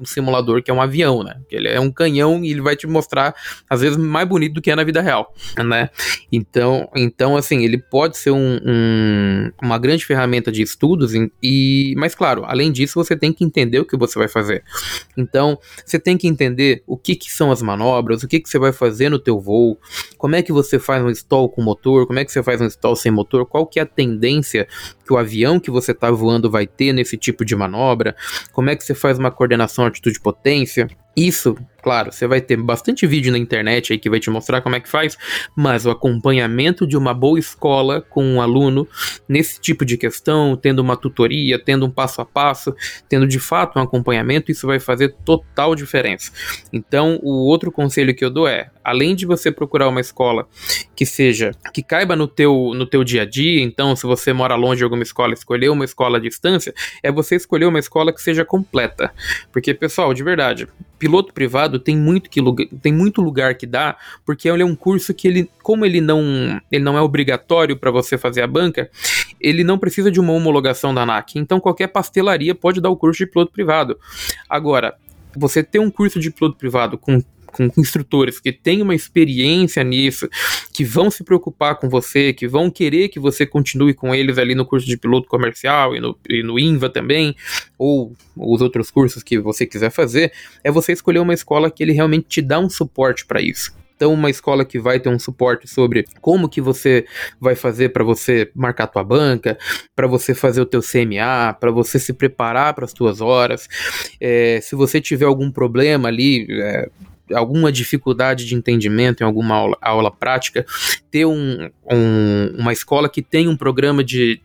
um 0.00 0.04
simulador 0.04 0.62
que 0.62 0.70
é 0.70 0.74
um 0.74 0.80
avião, 0.80 1.22
né? 1.22 1.36
Ele 1.50 1.68
é 1.68 1.80
um 1.80 1.90
canhão 1.90 2.44
e 2.44 2.50
ele 2.50 2.60
vai 2.60 2.74
te 2.74 2.86
mostrar 2.86 3.34
às 3.68 3.80
vezes 3.80 3.96
mais 3.96 4.26
bonito 4.26 4.54
do 4.54 4.62
que 4.62 4.70
é 4.70 4.76
na 4.76 4.84
vida 4.84 5.00
real, 5.00 5.32
né? 5.58 5.90
Então, 6.32 6.88
então 6.96 7.36
assim, 7.36 7.64
ele 7.64 7.78
pode 7.78 8.16
ser 8.16 8.30
um, 8.30 8.58
um, 8.64 9.50
uma 9.62 9.78
grande 9.78 10.04
ferramenta 10.04 10.50
de 10.50 10.62
estudos 10.62 11.12
e, 11.42 11.94
mas 11.96 12.14
claro, 12.14 12.44
além 12.46 12.72
disso 12.72 12.94
você 12.94 13.16
tem 13.16 13.32
que 13.32 13.44
entender 13.44 13.78
o 13.78 13.84
que 13.84 13.96
você 13.96 14.18
vai 14.18 14.28
fazer. 14.28 14.62
Então, 15.16 15.58
você 15.84 15.98
tem 15.98 16.16
que 16.16 16.28
entender 16.28 16.82
o 16.86 16.96
que, 16.96 17.14
que 17.14 17.30
são 17.30 17.50
as 17.50 17.62
manobras, 17.62 18.22
o 18.22 18.28
que, 18.28 18.40
que 18.40 18.48
você 18.48 18.58
vai 18.58 18.72
fazer 18.72 19.08
no 19.08 19.18
teu 19.18 19.40
voo, 19.40 19.78
como 20.16 20.36
é 20.36 20.42
que 20.42 20.52
você 20.52 20.78
faz 20.78 21.04
um 21.04 21.10
stall 21.10 21.48
com 21.48 21.62
motor, 21.62 22.06
como 22.06 22.18
é 22.18 22.24
que 22.24 22.32
você 22.32 22.42
faz 22.42 22.60
um 22.60 22.68
stall 22.68 22.96
sem 22.96 23.10
motor, 23.10 23.46
qual 23.46 23.66
que 23.66 23.78
é 23.78 23.82
a 23.82 23.86
tendência 23.86 24.66
que 25.04 25.12
o 25.12 25.16
avião 25.16 25.58
que 25.58 25.70
você 25.70 25.92
está 25.92 26.10
voando 26.10 26.50
vai 26.50 26.66
ter 26.66 26.92
nesse 26.92 27.16
tipo 27.16 27.44
de 27.44 27.56
manobra, 27.56 28.14
como 28.52 28.70
é 28.70 28.76
que 28.76 28.84
você 28.84 28.94
faz 28.94 29.18
uma 29.18 29.30
coordenação 29.30 29.84
altitude-potência. 29.84 30.88
Isso, 31.18 31.56
claro, 31.82 32.12
você 32.12 32.28
vai 32.28 32.40
ter 32.40 32.56
bastante 32.56 33.04
vídeo 33.04 33.32
na 33.32 33.38
internet 33.38 33.92
aí 33.92 33.98
que 33.98 34.08
vai 34.08 34.20
te 34.20 34.30
mostrar 34.30 34.60
como 34.60 34.76
é 34.76 34.80
que 34.80 34.88
faz, 34.88 35.18
mas 35.56 35.84
o 35.84 35.90
acompanhamento 35.90 36.86
de 36.86 36.96
uma 36.96 37.12
boa 37.12 37.40
escola 37.40 38.00
com 38.00 38.24
um 38.24 38.40
aluno 38.40 38.86
nesse 39.28 39.60
tipo 39.60 39.84
de 39.84 39.96
questão, 39.96 40.56
tendo 40.56 40.78
uma 40.78 40.96
tutoria, 40.96 41.58
tendo 41.58 41.84
um 41.86 41.90
passo 41.90 42.20
a 42.20 42.24
passo, 42.24 42.72
tendo 43.08 43.26
de 43.26 43.40
fato 43.40 43.80
um 43.80 43.82
acompanhamento, 43.82 44.52
isso 44.52 44.64
vai 44.64 44.78
fazer 44.78 45.12
total 45.24 45.74
diferença. 45.74 46.30
Então, 46.72 47.18
o 47.20 47.48
outro 47.48 47.72
conselho 47.72 48.14
que 48.14 48.24
eu 48.24 48.30
dou 48.30 48.46
é, 48.46 48.70
além 48.84 49.16
de 49.16 49.26
você 49.26 49.50
procurar 49.50 49.88
uma 49.88 50.00
escola 50.00 50.46
que 50.94 51.04
seja 51.04 51.50
que 51.74 51.82
caiba 51.82 52.14
no 52.14 52.28
teu 52.28 52.72
no 52.74 52.86
teu 52.86 53.02
dia 53.02 53.22
a 53.22 53.24
dia, 53.24 53.60
então 53.60 53.96
se 53.96 54.04
você 54.04 54.32
mora 54.32 54.54
longe 54.54 54.78
de 54.78 54.84
alguma 54.84 55.02
escola, 55.02 55.34
escolher 55.34 55.68
uma 55.68 55.84
escola 55.84 56.18
à 56.18 56.20
distância, 56.20 56.72
é 57.02 57.10
você 57.10 57.34
escolher 57.34 57.66
uma 57.66 57.78
escola 57.80 58.12
que 58.12 58.22
seja 58.22 58.44
completa. 58.44 59.12
Porque 59.52 59.74
pessoal, 59.74 60.14
de 60.14 60.22
verdade, 60.22 60.68
piloto 60.98 61.32
privado 61.32 61.78
tem 61.78 61.96
muito 61.96 62.28
que 62.28 62.40
lugar, 62.40 62.66
tem 62.82 62.92
muito 62.92 63.22
lugar 63.22 63.54
que 63.54 63.66
dá, 63.66 63.96
porque 64.26 64.48
ele 64.48 64.62
é 64.62 64.66
um 64.66 64.74
curso 64.74 65.14
que 65.14 65.28
ele, 65.28 65.50
como 65.62 65.86
ele 65.86 66.00
não, 66.00 66.60
ele 66.70 66.84
não 66.84 66.96
é 66.96 67.00
obrigatório 67.00 67.76
para 67.76 67.90
você 67.90 68.18
fazer 68.18 68.42
a 68.42 68.46
banca, 68.46 68.90
ele 69.40 69.62
não 69.62 69.78
precisa 69.78 70.10
de 70.10 70.18
uma 70.20 70.32
homologação 70.32 70.92
da 70.92 71.02
ANAC. 71.02 71.38
Então 71.38 71.60
qualquer 71.60 71.88
pastelaria 71.88 72.54
pode 72.54 72.80
dar 72.80 72.90
o 72.90 72.96
curso 72.96 73.18
de 73.18 73.30
piloto 73.30 73.52
privado. 73.52 73.98
Agora, 74.48 74.96
você 75.36 75.62
ter 75.62 75.78
um 75.78 75.90
curso 75.90 76.18
de 76.18 76.30
piloto 76.30 76.56
privado 76.56 76.98
com 76.98 77.22
com 77.52 77.70
instrutores 77.76 78.40
que 78.40 78.52
têm 78.52 78.82
uma 78.82 78.94
experiência 78.94 79.82
nisso, 79.82 80.28
que 80.72 80.84
vão 80.84 81.10
se 81.10 81.24
preocupar 81.24 81.76
com 81.76 81.88
você, 81.88 82.32
que 82.32 82.46
vão 82.46 82.70
querer 82.70 83.08
que 83.08 83.18
você 83.18 83.46
continue 83.46 83.94
com 83.94 84.14
eles 84.14 84.38
ali 84.38 84.54
no 84.54 84.66
curso 84.66 84.86
de 84.86 84.96
piloto 84.96 85.28
comercial 85.28 85.94
e 85.94 86.00
no, 86.00 86.16
e 86.28 86.42
no 86.42 86.58
INVA 86.58 86.88
também, 86.88 87.34
ou 87.76 88.14
os 88.36 88.60
outros 88.60 88.90
cursos 88.90 89.22
que 89.22 89.38
você 89.38 89.66
quiser 89.66 89.90
fazer, 89.90 90.32
é 90.62 90.70
você 90.70 90.92
escolher 90.92 91.20
uma 91.20 91.34
escola 91.34 91.70
que 91.70 91.82
ele 91.82 91.92
realmente 91.92 92.26
te 92.28 92.42
dá 92.42 92.58
um 92.58 92.70
suporte 92.70 93.26
para 93.26 93.40
isso. 93.40 93.76
Então, 93.98 94.14
uma 94.14 94.30
escola 94.30 94.64
que 94.64 94.78
vai 94.78 95.00
ter 95.00 95.08
um 95.08 95.18
suporte 95.18 95.66
sobre 95.68 96.04
como 96.20 96.48
que 96.48 96.60
você 96.60 97.04
vai 97.40 97.56
fazer 97.56 97.88
para 97.88 98.04
você 98.04 98.48
marcar 98.54 98.86
tua 98.86 99.02
banca, 99.02 99.58
para 99.96 100.06
você 100.06 100.36
fazer 100.36 100.60
o 100.60 100.66
teu 100.66 100.80
CMA, 100.80 101.52
para 101.58 101.72
você 101.72 101.98
se 101.98 102.12
preparar 102.12 102.74
para 102.74 102.84
as 102.84 102.92
tuas 102.92 103.20
horas. 103.20 103.68
É, 104.20 104.60
se 104.62 104.76
você 104.76 105.00
tiver 105.00 105.24
algum 105.24 105.50
problema 105.50 106.06
ali, 106.06 106.46
é, 106.48 106.88
alguma 107.34 107.70
dificuldade 107.72 108.44
de 108.46 108.54
entendimento 108.54 109.22
em 109.22 109.26
alguma 109.26 109.54
aula, 109.54 109.78
aula 109.80 110.10
prática, 110.10 110.64
ter 111.10 111.26
um, 111.26 111.68
um, 111.90 112.54
uma 112.58 112.72
escola 112.72 113.08
que 113.08 113.22
tem 113.22 113.48
um 113.48 113.56
programa 113.56 114.02
de, 114.04 114.40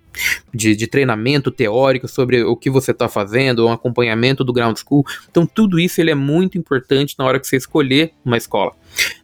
de, 0.53 0.75
de 0.75 0.87
treinamento 0.87 1.51
teórico 1.51 2.07
sobre 2.07 2.43
o 2.43 2.55
que 2.55 2.69
você 2.69 2.91
está 2.91 3.07
fazendo, 3.07 3.67
um 3.67 3.71
acompanhamento 3.71 4.43
do 4.43 4.53
ground 4.53 4.77
school. 4.77 5.05
Então, 5.29 5.45
tudo 5.45 5.79
isso 5.79 5.99
ele 6.01 6.11
é 6.11 6.15
muito 6.15 6.57
importante 6.57 7.15
na 7.17 7.25
hora 7.25 7.39
que 7.39 7.47
você 7.47 7.57
escolher 7.57 8.13
uma 8.23 8.37
escola. 8.37 8.73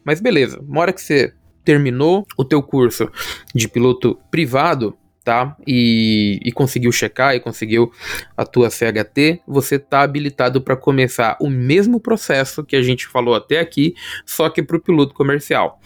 Mas 0.04 0.20
beleza, 0.20 0.60
uma 0.60 0.80
hora 0.80 0.92
que 0.92 1.00
você 1.00 1.32
terminou 1.64 2.26
o 2.36 2.44
teu 2.44 2.62
curso 2.62 3.10
de 3.54 3.68
piloto 3.68 4.18
privado, 4.30 4.96
tá? 5.30 5.56
E, 5.64 6.40
e 6.44 6.50
conseguiu 6.50 6.90
checar 6.90 7.36
e 7.36 7.40
conseguiu 7.40 7.92
a 8.36 8.44
tua 8.44 8.68
CHT, 8.68 9.42
você 9.46 9.78
tá 9.78 10.00
habilitado 10.00 10.60
para 10.60 10.76
começar 10.76 11.36
o 11.40 11.48
mesmo 11.48 12.00
processo 12.00 12.64
que 12.64 12.74
a 12.74 12.82
gente 12.82 13.06
falou 13.06 13.36
até 13.36 13.60
aqui, 13.60 13.94
só 14.26 14.50
que 14.50 14.60
para 14.60 14.76
o 14.76 14.80
piloto 14.80 15.14
comercial. 15.14 15.80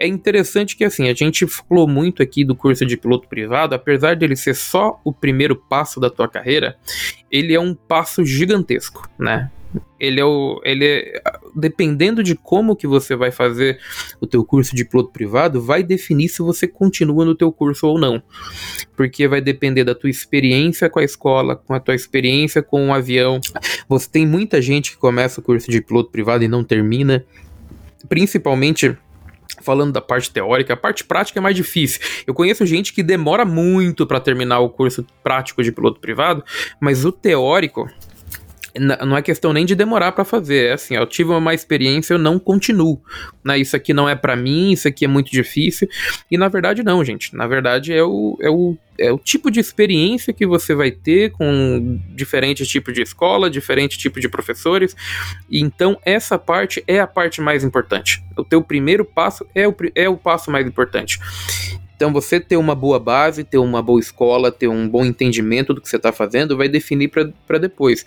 É 0.00 0.04
interessante 0.04 0.76
que 0.76 0.82
assim, 0.84 1.08
a 1.08 1.14
gente 1.14 1.46
falou 1.46 1.86
muito 1.86 2.24
aqui 2.24 2.42
do 2.44 2.56
curso 2.56 2.84
de 2.84 2.96
piloto 2.96 3.28
privado, 3.28 3.72
apesar 3.72 4.16
dele 4.16 4.34
ser 4.34 4.56
só 4.56 5.00
o 5.04 5.12
primeiro 5.12 5.54
passo 5.54 6.00
da 6.00 6.10
tua 6.10 6.28
carreira, 6.28 6.76
ele 7.30 7.54
é 7.54 7.60
um 7.60 7.76
passo 7.76 8.24
gigantesco, 8.24 9.08
né? 9.16 9.48
Ele 9.98 10.20
é 10.20 10.24
o. 10.24 10.60
Ele 10.64 10.84
é, 10.84 11.22
dependendo 11.54 12.22
de 12.22 12.34
como 12.34 12.76
que 12.76 12.86
você 12.86 13.16
vai 13.16 13.30
fazer 13.30 13.78
o 14.20 14.26
teu 14.26 14.44
curso 14.44 14.74
de 14.74 14.84
piloto 14.84 15.10
privado, 15.10 15.60
vai 15.60 15.82
definir 15.82 16.28
se 16.28 16.40
você 16.40 16.66
continua 16.66 17.24
no 17.24 17.34
teu 17.34 17.52
curso 17.52 17.86
ou 17.86 17.98
não. 17.98 18.22
Porque 18.96 19.28
vai 19.28 19.40
depender 19.40 19.84
da 19.84 19.94
tua 19.94 20.10
experiência 20.10 20.88
com 20.88 20.98
a 21.00 21.04
escola, 21.04 21.56
com 21.56 21.74
a 21.74 21.80
tua 21.80 21.94
experiência 21.94 22.62
com 22.62 22.88
o 22.88 22.94
avião. 22.94 23.40
Você 23.88 24.08
tem 24.08 24.26
muita 24.26 24.62
gente 24.62 24.92
que 24.92 24.96
começa 24.96 25.40
o 25.40 25.44
curso 25.44 25.70
de 25.70 25.80
piloto 25.80 26.10
privado 26.10 26.44
e 26.44 26.48
não 26.48 26.64
termina. 26.64 27.24
Principalmente 28.08 28.96
falando 29.62 29.92
da 29.92 30.00
parte 30.00 30.30
teórica, 30.30 30.74
a 30.74 30.76
parte 30.76 31.04
prática 31.04 31.38
é 31.38 31.42
mais 31.42 31.56
difícil. 31.56 32.00
Eu 32.26 32.34
conheço 32.34 32.64
gente 32.64 32.92
que 32.92 33.02
demora 33.02 33.44
muito 33.44 34.06
para 34.06 34.20
terminar 34.20 34.60
o 34.60 34.70
curso 34.70 35.04
prático 35.22 35.62
de 35.62 35.72
piloto 35.72 36.00
privado, 36.00 36.44
mas 36.80 37.04
o 37.04 37.12
teórico 37.12 37.88
não 38.76 39.16
é 39.16 39.22
questão 39.22 39.52
nem 39.52 39.64
de 39.64 39.74
demorar 39.74 40.12
para 40.12 40.24
fazer, 40.24 40.66
é 40.66 40.72
assim, 40.72 40.94
eu 40.94 41.06
tive 41.06 41.30
uma 41.30 41.40
má 41.40 41.54
experiência, 41.54 42.14
eu 42.14 42.18
não 42.18 42.38
continuo, 42.38 43.00
né, 43.44 43.58
isso 43.58 43.74
aqui 43.74 43.94
não 43.94 44.08
é 44.08 44.14
para 44.14 44.36
mim, 44.36 44.72
isso 44.72 44.86
aqui 44.86 45.04
é 45.04 45.08
muito 45.08 45.30
difícil, 45.30 45.88
e 46.30 46.36
na 46.36 46.48
verdade 46.48 46.82
não, 46.82 47.04
gente, 47.04 47.34
na 47.34 47.46
verdade 47.46 47.92
é 47.92 48.02
o, 48.02 48.36
é 48.40 48.50
o, 48.50 48.76
é 48.98 49.12
o 49.12 49.18
tipo 49.18 49.50
de 49.50 49.60
experiência 49.60 50.32
que 50.32 50.46
você 50.46 50.74
vai 50.74 50.90
ter 50.90 51.30
com 51.32 51.98
diferentes 52.14 52.68
tipos 52.68 52.92
de 52.94 53.02
escola, 53.02 53.50
diferentes 53.50 53.96
tipos 53.96 54.20
de 54.20 54.28
professores, 54.28 54.94
então 55.50 55.98
essa 56.04 56.38
parte 56.38 56.82
é 56.86 57.00
a 57.00 57.06
parte 57.06 57.40
mais 57.40 57.64
importante, 57.64 58.22
o 58.36 58.44
teu 58.44 58.62
primeiro 58.62 59.04
passo 59.04 59.46
é 59.54 59.66
o, 59.66 59.74
é 59.94 60.08
o 60.08 60.16
passo 60.16 60.50
mais 60.50 60.66
importante, 60.66 61.18
então, 61.98 62.12
você 62.12 62.38
ter 62.38 62.56
uma 62.56 62.76
boa 62.76 63.00
base, 63.00 63.42
ter 63.42 63.58
uma 63.58 63.82
boa 63.82 63.98
escola, 63.98 64.52
ter 64.52 64.68
um 64.68 64.88
bom 64.88 65.04
entendimento 65.04 65.74
do 65.74 65.80
que 65.80 65.88
você 65.88 65.96
está 65.96 66.12
fazendo, 66.12 66.56
vai 66.56 66.68
definir 66.68 67.08
para 67.08 67.58
depois, 67.58 68.06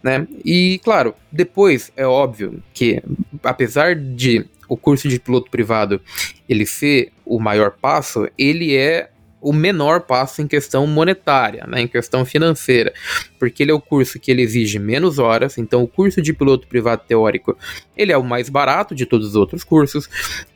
né? 0.00 0.28
E, 0.44 0.80
claro, 0.84 1.12
depois 1.30 1.90
é 1.96 2.06
óbvio 2.06 2.62
que, 2.72 3.02
apesar 3.42 3.96
de 3.96 4.46
o 4.68 4.76
curso 4.76 5.08
de 5.08 5.18
piloto 5.18 5.50
privado 5.50 6.00
ele 6.48 6.64
ser 6.64 7.10
o 7.26 7.40
maior 7.40 7.72
passo, 7.72 8.28
ele 8.38 8.76
é 8.76 9.10
o 9.40 9.52
menor 9.52 10.02
passo 10.02 10.40
em 10.40 10.46
questão 10.46 10.86
monetária, 10.86 11.66
né, 11.66 11.80
em 11.80 11.88
questão 11.88 12.24
financeira, 12.24 12.94
porque 13.42 13.64
ele 13.64 13.72
é 13.72 13.74
o 13.74 13.80
curso 13.80 14.20
que 14.20 14.30
ele 14.30 14.42
exige 14.42 14.78
menos 14.78 15.18
horas, 15.18 15.58
então 15.58 15.82
o 15.82 15.88
curso 15.88 16.22
de 16.22 16.32
piloto 16.32 16.68
privado 16.68 17.02
teórico, 17.08 17.58
ele 17.96 18.12
é 18.12 18.16
o 18.16 18.22
mais 18.22 18.48
barato 18.48 18.94
de 18.94 19.04
todos 19.04 19.30
os 19.30 19.34
outros 19.34 19.64
cursos, 19.64 20.08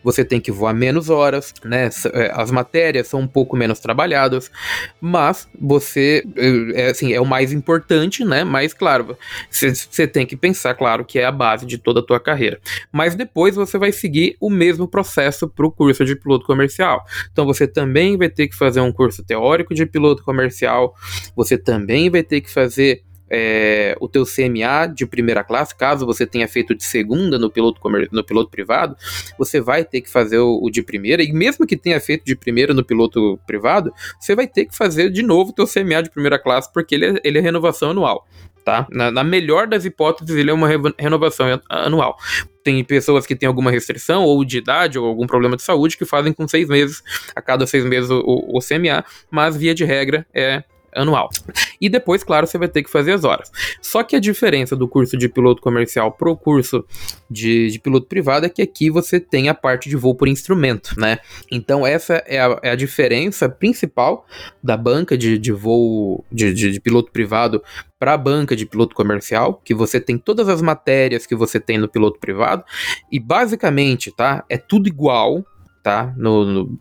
você 0.04 0.24
tem 0.24 0.40
que 0.40 0.52
voar 0.52 0.72
menos 0.72 1.10
horas, 1.10 1.52
né, 1.64 1.90
é, 2.12 2.30
as 2.32 2.52
matérias 2.52 3.08
são 3.08 3.20
um 3.20 3.26
pouco 3.26 3.56
menos 3.56 3.80
trabalhadas, 3.80 4.52
mas 5.00 5.48
você, 5.60 6.24
é, 6.36 6.82
é 6.82 6.90
assim, 6.90 7.12
é 7.12 7.20
o 7.20 7.26
mais 7.26 7.52
importante, 7.52 8.24
né, 8.24 8.44
mas 8.44 8.72
claro, 8.72 9.18
você 9.50 10.06
tem 10.06 10.24
que 10.24 10.36
pensar, 10.36 10.74
claro, 10.74 11.04
que 11.04 11.18
é 11.18 11.24
a 11.24 11.32
base 11.32 11.66
de 11.66 11.78
toda 11.78 11.98
a 11.98 12.04
tua 12.04 12.20
carreira, 12.20 12.60
mas 12.92 13.16
depois 13.16 13.56
você 13.56 13.78
vai 13.78 13.90
seguir 13.90 14.36
o 14.40 14.48
mesmo 14.48 14.86
processo 14.86 15.48
para 15.48 15.66
o 15.66 15.72
curso 15.72 16.04
de 16.04 16.14
piloto 16.14 16.46
comercial, 16.46 17.04
então 17.32 17.44
você 17.44 17.66
também 17.66 18.16
vai 18.16 18.28
ter 18.28 18.46
que 18.46 18.54
fazer 18.54 18.76
fazer 18.76 18.80
um 18.80 18.92
curso 18.92 19.24
teórico 19.24 19.74
de 19.74 19.86
piloto 19.86 20.22
comercial, 20.22 20.94
você 21.34 21.56
também 21.56 22.10
vai 22.10 22.22
ter 22.22 22.40
que 22.40 22.52
fazer 22.52 22.75
é, 23.28 23.96
o 24.00 24.08
teu 24.08 24.24
CMA 24.24 24.86
de 24.94 25.06
primeira 25.06 25.42
classe, 25.42 25.74
caso 25.74 26.06
você 26.06 26.26
tenha 26.26 26.46
feito 26.46 26.74
de 26.74 26.84
segunda 26.84 27.38
no 27.38 27.50
piloto, 27.50 27.80
no 28.12 28.24
piloto 28.24 28.50
privado, 28.50 28.96
você 29.38 29.60
vai 29.60 29.84
ter 29.84 30.00
que 30.00 30.10
fazer 30.10 30.38
o, 30.38 30.60
o, 30.62 30.70
de 30.70 30.82
primeira, 30.82 31.22
e 31.22 31.32
mesmo 31.32 31.66
que 31.66 31.76
tenha 31.76 32.00
feito 32.00 32.24
de 32.24 32.36
primeira 32.36 32.72
no 32.72 32.84
piloto 32.84 33.38
privado, 33.46 33.92
você 34.20 34.34
vai 34.34 34.46
ter 34.46 34.66
que 34.66 34.76
fazer 34.76 35.10
de 35.10 35.22
novo 35.22 35.50
o 35.50 35.52
teu 35.52 35.66
CMA 35.66 36.02
de 36.02 36.10
primeira 36.10 36.38
classe, 36.38 36.72
porque 36.72 36.94
ele 36.94 37.06
é, 37.06 37.20
ele 37.24 37.38
é 37.38 37.40
renovação 37.40 37.90
anual. 37.90 38.26
Tá? 38.64 38.84
Na, 38.90 39.12
na 39.12 39.22
melhor 39.22 39.68
das 39.68 39.84
hipóteses, 39.84 40.34
ele 40.34 40.50
é 40.50 40.52
uma 40.52 40.66
re 40.66 40.76
renovação 40.98 41.46
anual. 41.68 42.16
Tem 42.64 42.82
pessoas 42.82 43.24
que 43.24 43.36
têm 43.36 43.46
alguma 43.46 43.70
restrição, 43.70 44.24
ou 44.24 44.44
de 44.44 44.58
idade, 44.58 44.98
ou 44.98 45.06
algum 45.06 45.24
problema 45.24 45.56
de 45.56 45.62
saúde, 45.62 45.96
que 45.96 46.04
fazem 46.04 46.32
com 46.32 46.48
seis 46.48 46.68
meses, 46.68 47.00
a 47.34 47.40
cada 47.40 47.64
seis 47.64 47.84
meses 47.84 48.10
o, 48.10 48.22
o 48.24 48.58
CMA, 48.58 49.04
mas 49.30 49.56
via 49.56 49.72
de 49.72 49.84
regra 49.84 50.26
é 50.34 50.64
anual. 50.96 51.28
E 51.80 51.88
depois, 51.88 52.24
claro, 52.24 52.46
você 52.46 52.58
vai 52.58 52.68
ter 52.68 52.82
que 52.82 52.90
fazer 52.90 53.12
as 53.12 53.24
horas. 53.24 53.50
Só 53.80 54.02
que 54.02 54.16
a 54.16 54.20
diferença 54.20 54.74
do 54.74 54.88
curso 54.88 55.16
de 55.16 55.28
piloto 55.28 55.60
comercial 55.60 56.10
pro 56.10 56.36
curso 56.36 56.84
de, 57.30 57.70
de 57.70 57.78
piloto 57.78 58.06
privado 58.06 58.46
é 58.46 58.48
que 58.48 58.62
aqui 58.62 58.90
você 58.90 59.20
tem 59.20 59.48
a 59.48 59.54
parte 59.54 59.88
de 59.88 59.96
voo 59.96 60.14
por 60.14 60.28
instrumento, 60.28 60.98
né? 60.98 61.18
Então 61.50 61.86
essa 61.86 62.22
é 62.26 62.40
a, 62.40 62.58
é 62.62 62.70
a 62.70 62.76
diferença 62.76 63.48
principal 63.48 64.26
da 64.62 64.76
banca 64.76 65.16
de, 65.16 65.38
de 65.38 65.52
voo 65.52 66.24
de, 66.32 66.52
de, 66.54 66.72
de 66.72 66.80
piloto 66.80 67.12
privado 67.12 67.62
para 67.98 68.14
a 68.14 68.18
banca 68.18 68.54
de 68.54 68.66
piloto 68.66 68.94
comercial, 68.94 69.60
que 69.64 69.74
você 69.74 70.00
tem 70.00 70.18
todas 70.18 70.48
as 70.48 70.60
matérias 70.60 71.26
que 71.26 71.34
você 71.34 71.58
tem 71.58 71.78
no 71.78 71.88
piloto 71.88 72.18
privado 72.18 72.64
e 73.10 73.18
basicamente, 73.18 74.14
tá? 74.14 74.44
É 74.48 74.58
tudo 74.58 74.88
igual, 74.88 75.44
tá? 75.86 76.12
No, 76.16 76.44
no, 76.44 76.78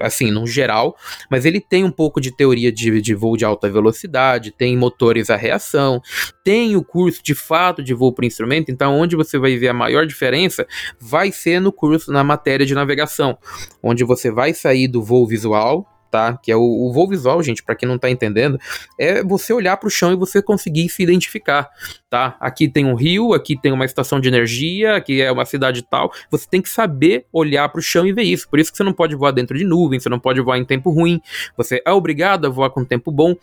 assim, 0.00 0.30
no 0.30 0.46
geral, 0.46 0.96
mas 1.30 1.44
ele 1.44 1.60
tem 1.60 1.84
um 1.84 1.90
pouco 1.90 2.22
de 2.22 2.34
teoria 2.34 2.72
de, 2.72 3.02
de 3.02 3.14
voo 3.14 3.36
de 3.36 3.44
alta 3.44 3.68
velocidade, 3.68 4.50
tem 4.50 4.74
motores 4.74 5.28
a 5.28 5.36
reação, 5.36 6.00
tem 6.42 6.74
o 6.74 6.82
curso 6.82 7.22
de 7.22 7.34
fato 7.34 7.82
de 7.82 7.92
voo 7.92 8.14
por 8.14 8.24
instrumento, 8.24 8.70
então 8.70 8.98
onde 8.98 9.14
você 9.14 9.38
vai 9.38 9.58
ver 9.58 9.68
a 9.68 9.74
maior 9.74 10.06
diferença 10.06 10.66
vai 10.98 11.30
ser 11.30 11.60
no 11.60 11.70
curso 11.70 12.10
na 12.10 12.24
matéria 12.24 12.64
de 12.64 12.74
navegação, 12.74 13.36
onde 13.82 14.04
você 14.04 14.30
vai 14.30 14.54
sair 14.54 14.88
do 14.88 15.02
voo 15.02 15.26
visual 15.26 15.86
tá? 16.16 16.34
Que 16.42 16.50
é 16.50 16.56
o, 16.56 16.62
o 16.62 16.90
voo 16.94 17.06
visual, 17.06 17.42
gente, 17.42 17.62
para 17.62 17.74
quem 17.74 17.86
não 17.86 17.98
tá 17.98 18.08
entendendo, 18.08 18.58
é 18.98 19.22
você 19.22 19.52
olhar 19.52 19.76
para 19.76 19.86
o 19.86 19.90
chão 19.90 20.14
e 20.14 20.16
você 20.16 20.40
conseguir 20.40 20.88
se 20.88 21.02
identificar, 21.02 21.68
tá? 22.08 22.38
Aqui 22.40 22.68
tem 22.68 22.86
um 22.86 22.94
rio, 22.94 23.34
aqui 23.34 23.54
tem 23.54 23.70
uma 23.70 23.84
estação 23.84 24.18
de 24.18 24.26
energia, 24.26 24.96
aqui 24.96 25.20
é 25.20 25.30
uma 25.30 25.44
cidade 25.44 25.82
tal. 25.82 26.10
Você 26.30 26.48
tem 26.48 26.62
que 26.62 26.70
saber 26.70 27.26
olhar 27.30 27.68
para 27.68 27.80
o 27.80 27.82
chão 27.82 28.06
e 28.06 28.14
ver 28.14 28.22
isso. 28.22 28.48
Por 28.48 28.58
isso 28.58 28.70
que 28.70 28.78
você 28.78 28.84
não 28.84 28.94
pode 28.94 29.14
voar 29.14 29.30
dentro 29.30 29.58
de 29.58 29.64
nuvem, 29.64 30.00
você 30.00 30.08
não 30.08 30.18
pode 30.18 30.40
voar 30.40 30.56
em 30.56 30.64
tempo 30.64 30.88
ruim. 30.88 31.20
Você 31.54 31.82
é 31.84 31.92
obrigado 31.92 32.46
a 32.46 32.48
voar 32.48 32.70
com 32.70 32.82
tempo 32.82 33.12
bom. 33.12 33.36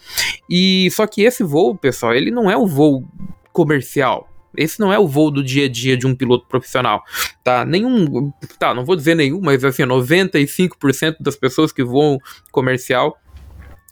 E 0.50 0.90
só 0.90 1.06
que 1.06 1.22
esse 1.22 1.44
voo, 1.44 1.76
pessoal, 1.76 2.16
ele 2.16 2.32
não 2.32 2.50
é 2.50 2.58
o 2.58 2.66
voo 2.66 3.08
comercial, 3.52 4.33
esse 4.58 4.80
não 4.80 4.92
é 4.92 5.00
o 5.00 5.08
voo 5.08 5.32
do 5.32 5.44
dia 5.44 5.66
a 5.66 5.70
dia 5.70 5.98
de 5.98 6.06
um 6.06 6.16
piloto 6.16 6.48
profissional, 6.48 7.04
tá? 7.44 7.66
Nenhum, 7.66 8.32
tá, 8.60 8.74
não 8.74 8.86
vou 8.86 8.96
dizer 8.96 9.16
nenhum, 9.16 9.40
mas 9.42 9.64
assim, 9.64 9.84
95% 9.84 11.18
das 11.20 11.36
pessoas 11.36 11.72
que 11.72 11.84
voam 11.84 12.18
comercial, 12.52 13.18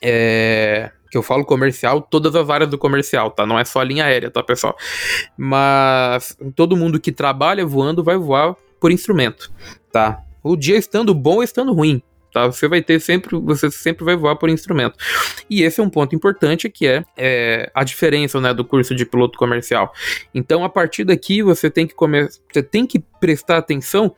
é, 0.02 0.92
que 1.10 1.18
eu 1.18 1.24
falo 1.24 1.44
comercial, 1.44 2.02
todas 2.02 2.36
as 2.36 2.50
áreas 2.50 2.70
do 2.70 2.78
comercial, 2.78 3.32
tá? 3.32 3.46
Não 3.46 3.60
é 3.60 3.66
só 3.66 3.82
a 3.82 3.84
linha 3.84 4.06
aérea, 4.06 4.32
tá, 4.32 4.42
pessoal? 4.42 4.76
Mas 5.38 6.38
todo 6.56 6.78
mundo 6.78 7.00
que 7.00 7.12
trabalha 7.12 7.66
voando 7.66 8.04
vai 8.04 8.18
voar 8.18 8.56
por 8.80 8.92
instrumento, 8.92 9.52
tá? 9.92 10.24
O 10.44 10.56
dia 10.56 10.78
estando 10.78 11.14
bom 11.14 11.36
ou 11.36 11.44
estando 11.44 11.74
ruim, 11.74 12.02
tá? 12.32 12.48
Você 12.48 12.68
vai 12.68 12.82
ter 12.82 13.00
sempre, 13.00 13.38
você 13.40 13.70
sempre 13.70 14.04
vai 14.04 14.16
voar 14.16 14.36
por 14.36 14.50
instrumento. 14.50 14.96
E 15.50 15.64
esse 15.64 15.80
é 15.80 15.84
um 15.84 15.90
ponto 15.90 16.16
importante 16.16 16.70
que 16.70 16.88
é, 16.88 17.04
é 17.18 17.72
a 17.74 17.84
diferença, 17.84 18.40
né, 18.40 18.54
do 18.54 18.66
curso 18.66 18.96
de 18.96 19.06
piloto 19.06 19.38
comercial. 19.38 19.94
Então, 20.34 20.64
a 20.64 20.70
partir 20.70 21.04
daqui, 21.04 21.44
você 21.44 21.70
tem 21.70 21.86
que 21.86 21.94
começar, 21.94 22.40
você 22.52 22.64
tem 22.64 22.86
que 22.86 23.00
prestar 23.20 23.58
atenção 23.58 24.16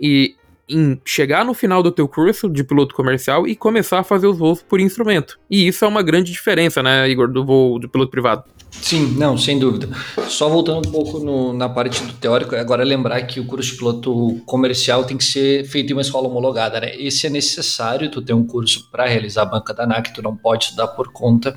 e 0.00 0.34
em 0.68 1.00
chegar 1.04 1.44
no 1.44 1.54
final 1.54 1.82
do 1.82 1.92
teu 1.92 2.08
curso 2.08 2.48
de 2.48 2.64
piloto 2.64 2.94
comercial 2.94 3.46
e 3.46 3.54
começar 3.54 3.98
a 3.98 4.04
fazer 4.04 4.26
os 4.26 4.38
voos 4.38 4.62
por 4.62 4.80
instrumento. 4.80 5.38
E 5.50 5.66
isso 5.66 5.84
é 5.84 5.88
uma 5.88 6.02
grande 6.02 6.32
diferença, 6.32 6.82
né, 6.82 7.08
Igor, 7.08 7.28
do 7.28 7.44
voo 7.44 7.78
do 7.78 7.88
piloto 7.88 8.10
privado. 8.10 8.44
Sim, 8.80 9.14
não, 9.16 9.36
sem 9.36 9.58
dúvida. 9.58 9.88
Só 10.28 10.48
voltando 10.48 10.88
um 10.88 10.90
pouco 10.90 11.18
no, 11.18 11.52
na 11.52 11.68
parte 11.68 12.02
do 12.02 12.12
teórico, 12.14 12.56
agora 12.56 12.82
lembrar 12.82 13.22
que 13.22 13.38
o 13.38 13.44
curso 13.44 13.76
piloto 13.76 14.40
comercial 14.46 15.04
tem 15.04 15.16
que 15.16 15.24
ser 15.24 15.64
feito 15.66 15.90
em 15.90 15.92
uma 15.92 16.02
escola 16.02 16.26
homologada, 16.26 16.80
né? 16.80 16.96
Esse 16.96 17.26
é 17.26 17.30
necessário, 17.30 18.10
tu 18.10 18.22
ter 18.22 18.32
um 18.32 18.44
curso 18.44 18.88
para 18.90 19.06
realizar 19.06 19.42
a 19.42 19.46
banca 19.46 19.72
da 19.72 19.84
ANAC, 19.84 20.12
tu 20.12 20.22
não 20.22 20.36
pode 20.36 20.64
estudar 20.64 20.88
por 20.88 21.12
conta, 21.12 21.54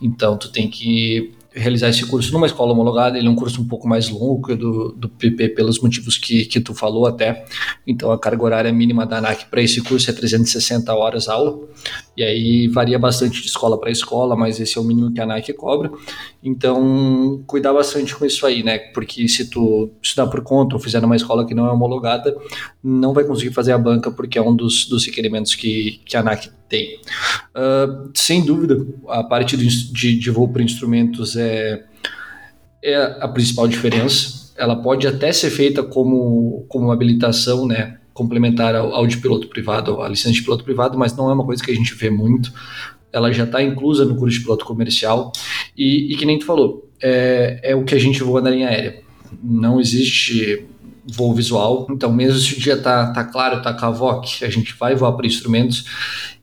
então 0.00 0.36
tu 0.36 0.50
tem 0.52 0.68
que 0.68 1.34
realizar 1.58 1.88
esse 1.88 2.06
curso 2.06 2.32
numa 2.32 2.46
escola 2.46 2.72
homologada, 2.72 3.18
ele 3.18 3.26
é 3.26 3.30
um 3.30 3.34
curso 3.34 3.60
um 3.60 3.66
pouco 3.66 3.88
mais 3.88 4.08
longo 4.08 4.46
que 4.46 4.54
do, 4.54 4.92
do 4.92 5.08
PP, 5.08 5.50
pelos 5.50 5.80
motivos 5.80 6.16
que, 6.16 6.44
que 6.46 6.60
tu 6.60 6.74
falou 6.74 7.06
até. 7.06 7.44
Então, 7.86 8.10
a 8.12 8.18
carga 8.18 8.42
horária 8.42 8.72
mínima 8.72 9.04
da 9.04 9.18
ANAC 9.18 9.46
para 9.46 9.60
esse 9.60 9.82
curso 9.82 10.10
é 10.10 10.12
360 10.12 10.94
horas 10.94 11.28
aula, 11.28 11.58
e 12.16 12.22
aí 12.22 12.68
varia 12.68 12.98
bastante 12.98 13.40
de 13.40 13.48
escola 13.48 13.78
para 13.78 13.90
escola, 13.90 14.36
mas 14.36 14.60
esse 14.60 14.78
é 14.78 14.80
o 14.80 14.84
mínimo 14.84 15.12
que 15.12 15.20
a 15.20 15.24
ANAC 15.24 15.52
cobra. 15.52 15.90
Então, 16.42 17.42
cuidar 17.46 17.72
bastante 17.72 18.14
com 18.14 18.24
isso 18.24 18.46
aí, 18.46 18.62
né? 18.62 18.78
Porque 18.78 19.26
se 19.28 19.50
tu 19.50 19.90
estudar 20.00 20.28
por 20.28 20.42
conta 20.42 20.76
ou 20.76 20.80
fizer 20.80 21.00
numa 21.00 21.16
escola 21.16 21.44
que 21.44 21.54
não 21.54 21.66
é 21.66 21.72
homologada, 21.72 22.36
não 22.82 23.12
vai 23.12 23.24
conseguir 23.24 23.52
fazer 23.52 23.72
a 23.72 23.78
banca, 23.78 24.10
porque 24.10 24.38
é 24.38 24.42
um 24.42 24.54
dos, 24.54 24.86
dos 24.86 25.04
requerimentos 25.04 25.54
que, 25.54 26.00
que 26.04 26.16
a 26.16 26.20
ANAC 26.20 26.50
tem. 26.68 27.00
Uh, 27.56 28.10
sem 28.14 28.44
dúvida, 28.44 28.86
a 29.08 29.24
parte 29.24 29.56
de, 29.56 29.92
de, 29.92 30.18
de 30.18 30.30
voo 30.30 30.48
para 30.48 30.62
instrumentos 30.62 31.34
é, 31.34 31.47
é 32.82 32.96
a 33.20 33.28
principal 33.28 33.68
diferença. 33.68 34.52
Ela 34.56 34.76
pode 34.76 35.06
até 35.06 35.32
ser 35.32 35.50
feita 35.50 35.82
como, 35.82 36.64
como 36.68 36.86
uma 36.86 36.94
habilitação, 36.94 37.66
né? 37.66 37.98
complementar 38.18 38.74
ao, 38.74 38.92
ao 38.92 39.06
de 39.06 39.16
piloto 39.18 39.46
privado, 39.46 40.02
a 40.02 40.08
licença 40.08 40.34
de 40.34 40.42
piloto 40.42 40.64
privado, 40.64 40.98
mas 40.98 41.16
não 41.16 41.30
é 41.30 41.32
uma 41.32 41.44
coisa 41.44 41.62
que 41.62 41.70
a 41.70 41.74
gente 41.74 41.94
vê 41.94 42.10
muito. 42.10 42.52
Ela 43.12 43.32
já 43.32 43.44
está 43.44 43.62
inclusa 43.62 44.04
no 44.04 44.16
curso 44.16 44.36
de 44.36 44.42
piloto 44.42 44.64
comercial 44.64 45.30
e, 45.76 46.12
e 46.12 46.16
que 46.16 46.26
nem 46.26 46.36
tu 46.36 46.44
falou, 46.44 46.90
é, 47.00 47.60
é 47.62 47.76
o 47.76 47.84
que 47.84 47.94
a 47.94 47.98
gente 47.98 48.20
voa 48.24 48.40
na 48.40 48.50
linha 48.50 48.68
aérea. 48.68 49.00
Não 49.40 49.80
existe 49.80 50.66
voo 51.06 51.32
visual. 51.32 51.86
Então, 51.90 52.12
mesmo 52.12 52.38
se 52.40 52.54
o 52.54 52.60
dia 52.60 52.76
tá, 52.76 53.12
tá 53.12 53.24
claro, 53.24 53.62
tá 53.62 53.72
cavoque, 53.72 54.44
a 54.44 54.50
gente 54.50 54.74
vai 54.78 54.96
voar 54.96 55.12
para 55.12 55.26
instrumentos 55.26 55.84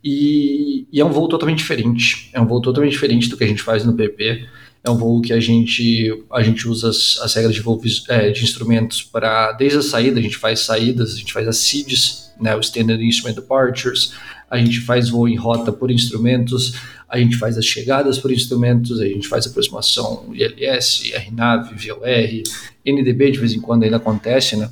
e, 0.03 0.88
e, 0.91 1.01
é 1.01 1.06
um 1.06 1.12
voo 1.12 1.28
totalmente 1.28 1.60
diferente. 1.60 2.30
É 2.34 2.39
um 2.39 2.47
voo 2.47 2.62
totalmente 2.62 2.93
diferente 2.93 3.30
do 3.30 3.36
que 3.36 3.43
a 3.43 3.47
gente 3.47 3.62
faz 3.62 3.84
no 3.84 3.93
PP. 3.93 4.47
É 4.86 4.89
um 4.89 4.97
voo 4.97 5.19
que 5.19 5.33
a 5.33 5.39
gente, 5.39 6.23
a 6.31 6.43
gente 6.43 6.67
usa 6.67 6.89
as, 6.89 7.17
as 7.19 7.33
regras 7.33 7.55
de 7.55 7.61
voo 7.61 7.81
é, 8.07 8.29
de 8.29 8.43
instrumentos 8.43 9.01
para, 9.01 9.51
desde 9.53 9.79
a 9.79 9.81
saída, 9.81 10.19
a 10.19 10.21
gente 10.21 10.38
faz 10.38 10.59
saídas, 10.59 11.15
a 11.15 11.17
gente 11.17 11.33
faz 11.33 11.47
as 11.47 11.57
SIDs, 11.57 12.31
né, 12.39 12.55
o 12.55 12.59
Standard 12.59 13.03
Instrument 13.03 13.33
Departures, 13.33 14.13
a 14.49 14.57
gente 14.57 14.79
faz 14.81 15.09
voo 15.09 15.27
em 15.27 15.36
rota 15.36 15.71
por 15.71 15.89
instrumentos, 15.89 16.75
a 17.09 17.17
gente 17.17 17.36
faz 17.36 17.57
as 17.57 17.65
chegadas 17.65 18.19
por 18.19 18.31
instrumentos, 18.31 18.99
a 18.99 19.05
gente 19.05 19.27
faz 19.27 19.47
aproximação 19.47 20.31
ILS, 20.33 21.11
RNAV, 21.13 21.73
VOR, 21.75 22.43
NDB 22.86 23.31
de 23.31 23.39
vez 23.39 23.53
em 23.53 23.61
quando 23.61 23.83
ainda 23.83 23.97
acontece, 23.97 24.55
né? 24.55 24.69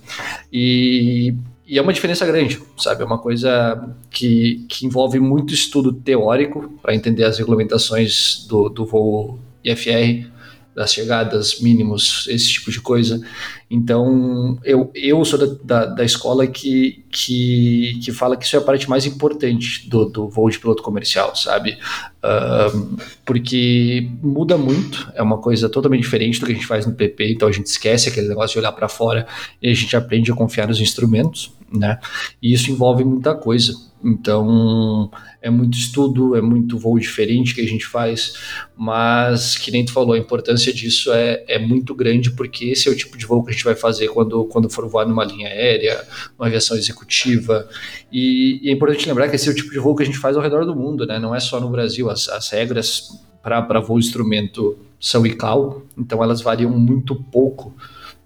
E, 0.51 1.33
e 1.65 1.79
é 1.79 1.81
uma 1.81 1.93
diferença 1.93 2.25
grande, 2.25 2.61
sabe? 2.77 3.01
É 3.01 3.05
uma 3.05 3.17
coisa 3.17 3.95
que, 4.11 4.65
que 4.69 4.85
envolve 4.85 5.19
muito 5.19 5.53
estudo 5.53 5.91
teórico 5.91 6.71
para 6.81 6.93
entender 6.93 7.23
as 7.23 7.37
regulamentações 7.39 8.45
do, 8.47 8.69
do 8.69 8.85
voo 8.85 9.39
IFR, 9.63 10.33
das 10.75 10.91
chegadas 10.91 11.59
mínimos, 11.59 12.27
esse 12.27 12.53
tipo 12.53 12.71
de 12.71 12.81
coisa. 12.81 13.21
Então, 13.69 14.57
eu, 14.63 14.91
eu 14.95 15.23
sou 15.23 15.39
da, 15.39 15.45
da, 15.63 15.85
da, 15.85 16.03
escola 16.03 16.47
que, 16.47 17.03
que, 17.11 17.99
que 18.03 18.11
fala 18.11 18.35
que 18.35 18.45
isso 18.45 18.55
é 18.55 18.59
a 18.59 18.63
parte 18.63 18.89
mais 18.89 19.05
importante 19.05 19.87
do, 19.87 20.05
do 20.05 20.29
voo 20.29 20.49
de 20.49 20.59
piloto 20.59 20.81
comercial, 20.81 21.35
sabe? 21.35 21.77
Uh, 22.23 22.97
porque 23.25 24.09
muda 24.21 24.57
muito, 24.57 25.11
é 25.15 25.21
uma 25.21 25.37
coisa 25.37 25.69
totalmente 25.69 26.01
diferente 26.01 26.39
do 26.39 26.45
que 26.45 26.51
a 26.51 26.55
gente 26.55 26.67
faz 26.67 26.85
no 26.85 26.93
PP, 26.93 27.33
então 27.33 27.47
a 27.47 27.51
gente 27.51 27.67
esquece 27.67 28.09
aquele 28.09 28.27
negócio 28.27 28.53
de 28.53 28.59
olhar 28.59 28.71
para 28.71 28.87
fora 28.87 29.27
e 29.61 29.69
a 29.69 29.73
gente 29.73 29.95
aprende 29.95 30.31
a 30.31 30.35
confiar 30.35 30.67
nos 30.67 30.79
instrumentos, 30.79 31.53
né? 31.71 31.99
E 32.41 32.53
isso 32.53 32.71
envolve 32.71 33.03
muita 33.03 33.35
coisa. 33.35 33.73
Então, 34.03 35.09
é 35.41 35.49
muito 35.49 35.77
estudo, 35.77 36.35
é 36.35 36.41
muito 36.41 36.77
voo 36.77 36.99
diferente 36.99 37.55
que 37.55 37.61
a 37.61 37.67
gente 37.67 37.85
faz, 37.85 38.33
mas 38.75 39.55
que 39.55 39.71
nem 39.71 39.85
tu 39.85 39.93
falou, 39.93 40.13
a 40.13 40.17
importância 40.17 40.73
disso 40.73 41.13
é, 41.13 41.43
é 41.47 41.57
muito 41.57 41.95
grande, 41.95 42.31
porque 42.31 42.65
esse 42.65 42.89
é 42.89 42.91
o 42.91 42.95
tipo 42.95 43.17
de 43.17 43.25
voo 43.25 43.43
que 43.43 43.51
a 43.51 43.53
gente 43.53 43.63
vai 43.63 43.75
fazer 43.75 44.09
quando, 44.09 44.43
quando 44.45 44.69
for 44.69 44.87
voar 44.89 45.07
numa 45.07 45.23
linha 45.23 45.47
aérea, 45.47 46.05
numa 46.37 46.47
aviação 46.47 46.75
executiva. 46.75 47.67
E, 48.11 48.59
e, 48.61 48.69
é 48.69 48.73
importante 48.73 49.07
lembrar 49.07 49.29
que 49.29 49.37
esse 49.37 49.47
é 49.47 49.51
o 49.51 49.55
tipo 49.55 49.71
de 49.71 49.79
voo 49.79 49.95
que 49.95 50.03
a 50.03 50.05
gente 50.05 50.17
faz 50.17 50.35
ao 50.35 50.43
redor 50.43 50.65
do 50.65 50.75
mundo, 50.75 51.05
né? 51.05 51.17
Não 51.17 51.33
é 51.33 51.39
só 51.39 51.59
no 51.61 51.69
Brasil. 51.69 52.09
As, 52.09 52.27
as 52.27 52.49
regras 52.49 53.09
para 53.41 53.79
voo 53.79 53.99
instrumento 53.99 54.77
são 54.99 55.25
ICAO, 55.25 55.83
então 55.97 56.23
elas 56.23 56.41
variam 56.41 56.71
muito 56.71 57.15
pouco, 57.15 57.73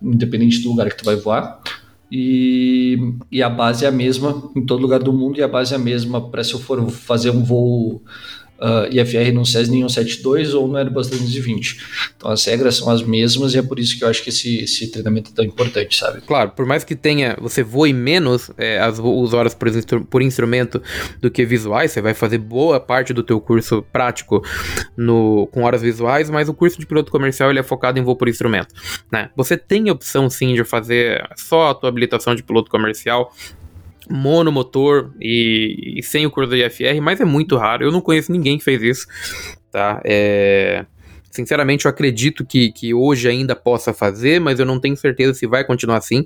independente 0.02 0.62
do 0.62 0.70
lugar 0.70 0.90
que 0.90 0.98
tu 0.98 1.06
vai 1.06 1.16
voar. 1.16 1.60
E, 2.12 2.98
e 3.32 3.44
a 3.44 3.50
base 3.50 3.86
é 3.86 3.88
a 3.88 3.92
mesma 3.92 4.50
em 4.56 4.66
todo 4.66 4.82
lugar 4.82 5.00
do 5.00 5.12
mundo, 5.12 5.38
e 5.38 5.44
a 5.44 5.48
base 5.48 5.74
é 5.74 5.76
a 5.76 5.80
mesma 5.80 6.30
para 6.30 6.44
se 6.44 6.54
eu 6.54 6.60
for 6.60 6.90
fazer 6.90 7.32
um 7.32 7.44
voo 7.44 8.02
uh, 8.60 8.88
IFR 8.92 9.34
no 9.34 9.46
Cessna 9.46 9.76
172 9.76 10.54
ou 10.54 10.68
no 10.68 10.78
Airbus 10.78 11.08
320. 11.08 11.78
Então 12.16 12.32
as 12.32 12.46
regras 12.46 12.76
são 12.76 12.90
as 12.90 13.02
mesmas 13.02 13.54
e 13.54 13.58
é 13.58 13.62
por 13.62 13.80
isso 13.80 13.98
que 13.98 14.04
eu 14.04 14.10
acho 14.10 14.24
que 14.24 14.30
esse, 14.30 14.60
esse 14.60 14.92
treinamento 14.92 15.32
é 15.32 15.36
tão 15.36 15.46
importante, 15.46 15.98
sabe? 15.98 16.22
Claro, 16.22 16.52
por 16.52 16.66
mais 16.66 16.84
que 16.84 16.96
tenha, 16.96 17.38
você 17.40 17.64
voe 17.64 17.94
menos 17.94 18.52
é, 18.58 18.80
as, 18.80 19.00
as 19.00 19.34
horas 19.34 19.54
por, 19.54 19.70
por 20.06 20.22
instrumento 20.22 20.82
do 21.22 21.30
que 21.30 21.46
visuais, 21.46 21.92
você 21.92 22.02
vai 22.02 22.14
fazer 22.14 22.38
boa 22.38 22.80
parte 22.80 23.14
do 23.14 23.24
teu 23.24 23.40
curso 23.40 23.84
prático 23.92 24.44
no, 24.96 25.48
com 25.48 25.64
horas 25.64 25.82
visuais, 25.82 26.30
mas 26.30 26.50
o 26.50 26.54
curso 26.54 26.80
de 26.80 26.86
piloto 26.86 27.12
comercial 27.12 27.50
ele 27.50 27.60
é 27.60 27.64
focado 27.64 28.00
em 28.00 28.04
voo 28.04 28.16
por 28.16 28.28
instrumento. 28.28 28.74
Né? 29.12 29.30
Você 29.36 29.58
tem 29.58 29.90
a 29.90 29.94
opção 29.94 30.30
sim 30.30 30.54
de 30.54 30.64
fazer 30.64 31.28
só 31.36 31.70
a 31.70 31.76
tua 31.76 31.90
habilitação 31.90 32.36
de 32.36 32.44
piloto 32.44 32.70
comercial 32.70 33.32
monomotor 34.10 35.12
e, 35.20 35.96
e 35.98 36.04
sem 36.04 36.26
o 36.26 36.32
curso 36.32 36.50
do 36.50 36.56
IFR, 36.56 37.02
mas 37.02 37.20
é 37.20 37.26
muito 37.26 37.58
raro. 37.58 37.86
Eu 37.86 37.92
não 37.92 38.02
conheço 38.02 38.32
ninguém 38.32 38.58
que 38.58 38.64
fez 38.64 38.82
isso, 38.82 39.08
tá? 39.72 40.02
É... 40.06 40.86
Sinceramente, 41.30 41.86
eu 41.86 41.90
acredito 41.90 42.46
que, 42.46 42.72
que 42.72 42.94
hoje 42.94 43.28
ainda 43.28 43.56
possa 43.56 43.94
fazer, 43.94 44.40
mas 44.42 44.60
eu 44.60 44.66
não 44.66 44.80
tenho 44.80 44.98
certeza 44.98 45.34
se 45.34 45.46
vai 45.46 45.64
continuar 45.64 45.98
assim. 45.98 46.26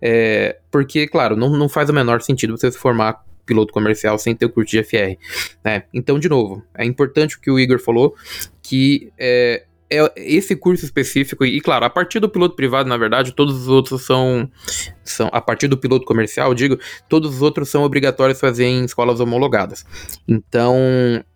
É... 0.00 0.58
Porque, 0.70 1.06
claro, 1.06 1.36
não, 1.36 1.50
não 1.50 1.68
faz 1.68 1.88
o 1.88 1.92
menor 1.92 2.20
sentido 2.20 2.56
você 2.56 2.70
se 2.70 2.78
formar 2.78 3.22
piloto 3.46 3.72
comercial 3.72 4.18
sem 4.18 4.34
ter 4.34 4.46
o 4.46 4.50
curso 4.50 4.70
de 4.70 4.82
FR. 4.82 5.18
Né? 5.64 5.82
Então, 5.92 6.18
de 6.18 6.28
novo, 6.28 6.62
é 6.76 6.84
importante 6.84 7.36
o 7.36 7.40
que 7.40 7.50
o 7.50 7.58
Igor 7.58 7.80
falou, 7.80 8.14
que 8.62 9.12
é, 9.18 9.64
é 9.92 10.12
esse 10.16 10.54
curso 10.54 10.84
específico, 10.84 11.44
e 11.44 11.60
claro, 11.60 11.84
a 11.84 11.90
partir 11.90 12.20
do 12.20 12.28
piloto 12.28 12.54
privado, 12.54 12.88
na 12.88 12.96
verdade, 12.96 13.32
todos 13.32 13.62
os 13.62 13.68
outros 13.68 14.06
são, 14.06 14.48
são 15.02 15.28
a 15.32 15.40
partir 15.40 15.66
do 15.66 15.76
piloto 15.76 16.06
comercial, 16.06 16.54
digo, 16.54 16.78
todos 17.08 17.34
os 17.34 17.42
outros 17.42 17.68
são 17.68 17.82
obrigatórios 17.82 18.38
fazer 18.38 18.66
em 18.66 18.84
escolas 18.84 19.18
homologadas. 19.18 19.84
Então, 20.28 20.76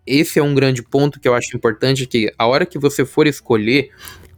esse 0.07 0.39
é 0.39 0.43
um 0.43 0.55
grande 0.55 0.81
ponto 0.81 1.19
que 1.19 1.27
eu 1.27 1.33
acho 1.33 1.55
importante, 1.55 2.05
que 2.05 2.33
a 2.37 2.47
hora 2.47 2.65
que 2.65 2.79
você 2.79 3.03
for 3.03 3.27
escolher 3.27 3.89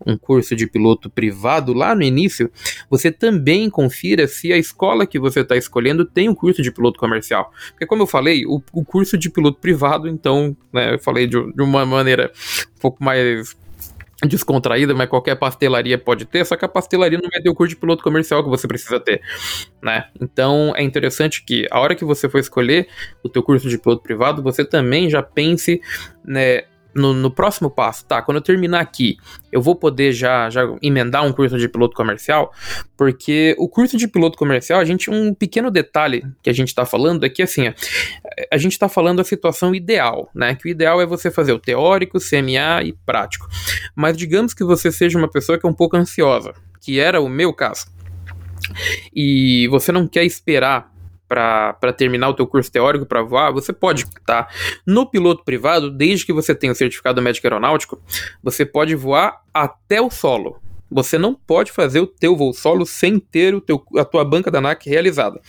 um 0.05 0.17
curso 0.17 0.55
de 0.55 0.65
piloto 0.65 1.09
privado 1.09 1.73
lá 1.73 1.93
no 1.93 2.01
início, 2.01 2.49
você 2.89 3.11
também 3.11 3.69
confira 3.69 4.27
se 4.27 4.51
a 4.53 4.57
escola 4.57 5.05
que 5.05 5.19
você 5.19 5.41
está 5.41 5.55
escolhendo 5.55 6.05
tem 6.05 6.29
um 6.29 6.35
curso 6.35 6.61
de 6.61 6.71
piloto 6.71 6.99
comercial. 6.99 7.51
Porque, 7.71 7.85
como 7.85 8.03
eu 8.03 8.07
falei, 8.07 8.45
o, 8.45 8.61
o 8.71 8.85
curso 8.85 9.17
de 9.17 9.29
piloto 9.29 9.59
privado, 9.59 10.07
então, 10.07 10.55
né, 10.71 10.95
eu 10.95 10.99
falei 10.99 11.27
de, 11.27 11.53
de 11.53 11.61
uma 11.61 11.85
maneira 11.85 12.31
um 12.77 12.79
pouco 12.79 13.03
mais 13.03 13.55
descontraída, 14.25 14.95
mas 14.95 15.09
qualquer 15.09 15.35
pastelaria 15.35 15.97
pode 15.97 16.25
ter, 16.25 16.45
só 16.45 16.55
que 16.55 16.65
a 16.65 16.67
pastelaria 16.67 17.19
não 17.21 17.29
vai 17.29 17.41
ter 17.41 17.49
o 17.49 17.55
curso 17.55 17.75
de 17.75 17.79
piloto 17.79 18.03
comercial 18.03 18.43
que 18.43 18.49
você 18.49 18.67
precisa 18.67 18.99
ter, 18.99 19.21
né? 19.81 20.05
Então 20.19 20.73
é 20.75 20.81
interessante 20.81 21.43
que 21.45 21.67
a 21.69 21.79
hora 21.79 21.95
que 21.95 22.03
você 22.03 22.27
for 22.27 22.39
escolher 22.39 22.87
o 23.23 23.29
teu 23.29 23.43
curso 23.43 23.69
de 23.69 23.77
piloto 23.77 24.01
privado, 24.01 24.41
você 24.41 24.65
também 24.65 25.09
já 25.09 25.21
pense, 25.21 25.81
né, 26.25 26.63
no, 26.93 27.13
no, 27.13 27.29
próximo 27.29 27.69
passo, 27.69 28.05
tá? 28.05 28.21
Quando 28.21 28.37
eu 28.37 28.41
terminar 28.41 28.79
aqui, 28.79 29.17
eu 29.51 29.61
vou 29.61 29.75
poder 29.75 30.11
já, 30.11 30.49
já 30.49 30.61
emendar 30.81 31.25
um 31.25 31.31
curso 31.31 31.57
de 31.57 31.69
piloto 31.69 31.95
comercial, 31.95 32.51
porque 32.95 33.55
o 33.57 33.69
curso 33.69 33.97
de 33.97 34.07
piloto 34.07 34.37
comercial, 34.37 34.79
a 34.79 34.85
gente, 34.85 35.09
um 35.09 35.33
pequeno 35.33 35.69
detalhe 35.69 36.23
que 36.41 36.49
a 36.49 36.53
gente 36.53 36.73
tá 36.73 36.85
falando 36.85 37.25
é 37.25 37.29
que, 37.29 37.43
assim, 37.43 37.73
a 38.51 38.57
gente 38.57 38.77
tá 38.77 38.89
falando 38.89 39.19
a 39.19 39.23
situação 39.23 39.73
ideal, 39.75 40.29
né? 40.33 40.55
Que 40.55 40.67
o 40.67 40.69
ideal 40.69 41.01
é 41.01 41.05
você 41.05 41.29
fazer 41.29 41.53
o 41.53 41.59
teórico, 41.59 42.19
CMA 42.19 42.83
e 42.83 42.93
prático. 43.05 43.47
Mas 43.95 44.17
digamos 44.17 44.53
que 44.53 44.63
você 44.63 44.91
seja 44.91 45.17
uma 45.17 45.29
pessoa 45.29 45.59
que 45.59 45.65
é 45.65 45.69
um 45.69 45.73
pouco 45.73 45.95
ansiosa, 45.95 46.53
que 46.81 46.99
era 46.99 47.21
o 47.21 47.29
meu 47.29 47.53
caso, 47.53 47.85
e 49.15 49.67
você 49.69 49.91
não 49.91 50.07
quer 50.07 50.23
esperar 50.23 50.91
para 51.27 51.93
terminar 51.95 52.29
o 52.29 52.33
teu 52.33 52.47
curso 52.47 52.71
teórico 52.71 53.05
para 53.05 53.21
voar, 53.21 53.51
você 53.51 53.73
pode, 53.73 54.05
tá? 54.25 54.47
No 54.85 55.05
piloto 55.05 55.43
privado, 55.43 55.91
desde 55.91 56.25
que 56.25 56.33
você 56.33 56.55
tenha 56.55 56.71
o 56.71 56.75
certificado 56.75 57.21
médico 57.21 57.45
aeronáutico, 57.45 58.01
você 58.41 58.65
pode 58.65 58.95
voar 58.95 59.41
até 59.53 60.01
o 60.01 60.09
solo. 60.09 60.61
Você 60.89 61.17
não 61.17 61.33
pode 61.33 61.71
fazer 61.71 61.99
o 61.99 62.07
teu 62.07 62.35
voo 62.35 62.53
solo 62.53 62.85
sem 62.85 63.19
ter 63.19 63.53
o 63.53 63.61
teu, 63.61 63.83
a 63.97 64.05
tua 64.05 64.23
banca 64.23 64.49
da 64.49 64.59
ANAC 64.59 64.89
realizada. 64.89 65.41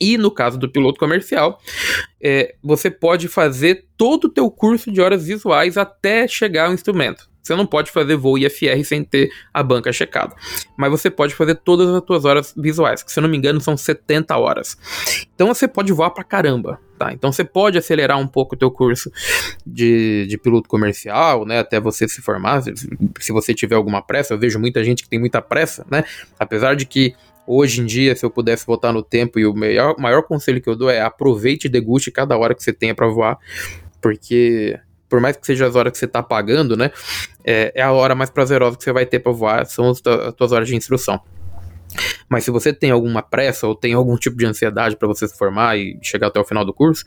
E 0.00 0.16
no 0.16 0.30
caso 0.30 0.58
do 0.58 0.70
piloto 0.70 0.98
comercial, 0.98 1.60
é, 2.22 2.54
você 2.62 2.90
pode 2.90 3.28
fazer 3.28 3.86
todo 3.96 4.24
o 4.24 4.30
teu 4.30 4.50
curso 4.50 4.90
de 4.90 5.00
horas 5.00 5.26
visuais 5.26 5.76
até 5.76 6.26
chegar 6.26 6.68
ao 6.68 6.72
instrumento. 6.72 7.29
Você 7.42 7.54
não 7.56 7.66
pode 7.66 7.90
fazer 7.90 8.16
voo 8.16 8.38
IFR 8.38 8.84
sem 8.84 9.02
ter 9.02 9.30
a 9.52 9.62
banca 9.62 9.92
checada. 9.92 10.34
Mas 10.76 10.90
você 10.90 11.10
pode 11.10 11.34
fazer 11.34 11.56
todas 11.56 11.88
as 11.88 12.02
suas 12.06 12.24
horas 12.24 12.54
visuais, 12.56 13.02
que 13.02 13.10
se 13.10 13.18
eu 13.18 13.22
não 13.22 13.28
me 13.28 13.36
engano 13.36 13.60
são 13.60 13.76
70 13.76 14.36
horas. 14.36 14.76
Então 15.34 15.48
você 15.48 15.66
pode 15.66 15.92
voar 15.92 16.10
pra 16.10 16.22
caramba, 16.22 16.78
tá? 16.98 17.12
Então 17.12 17.32
você 17.32 17.44
pode 17.44 17.78
acelerar 17.78 18.18
um 18.18 18.26
pouco 18.26 18.54
o 18.54 18.58
teu 18.58 18.70
curso 18.70 19.10
de, 19.66 20.26
de 20.28 20.38
piloto 20.38 20.68
comercial, 20.68 21.46
né? 21.46 21.58
Até 21.58 21.80
você 21.80 22.06
se 22.06 22.20
formar, 22.20 22.62
se, 22.62 23.32
você 23.32 23.54
tiver 23.54 23.74
alguma 23.74 24.02
pressa. 24.02 24.34
Eu 24.34 24.38
vejo 24.38 24.58
muita 24.58 24.84
gente 24.84 25.02
que 25.02 25.08
tem 25.08 25.18
muita 25.18 25.40
pressa, 25.40 25.86
né? 25.90 26.04
Apesar 26.38 26.74
de 26.74 26.86
que 26.86 27.14
Hoje 27.52 27.80
em 27.80 27.86
dia, 27.86 28.14
se 28.14 28.24
eu 28.24 28.30
pudesse 28.30 28.64
voltar 28.64 28.92
no 28.92 29.02
tempo, 29.02 29.36
e 29.36 29.44
o 29.44 29.52
maior, 29.52 29.96
maior 29.98 30.22
conselho 30.22 30.60
que 30.60 30.68
eu 30.68 30.76
dou 30.76 30.88
é 30.88 31.00
aproveite 31.00 31.66
e 31.66 31.70
deguste 31.70 32.08
cada 32.08 32.38
hora 32.38 32.54
que 32.54 32.62
você 32.62 32.72
tenha 32.72 32.94
para 32.94 33.08
voar, 33.08 33.38
porque 34.00 34.78
por 35.10 35.20
mais 35.20 35.36
que 35.36 35.44
seja 35.44 35.66
as 35.66 35.76
horas 35.76 35.92
que 35.92 35.98
você 35.98 36.06
tá 36.06 36.22
pagando, 36.22 36.76
né, 36.76 36.90
é, 37.44 37.72
é 37.74 37.82
a 37.82 37.92
hora 37.92 38.14
mais 38.14 38.30
prazerosa 38.30 38.78
que 38.78 38.84
você 38.84 38.92
vai 38.92 39.04
ter 39.04 39.18
para 39.18 39.32
voar, 39.32 39.66
são 39.66 39.90
as, 39.90 40.00
as 40.06 40.34
tuas 40.34 40.52
horas 40.52 40.68
de 40.68 40.76
instrução. 40.76 41.20
Mas 42.28 42.44
se 42.44 42.50
você 42.52 42.72
tem 42.72 42.92
alguma 42.92 43.20
pressa 43.20 43.66
ou 43.66 43.74
tem 43.74 43.92
algum 43.92 44.16
tipo 44.16 44.36
de 44.36 44.46
ansiedade 44.46 44.96
para 44.96 45.08
você 45.08 45.26
se 45.26 45.36
formar 45.36 45.76
e 45.76 45.98
chegar 46.00 46.28
até 46.28 46.38
o 46.38 46.44
final 46.44 46.64
do 46.64 46.72
curso, 46.72 47.04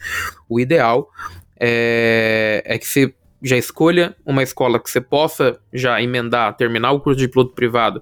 o 0.49 0.59
ideal 0.59 1.09
é, 1.57 2.61
é 2.65 2.77
que 2.77 2.85
você 2.85 3.13
já 3.41 3.57
escolha 3.57 4.15
uma 4.25 4.43
escola 4.43 4.79
que 4.79 4.89
você 4.89 5.01
possa 5.01 5.59
já 5.71 6.01
emendar, 6.01 6.55
terminar 6.55 6.91
o 6.91 6.99
curso 6.99 7.19
de 7.19 7.27
piloto 7.27 7.53
privado 7.53 8.01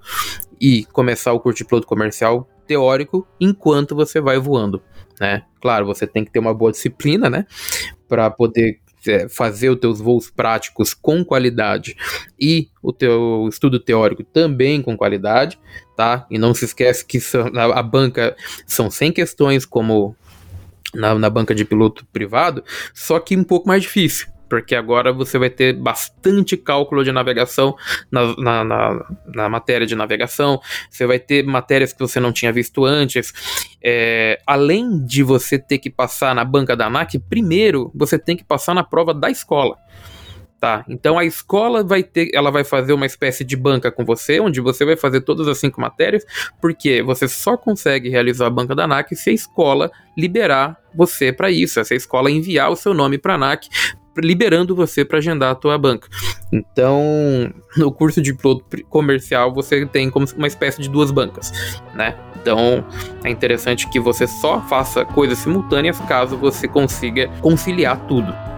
e 0.60 0.84
começar 0.86 1.32
o 1.32 1.40
curso 1.40 1.58
de 1.58 1.64
piloto 1.64 1.86
comercial 1.86 2.48
teórico 2.66 3.26
enquanto 3.40 3.94
você 3.94 4.20
vai 4.20 4.38
voando, 4.38 4.80
né? 5.20 5.42
Claro, 5.60 5.84
você 5.86 6.06
tem 6.06 6.24
que 6.24 6.30
ter 6.30 6.38
uma 6.38 6.54
boa 6.54 6.70
disciplina, 6.70 7.28
né, 7.28 7.44
para 8.08 8.30
poder 8.30 8.80
fazer 9.28 9.70
os 9.70 9.78
teus 9.78 10.00
voos 10.00 10.30
práticos 10.30 10.94
com 10.94 11.24
qualidade 11.24 11.96
e 12.40 12.68
o 12.82 12.92
teu 12.92 13.46
estudo 13.48 13.78
teórico 13.78 14.22
também 14.24 14.80
com 14.80 14.96
qualidade, 14.96 15.58
tá? 15.96 16.26
E 16.30 16.38
não 16.38 16.54
se 16.54 16.64
esquece 16.64 17.04
que 17.04 17.18
a, 17.56 17.78
a 17.78 17.82
banca 17.82 18.36
são 18.66 18.90
100 18.90 19.12
questões 19.12 19.64
como 19.64 20.16
na, 20.94 21.14
na 21.14 21.30
banca 21.30 21.54
de 21.54 21.64
piloto 21.64 22.06
privado, 22.12 22.64
só 22.94 23.18
que 23.18 23.36
um 23.36 23.44
pouco 23.44 23.68
mais 23.68 23.82
difícil 23.82 24.31
porque 24.52 24.74
agora 24.74 25.14
você 25.14 25.38
vai 25.38 25.48
ter 25.48 25.72
bastante 25.72 26.58
cálculo 26.58 27.02
de 27.02 27.10
navegação 27.10 27.74
na, 28.10 28.36
na, 28.36 28.62
na, 28.62 29.06
na 29.34 29.48
matéria 29.48 29.86
de 29.86 29.96
navegação, 29.96 30.60
você 30.90 31.06
vai 31.06 31.18
ter 31.18 31.42
matérias 31.42 31.90
que 31.90 31.98
você 31.98 32.20
não 32.20 32.30
tinha 32.30 32.52
visto 32.52 32.84
antes. 32.84 33.32
É, 33.82 34.38
além 34.46 35.02
de 35.06 35.22
você 35.22 35.58
ter 35.58 35.78
que 35.78 35.88
passar 35.88 36.34
na 36.34 36.44
banca 36.44 36.76
da 36.76 36.84
ANAC, 36.84 37.18
primeiro 37.18 37.90
você 37.94 38.18
tem 38.18 38.36
que 38.36 38.44
passar 38.44 38.74
na 38.74 38.84
prova 38.84 39.14
da 39.14 39.30
escola. 39.30 39.78
Tá, 40.60 40.84
então 40.86 41.18
a 41.18 41.24
escola 41.24 41.82
vai 41.82 42.04
ter, 42.04 42.30
ela 42.34 42.50
vai 42.50 42.62
fazer 42.62 42.92
uma 42.92 43.06
espécie 43.06 43.42
de 43.42 43.56
banca 43.56 43.90
com 43.90 44.04
você, 44.04 44.38
onde 44.38 44.60
você 44.60 44.84
vai 44.84 44.96
fazer 44.96 45.22
todas 45.22 45.48
as 45.48 45.58
cinco 45.58 45.80
matérias, 45.80 46.24
porque 46.60 47.02
você 47.02 47.26
só 47.26 47.56
consegue 47.56 48.10
realizar 48.10 48.46
a 48.46 48.50
banca 48.50 48.74
da 48.74 48.84
ANAC 48.84 49.16
se 49.16 49.30
a 49.30 49.32
escola 49.32 49.90
liberar 50.16 50.78
você 50.94 51.32
para 51.32 51.50
isso, 51.50 51.82
se 51.82 51.94
a 51.94 51.96
escola 51.96 52.30
enviar 52.30 52.70
o 52.70 52.76
seu 52.76 52.94
nome 52.94 53.18
para 53.18 53.32
a 53.32 53.36
ANAC 53.36 53.66
liberando 54.18 54.74
você 54.74 55.04
para 55.04 55.18
agendar 55.18 55.52
a 55.52 55.54
tua 55.54 55.78
banca. 55.78 56.08
Então, 56.52 57.02
no 57.76 57.90
curso 57.90 58.20
de 58.20 58.34
piloto 58.34 58.64
comercial, 58.88 59.52
você 59.52 59.86
tem 59.86 60.10
como 60.10 60.26
uma 60.36 60.46
espécie 60.46 60.80
de 60.80 60.88
duas 60.88 61.10
bancas, 61.10 61.52
né? 61.94 62.14
Então, 62.40 62.84
é 63.24 63.30
interessante 63.30 63.88
que 63.88 64.00
você 64.00 64.26
só 64.26 64.60
faça 64.62 65.04
coisas 65.04 65.38
simultâneas 65.38 65.98
caso 66.00 66.36
você 66.36 66.66
consiga 66.66 67.28
conciliar 67.40 68.06
tudo. 68.06 68.51